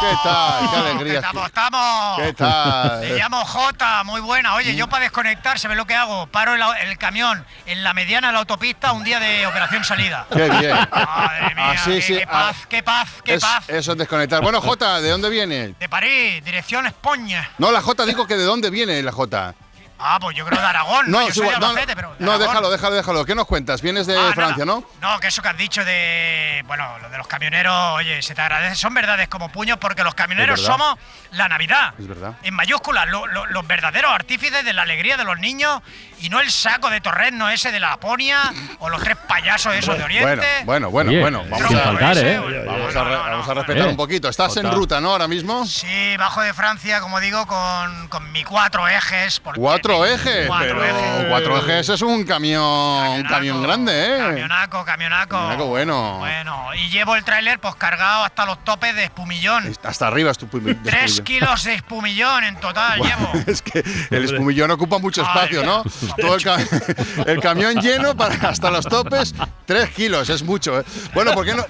¿Qué 0.00 0.16
tal? 0.22 0.70
¡Qué 0.70 0.76
alegría! 0.76 1.20
Estamos, 1.20 1.46
estamos. 1.46 2.18
¿Qué 2.18 2.32
tal? 2.34 3.00
Me 3.00 3.16
llamo 3.16 3.44
Jota, 3.44 4.04
muy 4.04 4.20
buena. 4.20 4.54
Oye, 4.54 4.76
yo 4.76 4.86
para 4.88 5.04
desconectar, 5.04 5.58
¿sabes 5.58 5.76
lo 5.78 5.86
que 5.86 5.94
hago? 5.94 6.26
Paro 6.26 6.54
el, 6.54 6.62
el 6.86 6.98
camión 6.98 7.44
en 7.64 7.82
la 7.82 7.94
mediana 7.94 8.28
de 8.28 8.34
la 8.34 8.40
autopista 8.40 8.92
un 8.92 9.02
día 9.02 9.18
de 9.18 9.46
operación 9.46 9.84
salida. 9.84 10.26
¡Qué 10.30 10.48
bien! 10.50 10.76
Madre 10.92 11.54
mía, 11.54 11.70
Así, 11.70 11.90
qué, 11.92 12.02
sí, 12.02 12.16
qué 12.16 12.24
ah, 12.24 12.30
paz, 12.30 12.66
qué 12.68 12.82
paz, 12.82 13.08
qué 13.24 13.34
Es- 13.34 13.42
paz. 13.42 13.68
Eso 13.68 13.92
es 13.92 13.98
desconectar. 13.98 14.42
Bueno, 14.42 14.60
Jota, 14.60 15.00
¿de 15.00 15.10
dónde 15.10 15.28
viene? 15.30 15.74
De 15.78 15.88
París, 15.88 16.44
dirección 16.44 16.86
España. 16.86 17.50
No, 17.58 17.70
la 17.70 17.80
J 17.82 18.04
digo 18.06 18.26
que 18.26 18.36
de 18.36 18.44
dónde 18.44 18.70
viene 18.70 19.02
la 19.02 19.12
J. 19.12 19.54
Ah, 20.00 20.18
pues 20.20 20.36
yo 20.36 20.46
creo 20.46 20.60
de 20.60 20.64
Aragón, 20.64 21.10
¿no? 21.10 21.26
yo 21.26 21.34
soy 21.34 21.48
de 21.48 21.58
no, 21.58 21.74
pero 21.74 22.14
de 22.16 22.24
no, 22.24 22.38
déjalo, 22.38 22.70
déjalo, 22.70 22.94
déjalo. 22.94 23.24
¿Qué 23.24 23.34
nos 23.34 23.46
cuentas? 23.48 23.82
Vienes 23.82 24.06
de 24.06 24.16
Ah, 24.16 24.30
Francia, 24.32 24.64
nada. 24.64 24.78
¿no? 24.80 24.86
No, 25.00 25.18
que 25.18 25.26
eso 25.26 25.42
que 25.42 25.48
has 25.48 25.56
dicho 25.56 25.84
de. 25.84 26.62
Bueno, 26.68 26.98
lo 27.00 27.10
de 27.10 27.18
los 27.18 27.26
camioneros, 27.26 27.74
oye, 27.96 28.22
se 28.22 28.32
te 28.32 28.40
agradece. 28.40 28.76
Son 28.76 28.94
verdades 28.94 29.26
como 29.26 29.50
puños 29.50 29.76
porque 29.78 30.04
los 30.04 30.14
camioneros 30.14 30.60
somos 30.62 30.96
la 31.32 31.48
Navidad. 31.48 31.94
Es 31.98 32.06
verdad. 32.06 32.34
En 32.44 32.54
mayúsculas, 32.54 33.08
lo- 33.08 33.26
lo- 33.26 33.46
los 33.46 33.66
verdaderos 33.66 34.12
artífices 34.12 34.64
de 34.64 34.72
la 34.72 34.82
alegría 34.82 35.16
de 35.16 35.24
los 35.24 35.36
niños 35.40 35.82
y 36.20 36.28
no 36.28 36.40
el 36.40 36.50
saco 36.50 36.90
de 36.90 37.00
torrezno 37.00 37.48
ese 37.50 37.70
de 37.72 37.80
la 37.80 37.90
Laponia 37.90 38.52
o 38.80 38.88
los 38.88 39.02
tres 39.02 39.16
payasos 39.28 39.74
esos 39.74 39.96
de 39.98 40.04
Oriente. 40.04 40.46
Bueno, 40.64 40.90
bueno, 40.90 40.90
bueno, 40.90 41.10
Oye, 41.10 41.20
bueno. 41.20 41.44
Vamos 41.50 41.68
sin 41.68 41.76
a, 41.78 41.80
faltar, 41.82 42.18
¿eh? 42.18 42.38
vamos 42.66 42.96
a, 42.96 43.04
re- 43.04 43.16
vamos 43.16 43.48
a 43.48 43.54
respetar 43.54 43.86
Eh. 43.86 43.90
un 43.90 43.96
poquito. 43.96 44.28
Estás 44.28 44.56
en 44.56 44.70
ruta, 44.72 45.00
¿no? 45.00 45.10
Ahora 45.12 45.28
mismo. 45.28 45.64
Sí, 45.66 46.16
bajo 46.18 46.40
de 46.42 46.52
Francia, 46.54 47.00
como 47.00 47.20
digo, 47.20 47.46
con, 47.46 48.08
con 48.08 48.30
mi 48.32 48.44
cuatro 48.44 48.86
ejes. 48.88 49.40
Cuatro 49.56 50.04
ejes, 50.06 50.46
cuatro 50.46 50.76
pero 50.78 50.84
ejes. 50.84 51.26
cuatro 51.28 51.58
ejes 51.58 51.88
es 51.88 52.02
un 52.02 52.24
camión, 52.24 52.62
un 52.62 53.22
camión 53.24 53.62
grande, 53.62 53.92
¿eh? 54.16 54.18
Camionaco, 54.18 54.84
camionaco. 54.84 55.36
Camionaco 55.36 55.66
bueno. 55.66 56.18
Bueno, 56.18 56.74
y 56.74 56.88
llevo 56.90 57.14
el 57.16 57.24
tráiler 57.24 57.58
pues 57.58 57.74
cargado 57.76 58.24
hasta 58.24 58.44
los 58.46 58.62
topes 58.64 58.94
de 58.94 59.04
espumillón. 59.04 59.72
Hasta 59.82 60.06
arriba 60.08 60.30
es 60.30 60.38
tu 60.38 60.46
pu- 60.46 60.60
de 60.62 60.74
Tres 60.76 61.12
espumillón. 61.12 61.24
kilos 61.24 61.64
de 61.64 61.74
espumillón 61.74 62.44
en 62.44 62.56
total 62.56 63.00
llevo. 63.00 63.32
Es 63.46 63.62
que 63.62 63.82
el 64.10 64.24
espumillón 64.24 64.70
ocupa 64.70 64.98
mucho 64.98 65.22
espacio, 65.22 65.64
¿no? 65.64 65.82
Todo 66.16 66.34
el, 66.36 66.42
ca- 66.42 66.58
el 67.26 67.40
camión 67.40 67.76
lleno 67.80 68.16
para 68.16 68.48
hasta 68.48 68.70
los 68.70 68.86
topes, 68.86 69.34
tres 69.66 69.90
kilos, 69.90 70.28
es 70.30 70.42
mucho. 70.42 70.80
¿eh? 70.80 70.84
Bueno, 71.14 71.32
¿por 71.32 71.44
qué 71.44 71.54
no, 71.54 71.64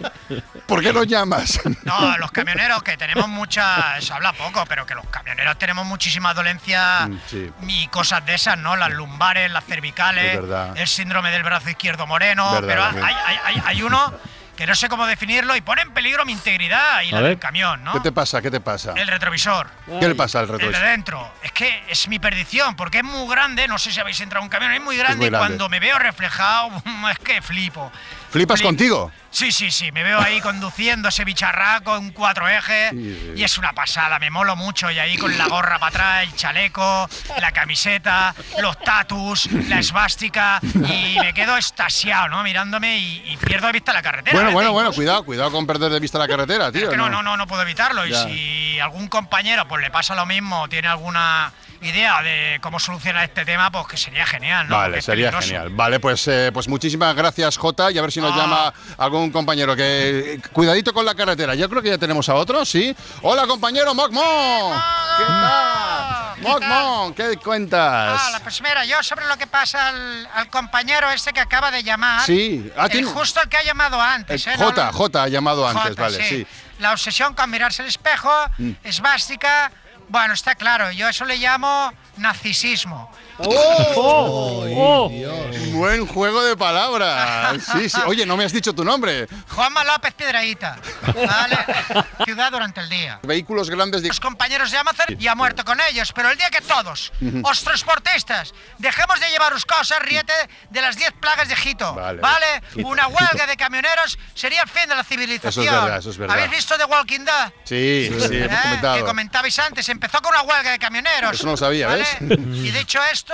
¿por 0.67 0.83
qué 0.83 0.93
no 0.93 1.05
llamas? 1.05 1.61
No, 1.85 2.17
los 2.19 2.31
camioneros 2.31 2.83
que 2.83 2.97
tenemos 2.97 3.29
muchas, 3.29 4.05
se 4.05 4.13
habla 4.13 4.33
poco, 4.33 4.65
pero 4.69 4.85
que 4.87 4.95
los 4.95 5.07
camioneros 5.07 5.59
tenemos 5.59 5.87
muchísimas 5.87 6.35
dolencias 6.35 7.09
Mm, 7.09 7.17
Sí. 7.29 7.51
y 7.69 7.87
cosas 7.89 8.25
de 8.27 8.35
esas, 8.35 8.59
¿no? 8.59 8.77
Las 8.77 8.91
lumbares, 8.91 9.51
las 9.51 9.65
cervicales, 9.65 10.39
el 10.75 10.89
síndrome 10.89 11.31
del 11.31 11.43
brazo 11.43 11.71
izquierdo 11.71 12.07
moreno, 12.07 12.51
Verdad, 12.61 12.67
pero 12.69 12.85
hay, 13.07 13.15
hay- 13.27 13.39
hay- 13.45 13.63
hay 13.65 13.83
uno 13.83 14.13
que 14.59 14.67
no 14.67 14.75
sé 14.75 14.89
cómo 14.89 15.07
definirlo 15.07 15.55
y 15.55 15.61
pone 15.61 15.83
en 15.83 15.93
peligro 15.93 16.25
mi 16.25 16.33
integridad 16.33 17.03
y 17.03 17.11
A 17.11 17.13
la 17.13 17.21
ver. 17.21 17.31
del 17.31 17.39
camión, 17.39 17.85
¿no? 17.85 17.93
¿Qué 17.93 18.01
te 18.01 18.11
pasa? 18.11 18.43
¿Qué 18.43 18.51
te 18.51 18.59
pasa? 18.61 18.93
El 18.97 19.07
retrovisor. 19.07 19.69
¿Qué 20.01 20.09
le 20.09 20.17
pasa 20.17 20.41
al 20.41 20.47
El 20.47 20.51
de 20.51 20.53
retrovisor? 20.59 20.85
dentro. 20.85 21.33
Es 21.45 21.53
que 21.53 21.85
es 21.89 22.09
mi 22.09 22.19
perdición, 22.19 22.75
porque 22.75 22.99
es 22.99 23.05
muy 23.05 23.29
grande, 23.33 23.69
no 23.69 23.79
sé 23.79 23.93
si 23.93 24.01
habéis 24.01 24.21
entrado 24.21 24.41
en 24.43 24.47
un 24.47 24.51
camión, 24.51 24.73
es 24.73 24.81
muy 24.81 24.97
grande, 24.97 25.19
muy 25.19 25.27
y 25.27 25.31
grande. 25.31 25.47
cuando 25.47 25.69
me 25.69 25.79
veo 25.79 25.97
reflejado, 26.01 26.71
es 27.13 27.19
que 27.21 27.41
flipo. 27.41 27.93
¿Flipas 28.31 28.61
Flip- 28.61 28.67
contigo? 28.67 29.11
Sí, 29.31 29.53
sí, 29.53 29.71
sí, 29.71 29.93
me 29.93 30.03
veo 30.03 30.19
ahí 30.21 30.41
conduciendo 30.41 31.11
ese 31.11 31.23
bicharraco 31.25 31.97
en 31.97 32.13
cuatro 32.13 32.49
ejes 32.49 32.93
y 33.37 33.43
es 33.43 33.59
una 33.59 33.73
pasada, 33.75 34.19
me 34.19 34.31
molo 34.31 34.57
mucho 34.57 34.91
y 34.91 34.99
ahí 34.99 35.17
con 35.19 35.37
la 35.37 35.47
gorra 35.49 35.79
para 35.79 35.89
atrás, 35.89 36.23
el 36.25 36.35
chaleco, 36.35 37.09
la 37.39 37.53
camiseta, 37.53 38.35
los 38.61 38.79
tatus, 38.81 39.47
la 39.69 39.79
esvástica 39.81 40.61
y 40.63 41.19
me 41.21 41.35
quedo 41.35 41.59
estasiado, 41.59 42.29
¿no? 42.29 42.43
Mirándome 42.43 42.99
y, 42.99 43.23
y 43.33 43.37
pierdo 43.37 43.67
de 43.67 43.75
vista 43.75 43.93
la 43.93 44.01
carretera. 44.03 44.35
Bueno, 44.35 44.51
¿eh? 44.51 44.55
bueno, 44.55 44.73
bueno, 44.73 44.93
cuidado, 44.93 45.25
cuidado 45.25 45.53
con 45.53 45.67
perder 45.67 45.93
de 45.93 46.01
vista 46.01 46.19
la 46.19 46.27
carretera, 46.27 46.73
tío. 46.73 46.85
Es 46.85 46.89
que 46.89 46.97
no, 46.97 47.11
no, 47.11 47.23
no, 47.23 47.37
no 47.37 47.47
puedo 47.47 47.63
evitarlo. 47.63 48.07
Y 48.07 48.15
si 48.15 48.81
algún 48.81 49.09
compañero 49.09 49.69
pues 49.69 49.83
le 49.83 49.91
pasa 49.91 50.15
lo 50.15 50.25
mismo, 50.25 50.69
tiene 50.69 50.89
alguna 50.89 51.53
idea 51.81 52.23
de 52.23 52.59
cómo 52.61 52.81
solucionar 52.81 53.25
este 53.25 53.45
tema, 53.45 53.71
pues 53.71 53.87
que 53.87 53.97
sería 53.97 54.27
genial, 54.27 54.69
¿no? 54.69 54.77
Vale, 54.77 55.01
sería 55.01 55.27
peligroso. 55.31 55.47
genial. 55.49 55.69
Vale, 55.71 56.01
pues, 56.01 56.27
eh, 56.29 56.51
pues 56.53 56.67
muchísimas 56.69 57.15
gracias, 57.15 57.57
Jota, 57.57 57.91
y 57.93 57.99
a 57.99 58.03
ver 58.03 58.11
si 58.13 58.21
nos 58.21 58.33
Ah. 58.33 58.37
llama 58.37 58.75
algún 58.97 59.31
compañero. 59.31 59.77
Que 59.77 60.41
cuidadito 60.53 60.93
con 60.93 61.05
la 61.07 61.15
carretera. 61.15 61.55
Yo 61.55 61.69
creo 61.69 61.81
que 61.83 61.91
ya 61.91 61.99
tenemos 61.99 62.29
a 62.29 62.35
otro, 62.35 62.65
¿sí? 62.65 62.95
Hola, 63.23 63.47
compañero 63.47 63.95
Mokmon. 63.95 64.75
¿Qué 65.19 65.25
tal? 65.25 66.39
Mokmon, 66.43 67.15
¿qué 67.15 67.37
cuentas? 67.37 68.21
Ah, 68.25 68.31
la 68.33 68.41
pues 68.41 68.61
mira, 68.63 68.85
yo 68.85 69.03
sobre 69.03 69.27
lo 69.27 69.37
que 69.37 69.47
pasa 69.47 69.89
al, 69.89 70.29
al 70.35 70.49
compañero 70.51 71.11
este 71.11 71.33
que 71.33 71.41
acaba 71.41 71.71
de 71.71 71.83
llamar. 71.83 72.23
Sí. 72.25 72.71
Ah, 72.77 72.85
el 72.87 72.91
tiene- 72.91 73.07
justo 73.09 73.41
el 73.43 73.49
que 73.49 73.57
ha 73.57 73.63
llamado 73.65 74.01
antes, 74.01 74.47
¿eh? 74.47 74.55
Jota, 74.57 74.93
Jota 74.93 75.23
ha 75.25 75.29
llamado 75.29 75.67
antes, 75.69 75.97
vale, 75.97 76.23
sí. 76.29 76.47
La 76.79 76.93
obsesión 76.93 77.35
con 77.35 77.51
mirarse 77.51 77.83
al 77.83 77.89
espejo, 77.89 78.31
Mm. 78.59 78.71
esvástica. 78.85 79.71
Bueno, 80.09 80.33
está 80.33 80.55
claro, 80.55 80.91
yo 80.91 81.09
eso 81.09 81.25
le 81.25 81.37
llamo 81.37 81.93
narcisismo. 82.17 83.11
¡Oh! 83.41 85.11
Buen 85.73 86.07
juego 86.07 86.43
de 86.43 86.57
palabras. 86.57 87.63
Sí, 87.73 87.89
sí. 87.89 88.01
Oye, 88.07 88.27
no 88.27 88.37
me 88.37 88.45
has 88.45 88.53
dicho 88.53 88.75
tu 88.75 88.85
nombre. 88.85 89.27
Juanma 89.49 89.85
López 89.85 90.15
Piedraíta. 90.15 90.77
¿Vale? 91.03 91.59
Ciudad 92.25 92.51
durante 92.51 92.81
el 92.81 92.89
día. 92.89 93.21
Vehículos 93.23 93.71
grandes 93.71 94.03
de... 94.03 94.09
Los 94.09 94.21
compañeros 94.21 94.71
de 94.71 94.79
Amazon 94.79 95.07
y 95.19 95.27
ha 95.29 95.35
muerto 95.35 95.65
con 95.65 95.81
ellos, 95.81 96.13
pero 96.13 96.31
el 96.31 96.39
día 96.39 96.51
que 96.51 96.61
todos, 96.61 97.13
os 97.45 97.65
transportistas, 97.65 98.55
dejemos 98.79 99.21
de 99.21 99.31
llevaros 99.31 99.65
cosas, 99.65 100.01
ríete 100.01 100.33
de 100.71 100.81
las 100.81 100.97
10 100.97 101.13
plagas 101.21 101.49
de 101.49 101.55
Egipto. 101.55 101.95
Vale. 101.95 102.63
Una 102.85 103.07
huelga 103.07 103.47
de 103.47 103.57
camioneros 103.57 104.19
sería 104.35 104.63
el 104.63 104.69
fin 104.69 104.89
de 104.89 104.97
la 104.97 105.05
civilización. 105.05 105.65
Eso 105.65 105.75
es 105.75 105.83
verdad, 105.83 105.99
eso 105.99 106.11
es 106.11 106.19
verdad. 106.19 106.37
¿Habéis 106.37 106.51
visto 106.51 106.77
The 106.77 106.85
Walking 106.85 107.25
Dead? 107.25 107.53
Sí, 107.65 108.11
sí, 108.19 108.35
¿Eh? 108.35 108.45
hemos 108.45 108.61
comentado. 108.61 108.97
Que 108.97 109.05
comentabais 109.05 109.59
antes, 109.59 109.89
empezó 109.89 110.21
con 110.21 110.33
una 110.33 110.43
huelga 110.43 110.73
de 110.73 110.79
camioneros. 110.79 111.35
Eso 111.35 111.45
no 111.45 111.53
lo 111.53 111.57
sabía, 111.57 111.87
¿vale? 111.87 112.07
¿ves? 112.21 112.39
Y 112.39 112.71
dicho 112.71 113.01
esto, 113.13 113.28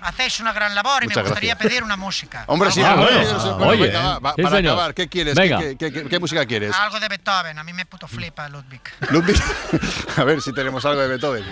hacéis 0.00 0.40
una 0.40 0.52
gran 0.52 0.74
labor 0.74 1.02
y 1.04 1.06
Muchas 1.06 1.16
me 1.22 1.28
gustaría 1.28 1.54
gracias. 1.54 1.70
pedir 1.70 1.82
una 1.84 1.96
música. 1.96 2.44
Hombre, 2.46 2.70
sí, 2.70 2.82
Ah, 2.82 2.94
bueno, 2.94 3.10
bueno. 3.18 3.54
bueno, 3.56 3.66
Oye, 3.66 3.82
venga, 3.86 4.00
va, 4.02 4.18
va, 4.18 4.34
sí, 4.36 4.42
para 4.42 4.56
señor. 4.56 4.72
acabar, 4.72 4.94
¿qué 4.94 5.08
quieres? 5.08 5.34
Venga. 5.34 5.58
¿Qué, 5.58 5.76
qué- 5.76 5.92
qué- 5.92 6.04
qué 6.08 6.18
música 6.18 6.44
quieres? 6.46 6.74
Algo 6.74 6.98
de 7.00 7.08
Beethoven, 7.08 7.58
a 7.58 7.64
mí 7.64 7.72
me 7.72 7.86
puto 7.86 8.06
flipa 8.08 8.48
Ludwig. 8.48 8.80
Ludwig, 9.10 9.36
a 10.16 10.24
ver 10.24 10.40
si 10.42 10.52
tenemos 10.52 10.84
algo 10.84 11.00
de 11.00 11.08
Beethoven. 11.08 11.44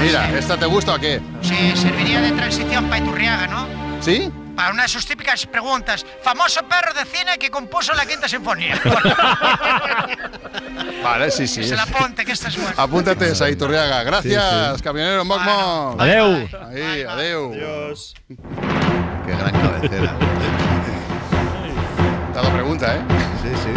Mira, 0.00 0.30
¿esta 0.38 0.56
te 0.56 0.66
gusta 0.66 0.94
o 0.94 0.98
qué? 0.98 1.20
Sí, 1.42 1.72
serviría 1.76 2.20
de 2.20 2.32
transición 2.32 2.84
para 2.88 2.98
Iturriaga, 2.98 3.46
¿no? 3.46 3.66
¿Sí? 4.00 4.30
Para 4.60 4.72
una 4.74 4.82
de 4.82 4.88
sus 4.90 5.06
típicas 5.06 5.46
preguntas. 5.46 6.04
Famoso 6.22 6.60
perro 6.68 6.92
de 6.92 7.06
cine 7.06 7.38
que 7.38 7.50
compuso 7.50 7.94
la 7.94 8.04
quinta 8.04 8.28
sinfonía. 8.28 8.78
Vale, 11.02 11.30
sí, 11.30 11.48
sí. 11.48 11.64
Se 11.64 11.74
la 11.74 11.86
ponte, 11.86 12.26
que 12.26 12.32
esta 12.32 12.48
es 12.48 12.56
buena. 12.58 12.74
Apúntate 12.76 13.32
esa, 13.32 13.48
Iturriaga. 13.48 14.02
Gracias, 14.02 14.44
Sí, 14.72 14.76
sí. 14.76 14.82
camionero 14.82 15.24
Mokmon. 15.24 15.98
Adeu. 15.98 16.46
Ahí, 16.68 17.02
adeu. 17.08 17.54
Adiós. 17.54 18.14
Qué 18.28 19.32
gran 19.34 19.52
cabecera. 19.52 20.14
Te 22.34 22.38
ha 22.38 22.42
dado 22.42 22.52
pregunta, 22.52 22.96
¿eh? 22.96 23.00
Sí, 23.42 23.48
sí. 23.64 23.70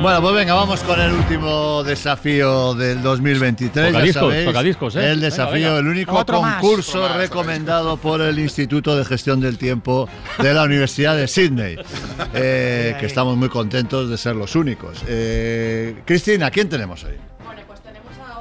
Bueno, 0.00 0.22
pues 0.22 0.34
venga, 0.34 0.54
vamos 0.54 0.80
con 0.80 0.98
el 0.98 1.12
último 1.12 1.84
desafío 1.84 2.72
del 2.72 3.02
2023. 3.02 3.84
ya 3.86 3.92
Tocadiscos, 3.92 4.22
sabéis, 4.22 4.46
tocadiscos, 4.46 4.96
¿eh? 4.96 5.10
El 5.10 5.20
desafío, 5.20 5.52
venga. 5.74 5.78
el 5.78 5.86
único 5.88 6.16
Otro 6.16 6.40
más. 6.40 6.58
concurso 6.58 7.00
Otro 7.02 7.10
más, 7.10 7.18
recomendado 7.18 7.98
por 7.98 8.22
el 8.22 8.38
Instituto 8.38 8.96
de 8.96 9.04
Gestión 9.04 9.40
del 9.40 9.58
Tiempo 9.58 10.08
de 10.38 10.54
la 10.54 10.62
Universidad 10.62 11.16
de 11.16 11.28
Sydney. 11.28 11.76
Eh, 12.32 12.96
que 13.00 13.06
estamos 13.06 13.36
muy 13.36 13.48
contentos 13.48 14.08
de 14.08 14.16
ser 14.16 14.36
los 14.36 14.54
únicos. 14.54 15.02
Eh, 15.08 15.96
Cristina, 16.04 16.50
¿quién 16.50 16.68
tenemos 16.68 17.02
hoy? 17.04 17.14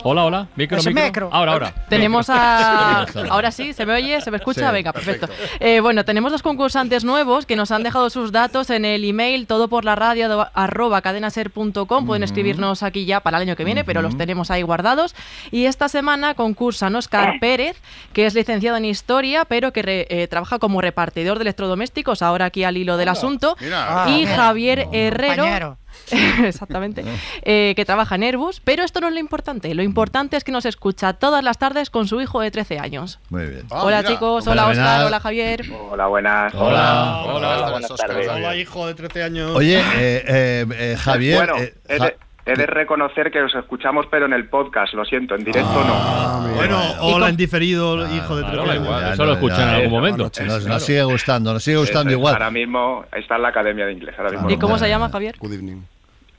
Hola, 0.03 0.23
hola. 0.25 0.47
Micro, 0.55 0.77
micro. 0.77 0.93
micro. 1.03 1.29
Ahora, 1.31 1.51
ahora. 1.53 1.73
Tenemos 1.89 2.29
a... 2.29 3.01
Ahora 3.29 3.51
sí, 3.51 3.73
¿se 3.73 3.85
me 3.85 3.93
oye? 3.93 4.21
¿Se 4.21 4.31
me 4.31 4.37
escucha? 4.37 4.67
Sí, 4.67 4.73
Venga, 4.73 4.93
perfecto. 4.93 5.27
perfecto. 5.27 5.57
Eh, 5.65 5.81
bueno, 5.81 6.05
tenemos 6.05 6.31
dos 6.31 6.41
concursantes 6.41 7.03
nuevos 7.03 7.45
que 7.45 7.55
nos 7.55 7.71
han 7.71 7.83
dejado 7.83 8.09
sus 8.09 8.31
datos 8.31 8.69
en 8.69 8.85
el 8.85 9.03
email 9.03 9.45
todo 9.45 9.67
por 9.67 9.83
la 9.85 9.95
radio 9.95 10.47
arroba 10.53 11.01
cadenaser.com. 11.01 12.05
Pueden 12.05 12.23
escribirnos 12.23 12.81
aquí 12.83 13.05
ya 13.05 13.19
para 13.19 13.37
el 13.37 13.43
año 13.43 13.55
que 13.55 13.63
viene, 13.65 13.83
pero 13.83 14.01
los 14.01 14.17
tenemos 14.17 14.51
ahí 14.51 14.61
guardados. 14.61 15.15
Y 15.51 15.65
esta 15.65 15.89
semana 15.89 16.33
concursan 16.33 16.95
Oscar 16.95 17.33
Pérez, 17.41 17.77
que 18.13 18.25
es 18.25 18.33
licenciado 18.35 18.77
en 18.77 18.85
Historia, 18.85 19.45
pero 19.45 19.73
que 19.73 19.81
re- 19.81 20.07
eh, 20.09 20.27
trabaja 20.27 20.59
como 20.59 20.81
repartidor 20.81 21.37
de 21.39 21.43
electrodomésticos, 21.43 22.21
ahora 22.21 22.45
aquí 22.45 22.63
al 22.63 22.77
hilo 22.77 22.97
del 22.97 23.09
asunto. 23.09 23.55
mira. 23.59 24.05
y 24.09 24.25
Ah, 24.25 24.35
Javier 24.35 24.87
Herrero. 24.93 25.35
Compañero. 25.43 25.77
Exactamente. 26.43 27.03
Eh, 27.43 27.73
que 27.75 27.85
trabaja 27.85 28.15
en 28.15 28.23
Airbus, 28.23 28.59
pero 28.63 28.83
esto 28.83 28.99
no 29.01 29.07
es 29.07 29.13
lo 29.13 29.19
importante. 29.19 29.73
Lo 29.73 29.81
importante 29.83 30.35
es 30.37 30.43
que 30.43 30.51
nos 30.51 30.65
escucha 30.65 31.13
todas 31.13 31.43
las 31.43 31.57
tardes 31.57 31.89
con 31.89 32.07
su 32.07 32.19
hijo 32.21 32.41
de 32.41 32.51
13 32.51 32.79
años. 32.79 33.19
Muy 33.29 33.45
bien. 33.45 33.65
hola 33.69 34.03
chicos, 34.03 34.45
hola 34.47 34.67
Oscar, 34.67 35.05
hola 35.05 35.19
Javier. 35.19 35.63
Hola, 35.89 36.07
buenas. 36.07 36.53
Hola. 36.53 37.21
Hola, 37.25 37.71
buenas 37.71 37.95
tardes. 37.95 38.27
Hola, 38.27 38.55
hijo 38.55 38.87
de 38.87 38.93
13 38.93 39.23
años. 39.23 39.51
Oye, 39.55 39.79
eh, 39.79 40.23
eh, 40.27 40.65
eh, 40.71 40.97
Javier. 40.99 41.37
Bueno, 41.37 41.57
eh, 41.57 41.73
Ja- 41.97 42.13
he 42.49 42.55
de 42.55 42.65
reconocer 42.65 43.31
que 43.31 43.41
os 43.41 43.53
escuchamos, 43.53 44.05
pero 44.09 44.25
en 44.25 44.33
el 44.33 44.47
podcast, 44.49 44.93
lo 44.93 45.05
siento, 45.05 45.35
en 45.35 45.43
directo 45.43 45.83
no. 45.83 46.49
Bueno, 46.55 46.79
hola 47.01 47.29
en 47.29 47.37
diferido, 47.37 47.95
hijo 48.15 48.35
de 48.35 48.43
13 48.43 48.63
claro, 48.63 48.81
igual, 48.81 49.01
Ya, 49.01 49.13
eso 49.13 49.25
lo 49.25 49.33
escuchan 49.33 49.69
en 49.69 49.75
algún 49.75 49.91
momento. 49.91 50.31
Nos, 50.45 50.83
sigue 50.83 51.03
gustando, 51.03 51.53
nos 51.53 51.63
sigue 51.63 51.77
gustando 51.77 52.11
es, 52.11 52.17
igual. 52.17 52.33
Ahora 52.33 52.51
mismo 52.51 53.05
está 53.11 53.35
en 53.35 53.41
la 53.41 53.49
Academia 53.49 53.85
de 53.85 53.93
Inglés. 53.93 54.15
Ahora 54.17 54.31
mismo 54.31 54.49
¿Y 54.49 54.53
no. 54.53 54.59
cómo 54.59 54.77
se 54.77 54.89
llama 54.89 55.09
Javier? 55.09 55.35
Good 55.39 55.53
evening. 55.53 55.81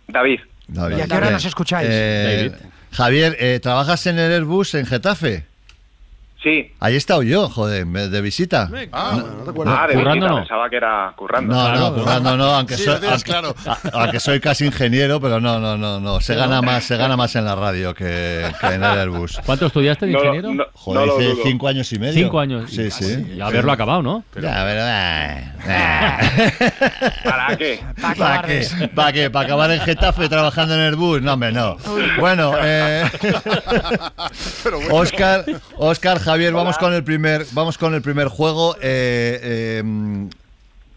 David. 0.09 0.41
David. 0.69 0.99
¿Y 0.99 1.01
a 1.01 1.07
qué 1.07 1.15
hora 1.15 1.31
nos 1.31 1.45
escucháis? 1.45 1.89
Eh, 1.91 2.53
Javier, 2.93 3.37
eh, 3.39 3.61
¿trabajas 3.61 4.07
en 4.07 4.19
el 4.19 4.33
Airbus 4.33 4.75
en 4.75 4.87
Getafe? 4.87 5.50
Sí. 6.43 6.73
Ahí 6.81 6.95
he 6.95 6.97
estado 6.97 7.23
yo, 7.23 7.51
joder, 7.51 7.87
de 7.87 8.21
visita. 8.23 8.71
Ah, 8.93 9.13
no 9.15 9.45
te 9.45 9.51
acuerdas. 9.51 9.77
Ah, 9.79 9.87
de 9.87 9.93
currando 9.93 10.15
visita, 10.15 10.29
no. 10.31 10.37
pensaba 10.39 10.71
que 10.71 10.77
era 10.77 11.13
currando. 11.15 11.55
No, 11.55 11.75
no, 11.75 11.95
currando 11.95 12.37
no, 12.39 12.45
aunque 12.45 12.77
Sí, 12.79 12.85
soy, 12.85 12.95
lo 12.95 13.01
tienes 13.01 13.15
aunque, 13.27 13.31
claro. 13.31 13.55
a- 13.67 14.01
aunque 14.03 14.21
soy 14.21 14.41
casi 14.41 14.65
ingeniero, 14.65 15.21
pero 15.21 15.39
no, 15.39 15.61
no, 15.61 15.77
no, 15.77 16.01
no, 16.01 16.19
se 16.21 16.35
gana 16.35 16.63
más, 16.63 16.85
se 16.85 16.97
gana 16.97 17.15
más 17.17 17.37
en 17.37 17.45
la 17.45 17.57
radio 17.57 17.93
que, 17.95 18.47
que 18.59 18.67
en 18.69 18.83
el 18.83 18.99
Airbus. 18.99 19.39
¿Cuánto 19.45 19.67
estudiaste 19.67 20.07
de 20.07 20.13
No 20.13 20.19
ingeniero? 20.21 20.55
no- 20.55 20.65
Joder, 20.73 21.07
no 21.09 21.21
hice 21.21 21.31
dudo. 21.35 21.43
cinco 21.45 21.69
años 21.69 21.93
y 21.93 21.99
medio. 21.99 22.15
Cinco 22.15 22.41
años. 22.41 22.71
Sí, 22.71 22.91
sí. 22.91 23.35
Y 23.37 23.41
haberlo 23.43 23.73
acabado, 23.73 24.03
¿no? 24.03 24.25
Ya, 24.41 24.65
pero, 24.65 24.81
eh, 24.87 25.53
eh. 25.69 26.63
¿Para 27.23 27.57
qué? 27.59 27.81
¿Para 28.01 28.43
qué? 28.43 28.67
¿Para 28.95 29.13
qué? 29.13 29.29
¿Para 29.31 29.45
acabar 29.47 29.71
en 29.73 29.81
Getafe 29.83 30.27
trabajando 30.31 30.73
en 30.75 30.81
Airbus? 30.81 31.21
No, 31.21 31.35
hombre, 31.35 31.53
no. 31.53 31.77
Bueno, 32.19 32.53
eh, 32.63 33.05
Oscar, 34.91 35.45
Oscar, 35.77 36.19
Javier, 36.31 36.53
vamos 36.53 36.79
con 36.79 36.95
el 36.95 37.03
primer, 37.05 37.45
vamos 37.53 37.77
con 37.77 37.95
el 37.95 38.03
primer 38.03 38.29
juego. 38.29 38.77
Eh, 38.77 39.41
eh, 39.43 39.83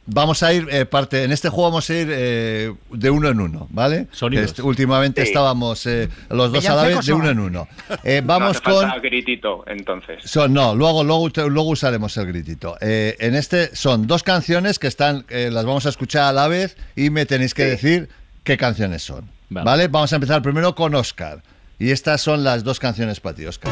vamos 0.06 0.44
a 0.44 0.54
ir 0.54 0.68
eh, 0.70 0.86
parte. 0.86 1.24
En 1.24 1.32
este 1.32 1.50
juego 1.50 1.72
vamos 1.72 1.90
a 1.90 1.94
ir 1.96 2.08
eh, 2.12 2.72
de 2.92 3.10
uno 3.10 3.30
en 3.30 3.40
uno, 3.40 3.68
¿vale? 3.72 4.08
Sonidos. 4.12 4.46
Este, 4.46 4.62
últimamente 4.62 5.22
Sí. 5.24 5.30
estábamos 5.30 5.86
eh, 5.88 6.10
los 6.30 6.52
dos 6.52 6.66
a 6.70 6.76
la 6.76 6.84
vez 6.84 7.06
de 7.06 7.14
uno 7.14 7.30
en 7.30 7.40
uno. 7.40 7.68
Eh, 8.04 8.22
No 8.22 8.28
vamos 8.28 8.58
hace 8.58 8.64
con. 8.64 9.02
gritito, 9.02 9.64
entonces. 9.66 10.22
Son, 10.24 10.54
no, 10.54 10.76
luego, 10.76 11.04
luego, 11.04 11.30
luego 11.50 11.70
usaremos 11.70 12.16
el 12.18 12.28
gritito. 12.28 12.78
Eh, 12.80 13.16
en 13.20 13.34
este 13.34 13.76
son 13.76 14.06
dos 14.06 14.22
canciones 14.24 14.78
que 14.78 14.88
están, 14.88 15.26
eh, 15.30 15.50
las 15.52 15.66
vamos 15.66 15.86
a 15.88 15.90
escuchar 15.90 16.26
a 16.26 16.34
la 16.34 16.48
vez 16.48 16.78
y 16.96 17.10
me 17.10 17.26
tenéis 17.26 17.54
que 17.56 17.66
decir 17.66 18.08
qué 18.44 18.56
canciones 18.58 19.02
son. 19.04 19.28
Vale. 19.50 19.88
Vamos 19.88 20.12
a 20.14 20.16
empezar 20.18 20.42
primero 20.42 20.76
con 20.76 20.94
Oscar. 20.96 21.42
Y 21.80 21.90
estas 21.92 22.22
son 22.22 22.44
las 22.44 22.64
dos 22.64 22.80
canciones 22.80 23.20
para 23.20 23.36
ti, 23.36 23.46
Oscar. 23.46 23.72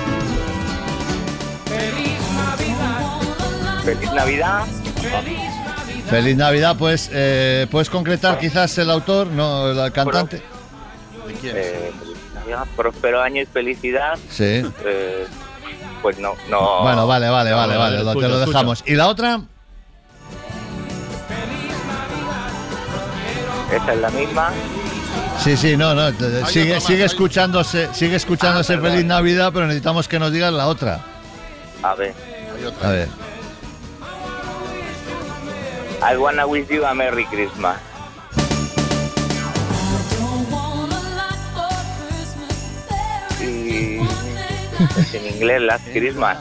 Feliz 3.92 4.14
Navidad. 4.14 4.66
Feliz 6.10 6.38
Navidad, 6.38 6.76
pues, 6.80 7.10
eh, 7.12 7.68
¿puedes 7.70 7.89
concretar 7.89 8.39
quizás 8.39 8.78
el 8.78 8.89
autor, 8.89 9.28
no 9.28 9.70
el 9.70 9.92
cantante? 9.92 10.42
Eh, 11.44 11.92
feliz 12.00 12.18
Navidad, 12.34 12.68
próspero 12.78 13.22
año 13.22 13.42
y 13.42 13.46
felicidad. 13.46 14.18
Sí. 14.30 14.64
Eh, 14.86 15.28
pues 16.02 16.18
no, 16.20 16.36
no. 16.50 16.84
Bueno, 16.84 17.06
vale, 17.06 17.28
vale, 17.30 17.52
vale, 17.52 17.76
vale, 17.76 17.98
te 17.98 18.04
lo 18.04 18.12
escucha. 18.12 18.46
dejamos. 18.46 18.84
¿Y 18.88 18.96
la 18.96 19.10
otra? 19.10 19.42
Esa 23.74 23.94
es 23.94 24.00
la 24.00 24.10
misma. 24.12 24.52
Sí, 25.38 25.58
sí, 25.58 25.76
no, 25.76 25.94
no, 25.94 26.12
sigue, 26.48 26.80
sigue 26.80 27.04
escuchándose, 27.04 27.89
sigue 27.94 28.16
escuchándose 28.16 28.74
perdón. 28.76 28.92
Feliz 28.92 29.06
Navidad, 29.06 29.52
pero 29.54 29.66
necesitamos 29.66 30.08
que 30.08 30.18
nos 30.18 30.32
digas 30.32 30.54
la 30.54 30.68
otra. 30.68 31.02
A 31.84 31.94
ver. 31.96 32.14
A 32.82 32.89
ver. 32.89 33.31
I 36.02 36.18
wanna 36.18 36.47
wish 36.47 36.70
you 36.70 36.84
a 36.86 36.93
Merry 36.95 37.26
Christmas. 37.26 37.80
Y 43.41 45.18
en 45.18 45.28
inglés, 45.36 45.62
Last 45.62 45.88
Christmas. 45.93 46.38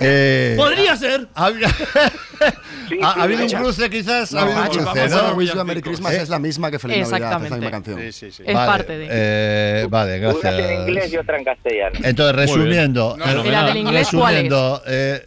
Eh, 0.00 0.54
Podría 0.56 0.96
ser. 0.96 1.28
Ha, 1.34 1.46
ha- 1.46 3.10
ha 3.12 3.22
habido 3.22 3.42
un 3.44 3.50
cruce 3.50 3.90
quizás, 3.90 4.32
No, 4.32 4.40
ha 4.40 4.42
habido 4.42 4.56
un 4.58 4.64
macho, 4.64 4.80
cruce, 4.80 5.00
vamos 5.08 5.12
a 5.12 5.22
¿no? 5.28 5.34
Wish 5.34 5.52
You 5.54 5.60
a 5.60 5.64
Merry 5.64 5.82
Christmas 5.82 6.12
Eh, 6.14 6.22
es 6.22 6.28
la 6.28 6.38
misma 6.38 6.70
que 6.70 6.78
Feliz 6.78 6.98
Navidad, 6.98 7.16
es 7.16 7.20
la 7.20 7.26
Exactamente. 7.26 7.56
misma 7.56 7.70
canción. 7.70 8.00
Es 8.00 8.54
vale, 8.54 8.66
parte 8.66 8.98
de. 8.98 9.08
eh, 9.10 9.86
vale, 9.90 10.18
Una 10.28 10.50
en 10.50 10.80
inglés 10.80 10.94
gracias. 10.94 11.12
y 11.12 11.16
otra 11.16 11.38
en 11.38 11.44
castellano. 11.44 11.98
Entonces, 12.02 12.36
resumiendo, 12.36 13.16
Muy 13.18 13.26
bien. 13.34 13.46
¿Y 13.46 13.50
la 13.50 13.64
del 13.64 13.76
inglés 13.76 14.08
cuál 14.12 14.36
es? 14.36 15.22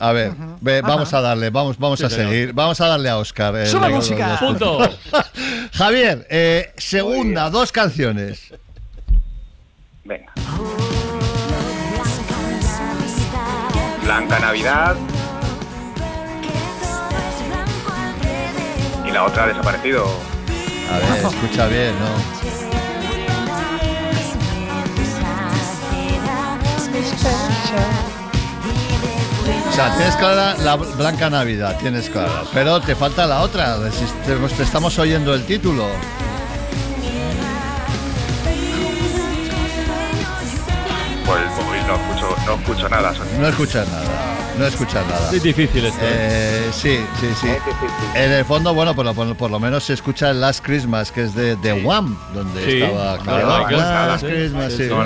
A 0.00 0.12
ver, 0.12 0.32
ve, 0.60 0.80
vamos 0.82 1.12
a 1.14 1.20
darle, 1.20 1.50
vamos, 1.50 1.78
vamos 1.78 1.98
Sí, 2.00 2.06
a 2.06 2.10
señor. 2.10 2.30
seguir, 2.30 2.52
vamos 2.54 2.80
a 2.80 2.86
darle 2.88 3.08
a 3.10 3.18
Oscar. 3.18 3.54
eh, 3.56 3.66
¡Sube 3.66 3.86
de- 3.88 3.94
música! 3.94 4.36
Punto. 4.40 4.78
Javier, 5.74 6.26
eh, 6.30 6.72
segunda, 6.76 7.50
dos 7.50 7.70
canciones. 7.70 8.52
Venga. 10.04 10.32
Blanca 14.02 14.38
Navidad. 14.40 14.96
Y 19.06 19.10
la 19.12 19.24
otra 19.24 19.44
ha 19.44 19.46
desaparecido. 19.48 20.04
A 20.92 20.98
ver, 20.98 21.26
escucha 21.26 21.66
bien, 21.68 21.94
¿no? 21.98 22.40
Sea, 29.80 29.96
tienes 29.96 30.16
clara 30.16 30.54
la 30.58 30.76
Blanca 30.76 31.30
Navidad, 31.30 31.78
tienes 31.80 32.10
clara. 32.10 32.42
Pero 32.52 32.82
te 32.82 32.94
falta 32.94 33.26
la 33.26 33.40
otra. 33.40 33.78
si 33.90 34.04
Te, 34.26 34.62
estamos 34.62 34.98
oyendo 34.98 35.34
el 35.34 35.46
título. 35.46 35.86
Pues, 41.24 41.40
pues 41.56 41.86
no 41.86 41.94
escucho, 41.94 42.36
no 42.44 42.54
escucho 42.56 42.88
nada. 42.90 43.14
No 43.38 43.48
escuchas 43.48 43.88
nada. 43.88 44.39
No 44.58 44.66
escuchas 44.66 45.06
nada. 45.06 45.30
Es 45.32 45.42
difícil 45.42 45.86
esto, 45.86 45.98
Eh, 46.02 46.68
sí, 46.72 46.98
sí, 47.20 47.26
sí. 47.40 47.46
En 48.14 48.30
el 48.32 48.44
fondo, 48.44 48.74
bueno, 48.74 48.94
por 48.94 49.04
lo, 49.06 49.14
por, 49.14 49.34
por 49.36 49.50
lo 49.50 49.58
menos 49.58 49.84
se 49.84 49.94
escucha 49.94 50.30
el 50.30 50.40
Last 50.40 50.62
Christmas, 50.64 51.10
que 51.12 51.22
es 51.22 51.34
de 51.34 51.56
The 51.56 51.72
Wham, 51.84 52.18
donde 52.34 52.64
Sí, 52.64 52.82
estaba 52.82 53.12
de 53.14 53.18
claro, 53.20 53.58
Michael. 53.58 53.76
Last 53.78 54.20
Sí, 54.24 54.30
Christmas, 54.30 54.72
sí, 54.72 54.76
sí, 54.78 54.84
sí. 54.84 54.90
una 54.90 55.04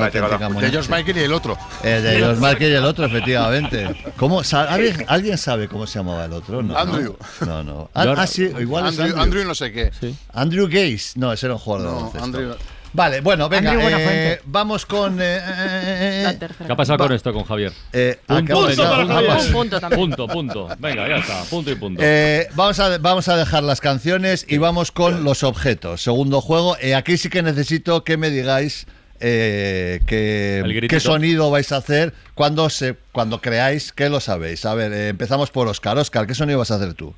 No. 0.49 0.61
De 0.61 0.70
George 0.70 0.90
Michael 0.92 1.16
y 1.18 1.20
el 1.20 1.32
otro. 1.32 1.57
Eh, 1.84 1.88
de 2.01 2.16
George 2.16 2.40
Michael 2.40 2.72
y 2.72 2.74
el 2.74 2.84
otro, 2.84 3.05
efectivamente. 3.07 4.12
¿Cómo, 4.16 4.42
¿alguien, 4.53 5.05
alguien 5.09 5.38
sabe 5.38 5.68
cómo 5.68 5.86
se 5.86 5.99
llamaba 6.01 6.24
el 6.24 6.32
otro? 6.32 6.62
No, 6.62 6.76
Andrew. 6.76 7.16
No, 7.47 7.62
no. 7.62 7.90
Ah, 7.95 8.12
ah, 8.16 8.26
sí, 8.26 8.51
igual 8.59 8.86
es 8.92 8.99
Andrew, 8.99 9.20
Andrew. 9.20 9.45
No 9.45 9.55
sé 9.55 9.70
qué. 9.70 9.92
Andrew 10.32 10.66
Gaze. 10.66 11.12
No, 11.16 11.32
ese 11.32 11.47
era 11.47 11.55
un 11.55 11.61
jugador 11.61 11.86
de 11.86 11.92
No, 11.92 12.11
baloncesto. 12.11 12.24
Andrew- 12.26 12.57
Vale, 12.95 13.20
bueno, 13.20 13.49
venga, 13.49 13.74
eh, 13.76 14.40
vamos 14.45 14.86
con... 14.86 15.20
eh, 15.20 15.40
eh, 15.42 16.38
¿Qué 16.64 16.72
ha 16.72 16.76
pasado 16.76 16.97
va- 16.97 17.07
con 17.09 17.14
esto, 17.16 17.32
con 17.32 17.42
Javier? 17.45 17.72
Eh, 17.92 18.20
punto, 18.24 18.55
para 18.55 18.66
punto, 18.99 19.14
Javier. 19.14 19.36
punto, 19.36 19.53
Punto 19.53 19.80
también. 19.80 20.01
punto, 20.01 20.28
punto. 20.28 20.68
Venga, 20.78 21.09
ya 21.09 21.16
está, 21.16 21.42
punto 21.51 21.70
y 21.72 21.74
punto. 21.74 22.01
Eh, 22.05 22.47
vamos, 22.55 22.78
a, 22.78 22.97
vamos 22.99 23.26
a 23.28 23.36
dejar 23.36 23.64
las 23.64 23.80
canciones 23.80 24.47
y 24.49 24.59
vamos 24.59 24.92
con 24.92 25.24
los 25.24 25.42
objetos. 25.42 26.03
Segundo 26.03 26.40
juego. 26.40 26.76
Eh, 26.80 26.95
aquí 26.95 27.16
sí 27.16 27.28
que 27.30 27.42
necesito 27.42 28.05
que 28.05 28.16
me 28.16 28.30
digáis 28.30 28.86
eh, 29.18 30.01
qué- 30.07 31.01
sonido 31.01 31.51
vais 31.51 31.72
a 31.72 31.78
hacer 31.78 32.14
cuando, 32.34 32.70
se, 32.70 32.95
cuando 33.11 33.40
creáis 33.40 33.92
que 33.92 34.09
lo 34.09 34.20
sabéis. 34.20 34.64
A 34.66 34.74
ver, 34.76 34.92
eh, 34.92 35.09
empezamos 35.09 35.51
por 35.51 35.66
Oscar. 35.66 35.99
Oscar, 35.99 36.28
¿qué 36.28 36.34
sonido 36.36 36.61
vas 36.61 36.70
a 36.70 36.76
hacer 36.76 36.95
tú? 36.95 37.12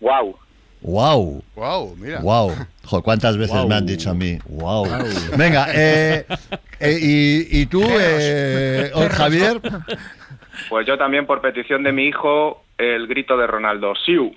Wow. 0.00 0.36
¡Wow! 0.80 1.42
Wow, 1.56 1.96
mira. 1.96 2.20
¡Wow! 2.20 2.52
Joder, 2.84 3.04
¿cuántas 3.04 3.36
veces 3.36 3.64
me 3.66 3.74
han 3.74 3.86
dicho 3.86 4.10
a 4.10 4.14
mí? 4.14 4.38
¡Wow! 4.46 4.86
Venga, 5.36 5.68
eh, 5.74 6.24
eh, 6.80 6.98
y, 7.00 7.60
y 7.60 7.66
tú, 7.66 7.82
eh, 7.84 8.90
Javier? 9.12 9.60
Pues 10.68 10.86
yo 10.86 10.96
también, 10.98 11.26
por 11.26 11.40
petición 11.40 11.82
de 11.82 11.92
mi 11.92 12.06
hijo, 12.06 12.64
el 12.78 13.06
grito 13.06 13.36
de 13.36 13.46
Ronaldo. 13.46 13.92
¡Siu! 14.04 14.32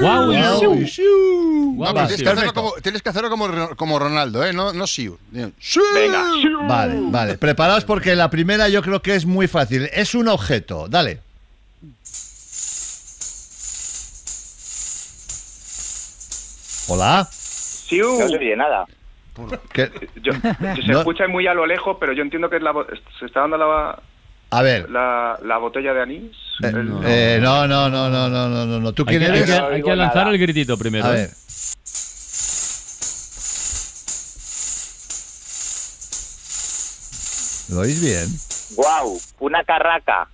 Guau, 0.00 0.32
siu. 0.58 0.74
y 0.74 0.88
siu. 0.88 1.76
Pero 1.78 1.94
Va, 1.94 2.06
tienes, 2.08 2.22
que 2.22 2.28
hacerlo 2.28 2.52
como, 2.52 2.72
tienes 2.82 3.02
que 3.02 3.08
hacerlo 3.08 3.30
como, 3.30 3.46
Ro- 3.46 3.76
como 3.76 3.98
Ronaldo, 4.00 4.44
¿eh? 4.44 4.52
No, 4.52 4.72
no 4.72 4.86
Siu. 4.88 5.16
Sí. 5.60 5.80
Venga. 5.94 6.24
Vale, 6.66 6.94
vale. 7.04 7.38
Preparaos 7.38 7.84
porque 7.84 8.16
la 8.16 8.30
primera 8.30 8.68
yo 8.68 8.82
creo 8.82 9.00
que 9.00 9.14
es 9.14 9.26
muy 9.26 9.46
fácil. 9.46 9.88
Es 9.92 10.14
un 10.16 10.26
objeto. 10.26 10.88
Dale. 10.88 11.20
Hola. 16.88 17.28
Uh. 17.92 18.18
No 18.18 18.28
se 18.28 18.36
oye 18.36 18.56
nada. 18.56 18.86
Se 19.74 20.92
escucha 20.92 21.26
muy 21.28 21.46
a 21.46 21.54
lo 21.54 21.66
lejos, 21.66 21.96
pero 21.98 22.12
yo 22.12 22.22
entiendo 22.22 22.48
que 22.48 22.56
es 22.56 22.62
la, 22.62 22.72
se 23.18 23.26
está 23.26 23.40
dando 23.40 23.56
la, 23.56 23.98
a 24.50 24.62
ver. 24.62 24.88
La, 24.88 25.36
la 25.42 25.58
botella 25.58 25.92
de 25.92 26.02
anís. 26.02 26.36
Eh, 26.62 26.72
eh, 27.04 27.38
no. 27.42 27.66
No, 27.66 27.88
no, 27.88 28.08
no, 28.08 28.28
no, 28.28 28.48
no, 28.48 28.66
no, 28.66 28.80
no. 28.80 28.92
¿Tú 28.92 29.04
hay 29.08 29.18
que, 29.18 29.24
hay 29.26 29.82
que, 29.82 29.96
lanzar 29.96 30.28
el 30.28 30.38
gritito 30.38 30.78
primero. 30.78 31.06
A 31.06 31.18
¿eh? 31.18 31.28
¿Lo 37.70 37.80
oís 37.80 38.00
bien? 38.00 38.28
¡Guau! 38.76 39.08
Wow, 39.08 39.20
una 39.40 39.64
carraca. 39.64 40.28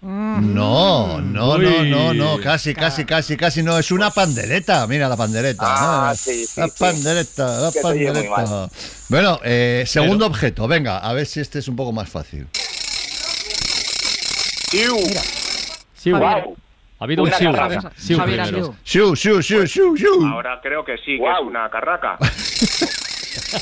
No, 0.00 1.20
no, 1.20 1.20
no, 1.20 1.54
Uy. 1.56 1.90
no, 1.90 2.14
no, 2.14 2.38
casi, 2.40 2.74
casi, 2.74 3.04
casi, 3.04 3.36
casi 3.36 3.62
no, 3.62 3.76
es 3.78 3.90
una 3.90 4.10
pandereta, 4.10 4.86
mira 4.86 5.08
la 5.08 5.16
pandereta. 5.16 5.64
Ah, 5.66 6.08
¿no? 6.10 6.14
sí, 6.14 6.46
sí, 6.46 6.60
la 6.60 6.68
sí. 6.68 6.74
pandereta, 6.78 7.60
la 7.60 7.70
pandereta. 7.82 8.68
Bueno, 9.08 9.40
eh, 9.44 9.84
segundo 9.86 10.26
objeto, 10.26 10.68
venga, 10.68 10.98
a 10.98 11.12
ver 11.12 11.26
si 11.26 11.40
este 11.40 11.58
es 11.58 11.68
un 11.68 11.76
poco 11.76 11.92
más 11.92 12.08
fácil. 12.08 12.46
¡Siu! 14.70 14.96
Siu. 15.94 16.16
Wow. 16.18 16.56
Ha 17.00 17.04
habido 17.04 17.22
un 17.22 17.28
Una 17.28 17.38
siu. 17.38 17.52
carraca. 17.52 17.92
Siu 17.96 18.18
shiu, 18.84 19.14
shiu, 19.14 19.40
shiu, 19.66 19.96
shiu. 19.96 20.26
Ahora 20.26 20.60
creo 20.62 20.84
que 20.84 20.96
sí, 20.98 21.16
que 21.18 21.24
es 21.24 21.40
una 21.46 21.68
carraca. 21.70 22.18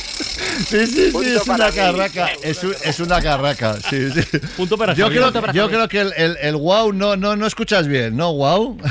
Sí, 0.67 0.87
sí, 0.87 1.07
sí, 1.07 1.11
Punto 1.13 1.29
es 1.29 1.47
una 1.49 1.71
carraca, 1.71 2.29
es, 2.43 2.65
un- 2.65 2.75
es 2.83 2.99
una 3.01 3.21
carraca, 3.21 3.75
sí, 3.81 4.11
sí. 4.11 4.39
Punto 4.57 4.77
para 4.79 4.95
Yo 4.95 5.09
creo, 5.09 5.31
para 5.33 5.53
yo 5.53 5.69
creo 5.69 5.87
que 5.89 6.01
el, 6.01 6.13
el, 6.17 6.37
el 6.41 6.57
wow 6.57 6.93
no, 6.93 7.17
no, 7.17 7.37
no 7.37 7.47
escuchas 7.47 7.87
bien, 7.87 8.17
¿no? 8.17 8.33
Wow. 8.33 8.79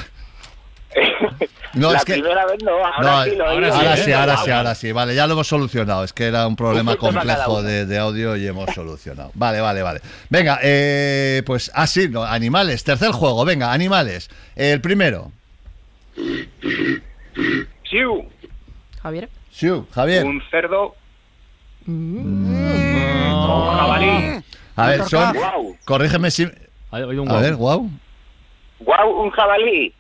No, 1.73 1.91
la 1.91 1.97
es 1.97 2.05
que- 2.05 2.13
primera 2.13 2.45
vez 2.45 2.63
no, 2.63 2.71
ahora 2.71 3.01
No, 3.01 3.23
sí 3.25 3.35
lo 3.35 3.45
ahora, 3.49 3.97
sí, 3.97 4.13
ahora 4.13 4.37
sí, 4.37 4.49
ahora 4.51 4.75
sí. 4.75 4.91
Vale, 4.93 5.13
ya 5.13 5.27
lo 5.27 5.33
hemos 5.33 5.47
solucionado. 5.47 6.05
Es 6.05 6.13
que 6.13 6.23
era 6.27 6.47
un 6.47 6.55
problema 6.55 6.91
Un 6.93 6.97
complejo 6.97 7.61
de, 7.63 7.85
de 7.85 7.97
audio 7.97 8.37
y 8.37 8.47
hemos 8.47 8.73
solucionado. 8.73 9.31
Vale, 9.33 9.59
vale, 9.59 9.81
vale. 9.81 9.99
Venga, 10.29 10.57
eh, 10.63 11.43
pues 11.45 11.69
así, 11.73 12.07
no, 12.07 12.23
animales. 12.23 12.85
Tercer 12.85 13.11
juego, 13.11 13.43
venga, 13.43 13.73
animales. 13.73 14.29
El 14.55 14.79
primero. 14.79 15.33
¡Siu! 17.89 18.25
Javier. 19.03 19.27
Siu, 19.55 19.87
Javier. 19.95 20.25
Un 20.25 20.41
cerdo. 20.51 20.95
No. 21.85 21.93
Un 23.71 23.77
jabalí. 23.77 24.43
A 24.75 24.87
ver, 24.87 25.03
son. 25.05 25.33
Guau. 25.33 25.77
Corrígeme 25.85 26.29
si. 26.29 26.43
Ha 26.91 26.97
habido 26.97 27.23
un 27.23 27.29
A 27.29 27.31
guau. 27.33 27.41
ver, 27.43 27.55
wow. 27.55 27.89
Guau, 28.79 29.21
un 29.23 29.29
jabalí. 29.31 29.93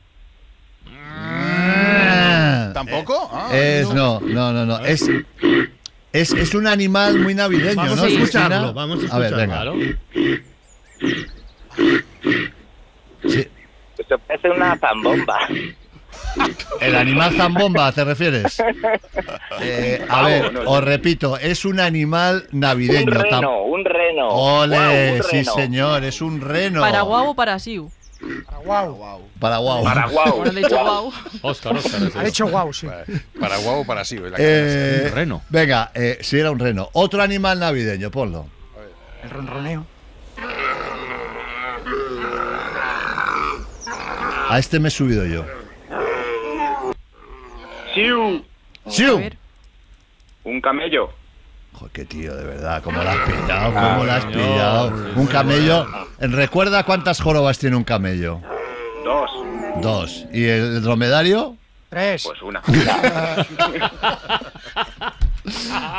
¿Tampoco? 2.73 3.29
Ah, 3.31 3.49
Es, 3.53 3.87
no, 3.93 4.19
no, 4.19 4.51
no, 4.51 4.65
no. 4.65 4.79
Es, 4.79 5.07
es, 6.11 6.33
es 6.33 6.53
un 6.53 6.67
animal 6.67 7.17
muy 7.19 7.33
navideño, 7.33 7.75
Vamos 7.77 7.97
¿no? 7.97 8.03
a 8.03 8.07
escucharlo, 8.07 8.73
vamos 8.73 9.09
a 9.09 9.15
A 9.15 9.19
ver, 9.19 9.33
escucharlo. 9.33 9.73
venga. 9.75 9.97
Sí. 13.29 13.47
Esto 13.97 14.17
parece 14.19 14.49
una 14.49 14.77
zambomba. 14.77 15.39
El 16.81 16.95
animal 16.95 17.33
zambomba, 17.35 17.91
¿te 17.91 18.03
refieres? 18.03 18.61
Eh, 19.61 20.05
a 20.09 20.21
ver, 20.23 20.51
os 20.65 20.83
repito, 20.83 21.37
es 21.37 21.63
un 21.63 21.79
animal 21.79 22.45
navideño. 22.51 23.05
Un 23.05 23.11
reno, 23.23 23.61
un 23.63 23.85
reno. 23.85 24.27
Ole, 24.27 24.75
Guau, 24.77 25.15
un 25.17 25.23
sí 25.23 25.37
reno. 25.37 25.53
señor, 25.53 26.03
es 26.03 26.21
un 26.21 26.41
reno. 26.41 26.81
¿Para 26.81 27.01
guau 27.01 27.29
o 27.29 27.35
para 27.35 27.57
siu? 27.57 27.89
Para 28.45 28.57
guau. 28.59 29.21
Para 29.39 29.57
guau. 30.07 30.43
Le 30.51 30.59
he 30.59 30.63
dicho 30.63 30.77
guau. 30.77 31.11
Oscar, 31.41 31.77
Oscar. 31.77 32.01
Ha 32.17 32.23
dicho 32.23 32.47
guau, 32.47 32.73
sí. 32.73 32.87
Para 33.39 33.57
guau 33.57 33.81
o 33.81 33.85
para 33.85 34.01
es 34.01 34.11
la 34.11 34.35
Eh, 34.37 34.97
cadena. 35.03 35.15
reno. 35.15 35.41
Venga, 35.49 35.91
eh, 35.93 36.17
si 36.21 36.37
era 36.37 36.51
un 36.51 36.59
reno. 36.59 36.89
Otro 36.93 37.21
animal 37.23 37.59
navideño, 37.59 38.11
ponlo. 38.11 38.47
El 39.23 39.29
ronroneo. 39.29 39.85
A 44.49 44.59
este 44.59 44.79
me 44.79 44.89
he 44.89 44.91
subido 44.91 45.25
yo. 45.25 45.45
Siu. 48.87 49.17
¡Siu! 49.19 49.29
Un 50.43 50.61
camello. 50.61 51.09
Joder, 51.73 51.91
qué 51.91 52.05
tío, 52.05 52.35
de 52.35 52.45
verdad, 52.45 52.81
cómo 52.83 53.03
la 53.03 53.11
has 53.11 53.29
pillado, 53.29 53.73
cómo 53.73 54.05
la 54.05 54.15
has 54.15 54.25
pillado. 54.25 54.93
Un 55.15 55.27
camello. 55.27 55.87
¿Recuerda 56.19 56.83
cuántas 56.83 57.19
jorobas 57.19 57.59
tiene 57.59 57.75
un 57.75 57.83
camello? 57.83 58.39
Dos. 59.03 59.31
Dos. 59.81 60.25
¿Y 60.31 60.45
el 60.45 60.81
dromedario? 60.81 61.57
Tres. 61.89 62.23
Pues 62.23 62.41
una. 62.41 62.61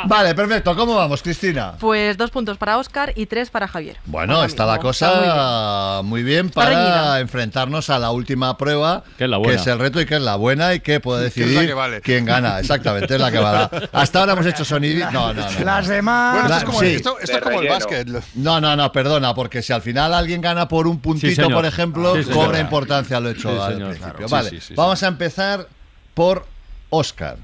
Vale, 0.07 0.33
perfecto. 0.35 0.75
¿Cómo 0.75 0.95
vamos, 0.95 1.21
Cristina? 1.21 1.73
Pues 1.79 2.17
dos 2.17 2.31
puntos 2.31 2.57
para 2.57 2.77
Oscar 2.77 3.11
y 3.15 3.25
tres 3.25 3.49
para 3.49 3.67
Javier. 3.67 3.97
Bueno, 4.05 4.43
está 4.43 4.65
la 4.65 4.79
cosa 4.79 6.01
muy 6.03 6.23
bien, 6.23 6.49
para 6.49 6.69
reñida. 6.69 7.19
enfrentarnos 7.19 7.89
a 7.89 7.99
la 7.99 8.11
última 8.11 8.57
prueba, 8.57 9.03
Que 9.17 9.25
es 9.25 9.29
la 9.29 9.37
buena. 9.37 9.61
el 9.61 9.79
reto 9.79 9.99
y 10.01 10.05
que 10.05 10.15
es 10.15 10.21
la 10.21 10.35
buena 10.35 10.73
y 10.73 10.79
que 10.79 10.99
puede 10.99 11.29
Que 11.31 11.41
es 11.41 11.45
la 11.45 11.45
decidir 11.45 11.67
que 11.67 11.73
vale. 11.73 12.01
quién 12.01 12.25
gana. 12.25 12.59
Exactamente, 12.59 13.15
es 13.15 13.19
la 13.21 13.31
que 13.31 13.39
vale. 13.39 13.69
Hasta 13.91 14.19
ahora 14.19 14.33
hemos 14.33 14.45
hecho 14.45 14.63
sonido. 14.65 15.09
No, 15.11 15.33
no, 15.33 15.49
no. 15.51 15.59
Las 15.65 15.87
demás. 15.87 16.33
Bueno, 16.33 16.47
esto 16.47 16.57
es 16.57 16.63
como, 16.63 16.79
sí. 16.79 16.85
esto, 16.87 17.09
esto 17.19 17.23
es 17.23 17.31
De 17.31 17.41
como 17.41 17.61
el 17.61 17.67
básquet. 17.69 18.07
No, 18.35 18.61
no, 18.61 18.75
no, 18.75 18.91
perdona, 18.91 19.33
porque 19.33 19.61
si 19.61 19.73
al 19.73 19.81
final 19.81 20.13
alguien 20.13 20.41
gana 20.41 20.67
por 20.67 20.87
un 20.87 20.99
puntito, 20.99 21.49
por 21.49 21.65
ejemplo, 21.65 22.15
Sí, 22.15 22.29
cobra 22.31 22.59
importancia 22.59 23.19
lo 23.19 23.29
hecho 23.29 23.51
Sí, 23.53 23.57
al 23.61 23.73
señor. 23.73 23.89
principio. 23.89 24.13
Claro. 24.13 24.29
Vale, 24.29 24.49
Sí, 24.49 24.55
sí, 24.61 24.65
sí, 24.69 24.73
vamos 24.75 25.01
a 25.03 25.07
empezar 25.07 25.67
por 26.13 26.45
Oscar. 26.89 27.37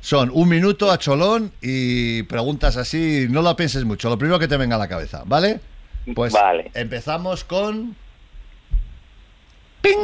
Son 0.00 0.30
un 0.32 0.48
minuto 0.48 0.90
a 0.90 0.98
cholón 0.98 1.52
y 1.60 2.22
preguntas 2.24 2.76
así, 2.76 3.26
no 3.28 3.42
lo 3.42 3.54
pienses 3.56 3.84
mucho, 3.84 4.08
lo 4.08 4.16
primero 4.18 4.38
que 4.38 4.48
te 4.48 4.56
venga 4.56 4.76
a 4.76 4.78
la 4.78 4.88
cabeza, 4.88 5.22
¿vale? 5.26 5.60
Pues 6.14 6.32
Vale. 6.32 6.70
empezamos 6.74 7.44
con... 7.44 7.94
¡Ping! 9.82 9.96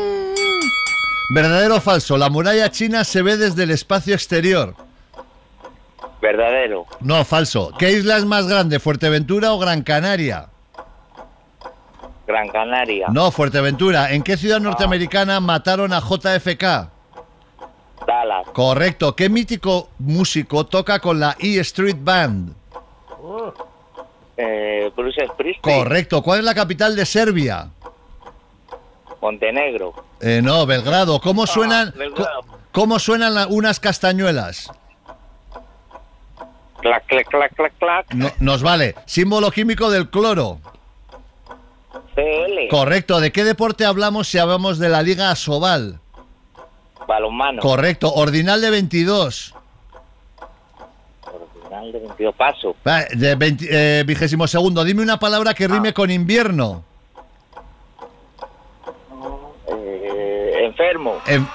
¿Verdadero 1.30 1.76
o 1.76 1.80
falso? 1.80 2.18
La 2.18 2.28
muralla 2.28 2.70
china 2.70 3.04
se 3.04 3.22
ve 3.22 3.36
desde 3.36 3.62
el 3.62 3.70
espacio 3.70 4.14
exterior. 4.14 4.74
Verdadero. 6.20 6.86
No, 7.00 7.24
falso. 7.24 7.72
¿Qué 7.78 7.92
isla 7.92 8.16
es 8.18 8.24
más 8.24 8.46
grande, 8.46 8.78
Fuerteventura 8.80 9.52
o 9.52 9.58
Gran 9.58 9.82
Canaria? 9.82 10.48
Gran 12.26 12.48
Canaria. 12.48 13.08
No, 13.10 13.30
Fuerteventura. 13.30 14.12
¿En 14.12 14.22
qué 14.22 14.36
ciudad 14.36 14.60
norteamericana 14.60 15.40
mataron 15.40 15.92
a 15.92 16.00
JFK? 16.00 16.90
Dallas. 18.06 18.46
Correcto. 18.52 19.14
¿Qué 19.16 19.28
mítico 19.28 19.88
músico 19.98 20.66
toca 20.66 20.98
con 21.00 21.20
la 21.20 21.36
E 21.38 21.58
Street 21.60 21.96
Band? 21.98 22.54
Eh, 24.36 24.90
Bruce 24.96 25.26
Springsteen. 25.28 25.78
Correcto. 25.84 26.22
¿Cuál 26.22 26.40
es 26.40 26.44
la 26.44 26.54
capital 26.54 26.96
de 26.96 27.06
Serbia? 27.06 27.68
Montenegro. 29.20 29.94
Eh, 30.20 30.40
no, 30.42 30.66
Belgrado. 30.66 31.20
¿Cómo 31.20 31.46
suenan, 31.46 31.92
Belgrado. 31.96 32.42
co- 32.42 32.58
¿cómo 32.72 32.98
suenan 32.98 33.34
la- 33.34 33.46
unas 33.46 33.80
castañuelas? 33.80 34.70
Clac, 36.80 37.06
clac, 37.06 37.26
clac, 37.28 37.54
clac, 37.54 37.72
clac. 37.78 38.14
No- 38.14 38.30
nos 38.40 38.62
vale. 38.62 38.94
Símbolo 39.06 39.50
químico 39.50 39.90
del 39.90 40.10
cloro. 40.10 40.58
CL. 42.14 42.68
Correcto. 42.68 43.20
¿De 43.20 43.32
qué 43.32 43.44
deporte 43.44 43.86
hablamos 43.86 44.28
si 44.28 44.38
hablamos 44.38 44.78
de 44.78 44.88
la 44.90 45.00
Liga 45.02 45.30
Asobal? 45.30 46.00
Balonmano. 47.06 47.60
Correcto. 47.62 48.12
Ordinal 48.14 48.60
de 48.60 48.70
22. 48.70 49.54
Original 51.26 51.92
de 51.92 51.98
22 52.00 52.34
paso. 52.34 52.76
Va, 52.86 53.04
De 53.12 53.34
20, 53.34 53.66
eh, 53.70 54.04
vigésimo 54.04 54.46
segundo. 54.46 54.84
Dime 54.84 55.02
una 55.02 55.18
palabra 55.18 55.54
que 55.54 55.66
rime 55.68 55.92
con 55.92 56.10
invierno. 56.10 56.82
Eh, 59.68 60.64
enfermo. 60.66 61.20
En- 61.26 61.48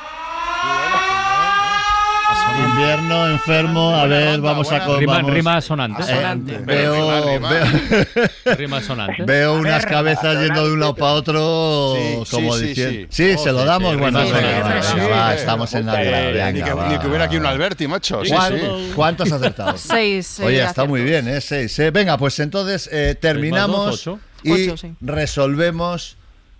Invierno, 2.66 3.28
enfermo. 3.30 3.95
A 3.95 4.05
ver, 4.05 4.39
vamos 4.41 4.72
a 4.72 4.84
con- 4.86 4.99
Rima, 4.99 5.14
vamos. 5.18 5.34
rima 5.34 5.62
sonante. 5.62 6.03
Eh, 6.07 6.60
veo, 6.66 7.26
Rima, 7.34 7.49
veo, 8.45 8.55
Rima 8.57 8.82
sonante. 8.82 9.24
veo 9.24 9.55
unas 9.55 9.86
cabezas 9.86 10.39
yendo 10.41 10.66
de 10.68 10.74
un 10.74 10.80
lado 10.80 10.95
para 10.95 11.14
otro, 11.14 11.95
Sí, 11.95 12.32
como 12.32 12.53
sí, 12.53 12.60
sí, 12.60 12.68
diciendo. 12.68 13.07
sí. 13.12 13.34
Sí, 13.34 13.38
se 13.43 13.51
lo 13.51 13.66
damos. 13.66 13.91
sí, 13.93 13.97
bueno, 13.99 14.26
sí, 14.26 14.32
venga, 14.32 14.49
sí, 14.49 14.62
va, 14.62 14.82
sí, 14.84 14.93
venga, 14.95 15.05
sí, 15.05 15.12
va, 15.12 15.32
sí. 15.34 15.38
estamos 15.39 15.74
en 15.74 15.86
la. 15.86 16.51
Ni 16.51 16.62
que, 16.64 16.74
va, 16.74 16.89
ni 16.89 16.99
que 16.99 17.07
hubiera 17.07 17.26
aquí 17.26 17.38
un. 17.38 17.45
Alberti, 17.45 17.88
macho. 17.88 18.24
Sí, 18.24 18.32
¿Cuán- 18.32 18.60
sí. 18.60 18.91
¿Cuántos 18.95 19.28
has 19.32 19.34
acertado? 19.41 19.78
Seis. 19.78 20.39
Oye, 20.43 20.64
está 20.64 20.86
muy 20.86 21.01
bien, 21.03 21.28
¿eh? 21.28 21.41
Seis, 21.41 21.78
¿eh? 21.80 21.91
Venga, 21.91 22.18
pues 22.18 22.39
entonces 22.39 22.89
eh, 22.91 23.16
terminamos 23.20 23.93
ocho. 23.95 24.20
y 24.43 24.51
Ocho, 24.70 24.78
sí. 24.78 24.93
resolvemos 25.01 26.16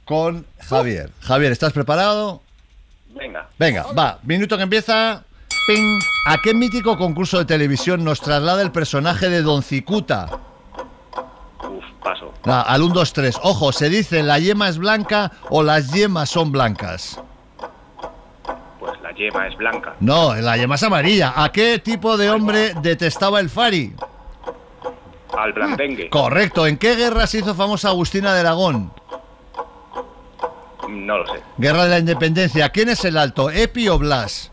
con 0.06 0.46
Javier. 0.68 1.10
Javier, 1.22 1.52
¿estás 1.52 1.72
preparado? 1.74 2.42
Venga. 3.14 3.48
Venga, 3.58 3.84
va, 3.98 4.20
minuto 4.24 4.56
que 4.58 4.64
empieza. 4.64 5.24
Ping. 5.70 6.00
¿A 6.26 6.40
qué 6.42 6.56
mítico 6.56 6.98
concurso 6.98 7.38
de 7.38 7.46
televisión 7.46 8.04
nos 8.04 8.22
traslada 8.22 8.64
el 8.64 8.72
personaje 8.72 9.30
de 9.30 9.44
Don 9.44 9.62
Cicuta? 9.62 10.28
Uf, 11.60 11.86
paso. 12.02 12.34
Ah, 12.44 12.66
al 12.68 12.82
1, 12.82 12.92
2, 12.96 13.14
3. 13.14 13.40
Ojo, 13.44 13.72
¿se 13.72 13.88
dice 13.88 14.24
la 14.24 14.40
yema 14.40 14.68
es 14.68 14.80
blanca 14.80 15.32
o 15.52 15.62
las 15.62 15.92
yemas 15.92 16.32
son 16.32 16.52
blancas? 16.52 17.22
Pues 18.80 19.00
la 19.04 19.12
yema 19.12 19.48
es 19.48 19.56
blanca. 19.58 19.94
No, 20.00 20.34
la 20.34 20.58
yema 20.58 20.74
es 20.74 20.82
amarilla. 20.82 21.34
¿A 21.36 21.52
qué 21.52 21.78
tipo 21.78 22.18
de 22.18 22.32
hombre 22.32 22.74
detestaba 22.82 23.40
el 23.40 23.52
Fari? 23.52 23.94
Al 25.38 25.54
blandengue. 25.54 26.10
Correcto. 26.10 26.66
¿En 26.66 26.78
qué 26.78 26.96
guerra 26.96 27.28
se 27.28 27.38
hizo 27.38 27.54
famosa 27.54 27.90
Agustina 27.90 28.34
de 28.34 28.40
Aragón? 28.40 28.92
No 30.90 31.20
lo 31.20 31.28
sé. 31.28 31.44
Guerra 31.60 31.84
de 31.84 31.90
la 31.92 32.00
Independencia. 32.00 32.70
¿Quién 32.70 32.90
es 32.90 33.06
el 33.06 33.18
alto, 33.18 33.52
Epi 33.52 33.88
o 33.88 34.00
Blas? 34.00 34.52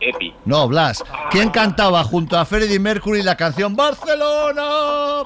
Epi. 0.00 0.34
No, 0.44 0.68
Blas. 0.68 1.04
¿Quién 1.30 1.50
cantaba 1.50 2.04
junto 2.04 2.38
a 2.38 2.44
Freddie 2.44 2.78
Mercury 2.78 3.22
la 3.22 3.36
canción 3.36 3.74
Barcelona? 3.74 5.24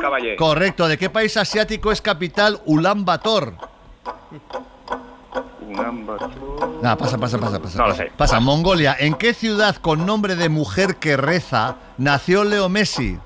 Caballé. 0.00 0.36
Correcto. 0.36 0.88
¿De 0.88 0.98
qué 0.98 1.10
país 1.10 1.36
asiático 1.36 1.90
es 1.92 2.00
capital 2.00 2.60
Ulan 2.66 3.04
Bator? 3.04 3.54
Un 5.60 5.80
ámbar. 5.80 6.30
Nah, 6.82 6.94
pasa, 6.96 7.18
pasa, 7.18 7.38
pasa, 7.38 7.60
pasa. 7.60 7.78
No 7.78 7.84
lo 7.86 7.90
pasa. 7.92 8.04
sé. 8.04 8.12
Pasa, 8.16 8.40
Mongolia. 8.40 8.96
¿En 8.98 9.14
qué 9.14 9.34
ciudad 9.34 9.76
con 9.76 10.06
nombre 10.06 10.36
de 10.36 10.48
mujer 10.48 10.96
que 10.96 11.16
reza 11.16 11.76
nació 11.98 12.44
Leo 12.44 12.68
Messi? 12.68 13.18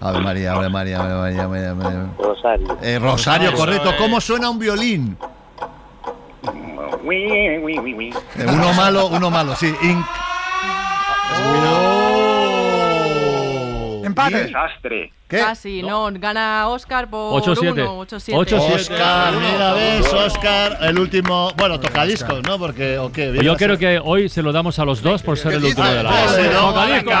Ave 0.00 0.20
María, 0.20 0.52
Ave 0.54 0.68
María, 0.70 1.00
Ave 1.00 1.14
María, 1.14 1.44
Ave 1.44 1.48
María. 1.48 1.70
Ave 1.70 1.74
María. 1.74 2.10
Rosario. 2.18 2.78
Eh, 2.80 2.98
Rosario, 2.98 3.52
correcto. 3.54 3.92
¿Cómo 3.98 4.20
suena 4.20 4.48
un 4.48 4.58
violín? 4.58 5.18
Eh, 7.04 8.12
uno 8.46 8.72
malo, 8.74 9.06
uno 9.08 9.30
malo, 9.30 9.54
sí. 9.56 9.74
In- 9.82 10.04
Oh. 11.72 14.02
Empate. 14.04 14.44
Desastre. 14.44 15.12
¿Qué? 15.28 15.38
Casi, 15.38 15.82
no. 15.82 16.08
Gana 16.12 16.66
Oscar 16.68 17.08
por 17.08 17.40
Ocho, 17.40 17.54
siete. 17.54 17.82
uno. 17.82 18.00
8-7. 18.04 18.34
Ocho, 18.36 18.58
siete. 18.60 18.74
Oscar, 18.94 19.34
mira, 19.34 19.72
ves, 19.74 20.12
Oscar, 20.12 20.78
el 20.80 20.98
último. 20.98 21.52
Bueno, 21.56 21.78
tocadiscos, 21.78 22.42
¿no? 22.42 22.58
Porque, 22.58 22.98
¿o 22.98 23.12
qué? 23.12 23.30
Pues 23.34 23.46
yo 23.46 23.56
creo 23.56 23.78
que 23.78 24.00
hoy 24.02 24.28
se 24.28 24.42
lo 24.42 24.50
damos 24.52 24.78
a 24.80 24.84
los 24.84 25.02
dos 25.02 25.22
por 25.22 25.38
ser 25.38 25.52
el 25.54 25.64
último 25.64 25.86
de 25.86 26.02
la 26.02 26.10
Ah, 26.10 26.28
sí, 26.28 26.42
no, 26.52 26.72
Tocadiscos. 26.72 27.14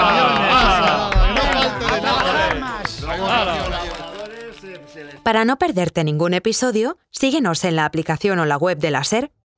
Para 5.22 5.44
no 5.44 5.56
perderte 5.58 6.02
ningún 6.02 6.34
episodio, 6.34 6.96
síguenos 7.10 7.64
en 7.64 7.76
la 7.76 7.84
aplicación 7.84 8.38
o 8.38 8.46
la 8.46 8.56
web 8.56 8.78
de 8.78 8.90
la 8.90 9.04
SER, 9.04 9.30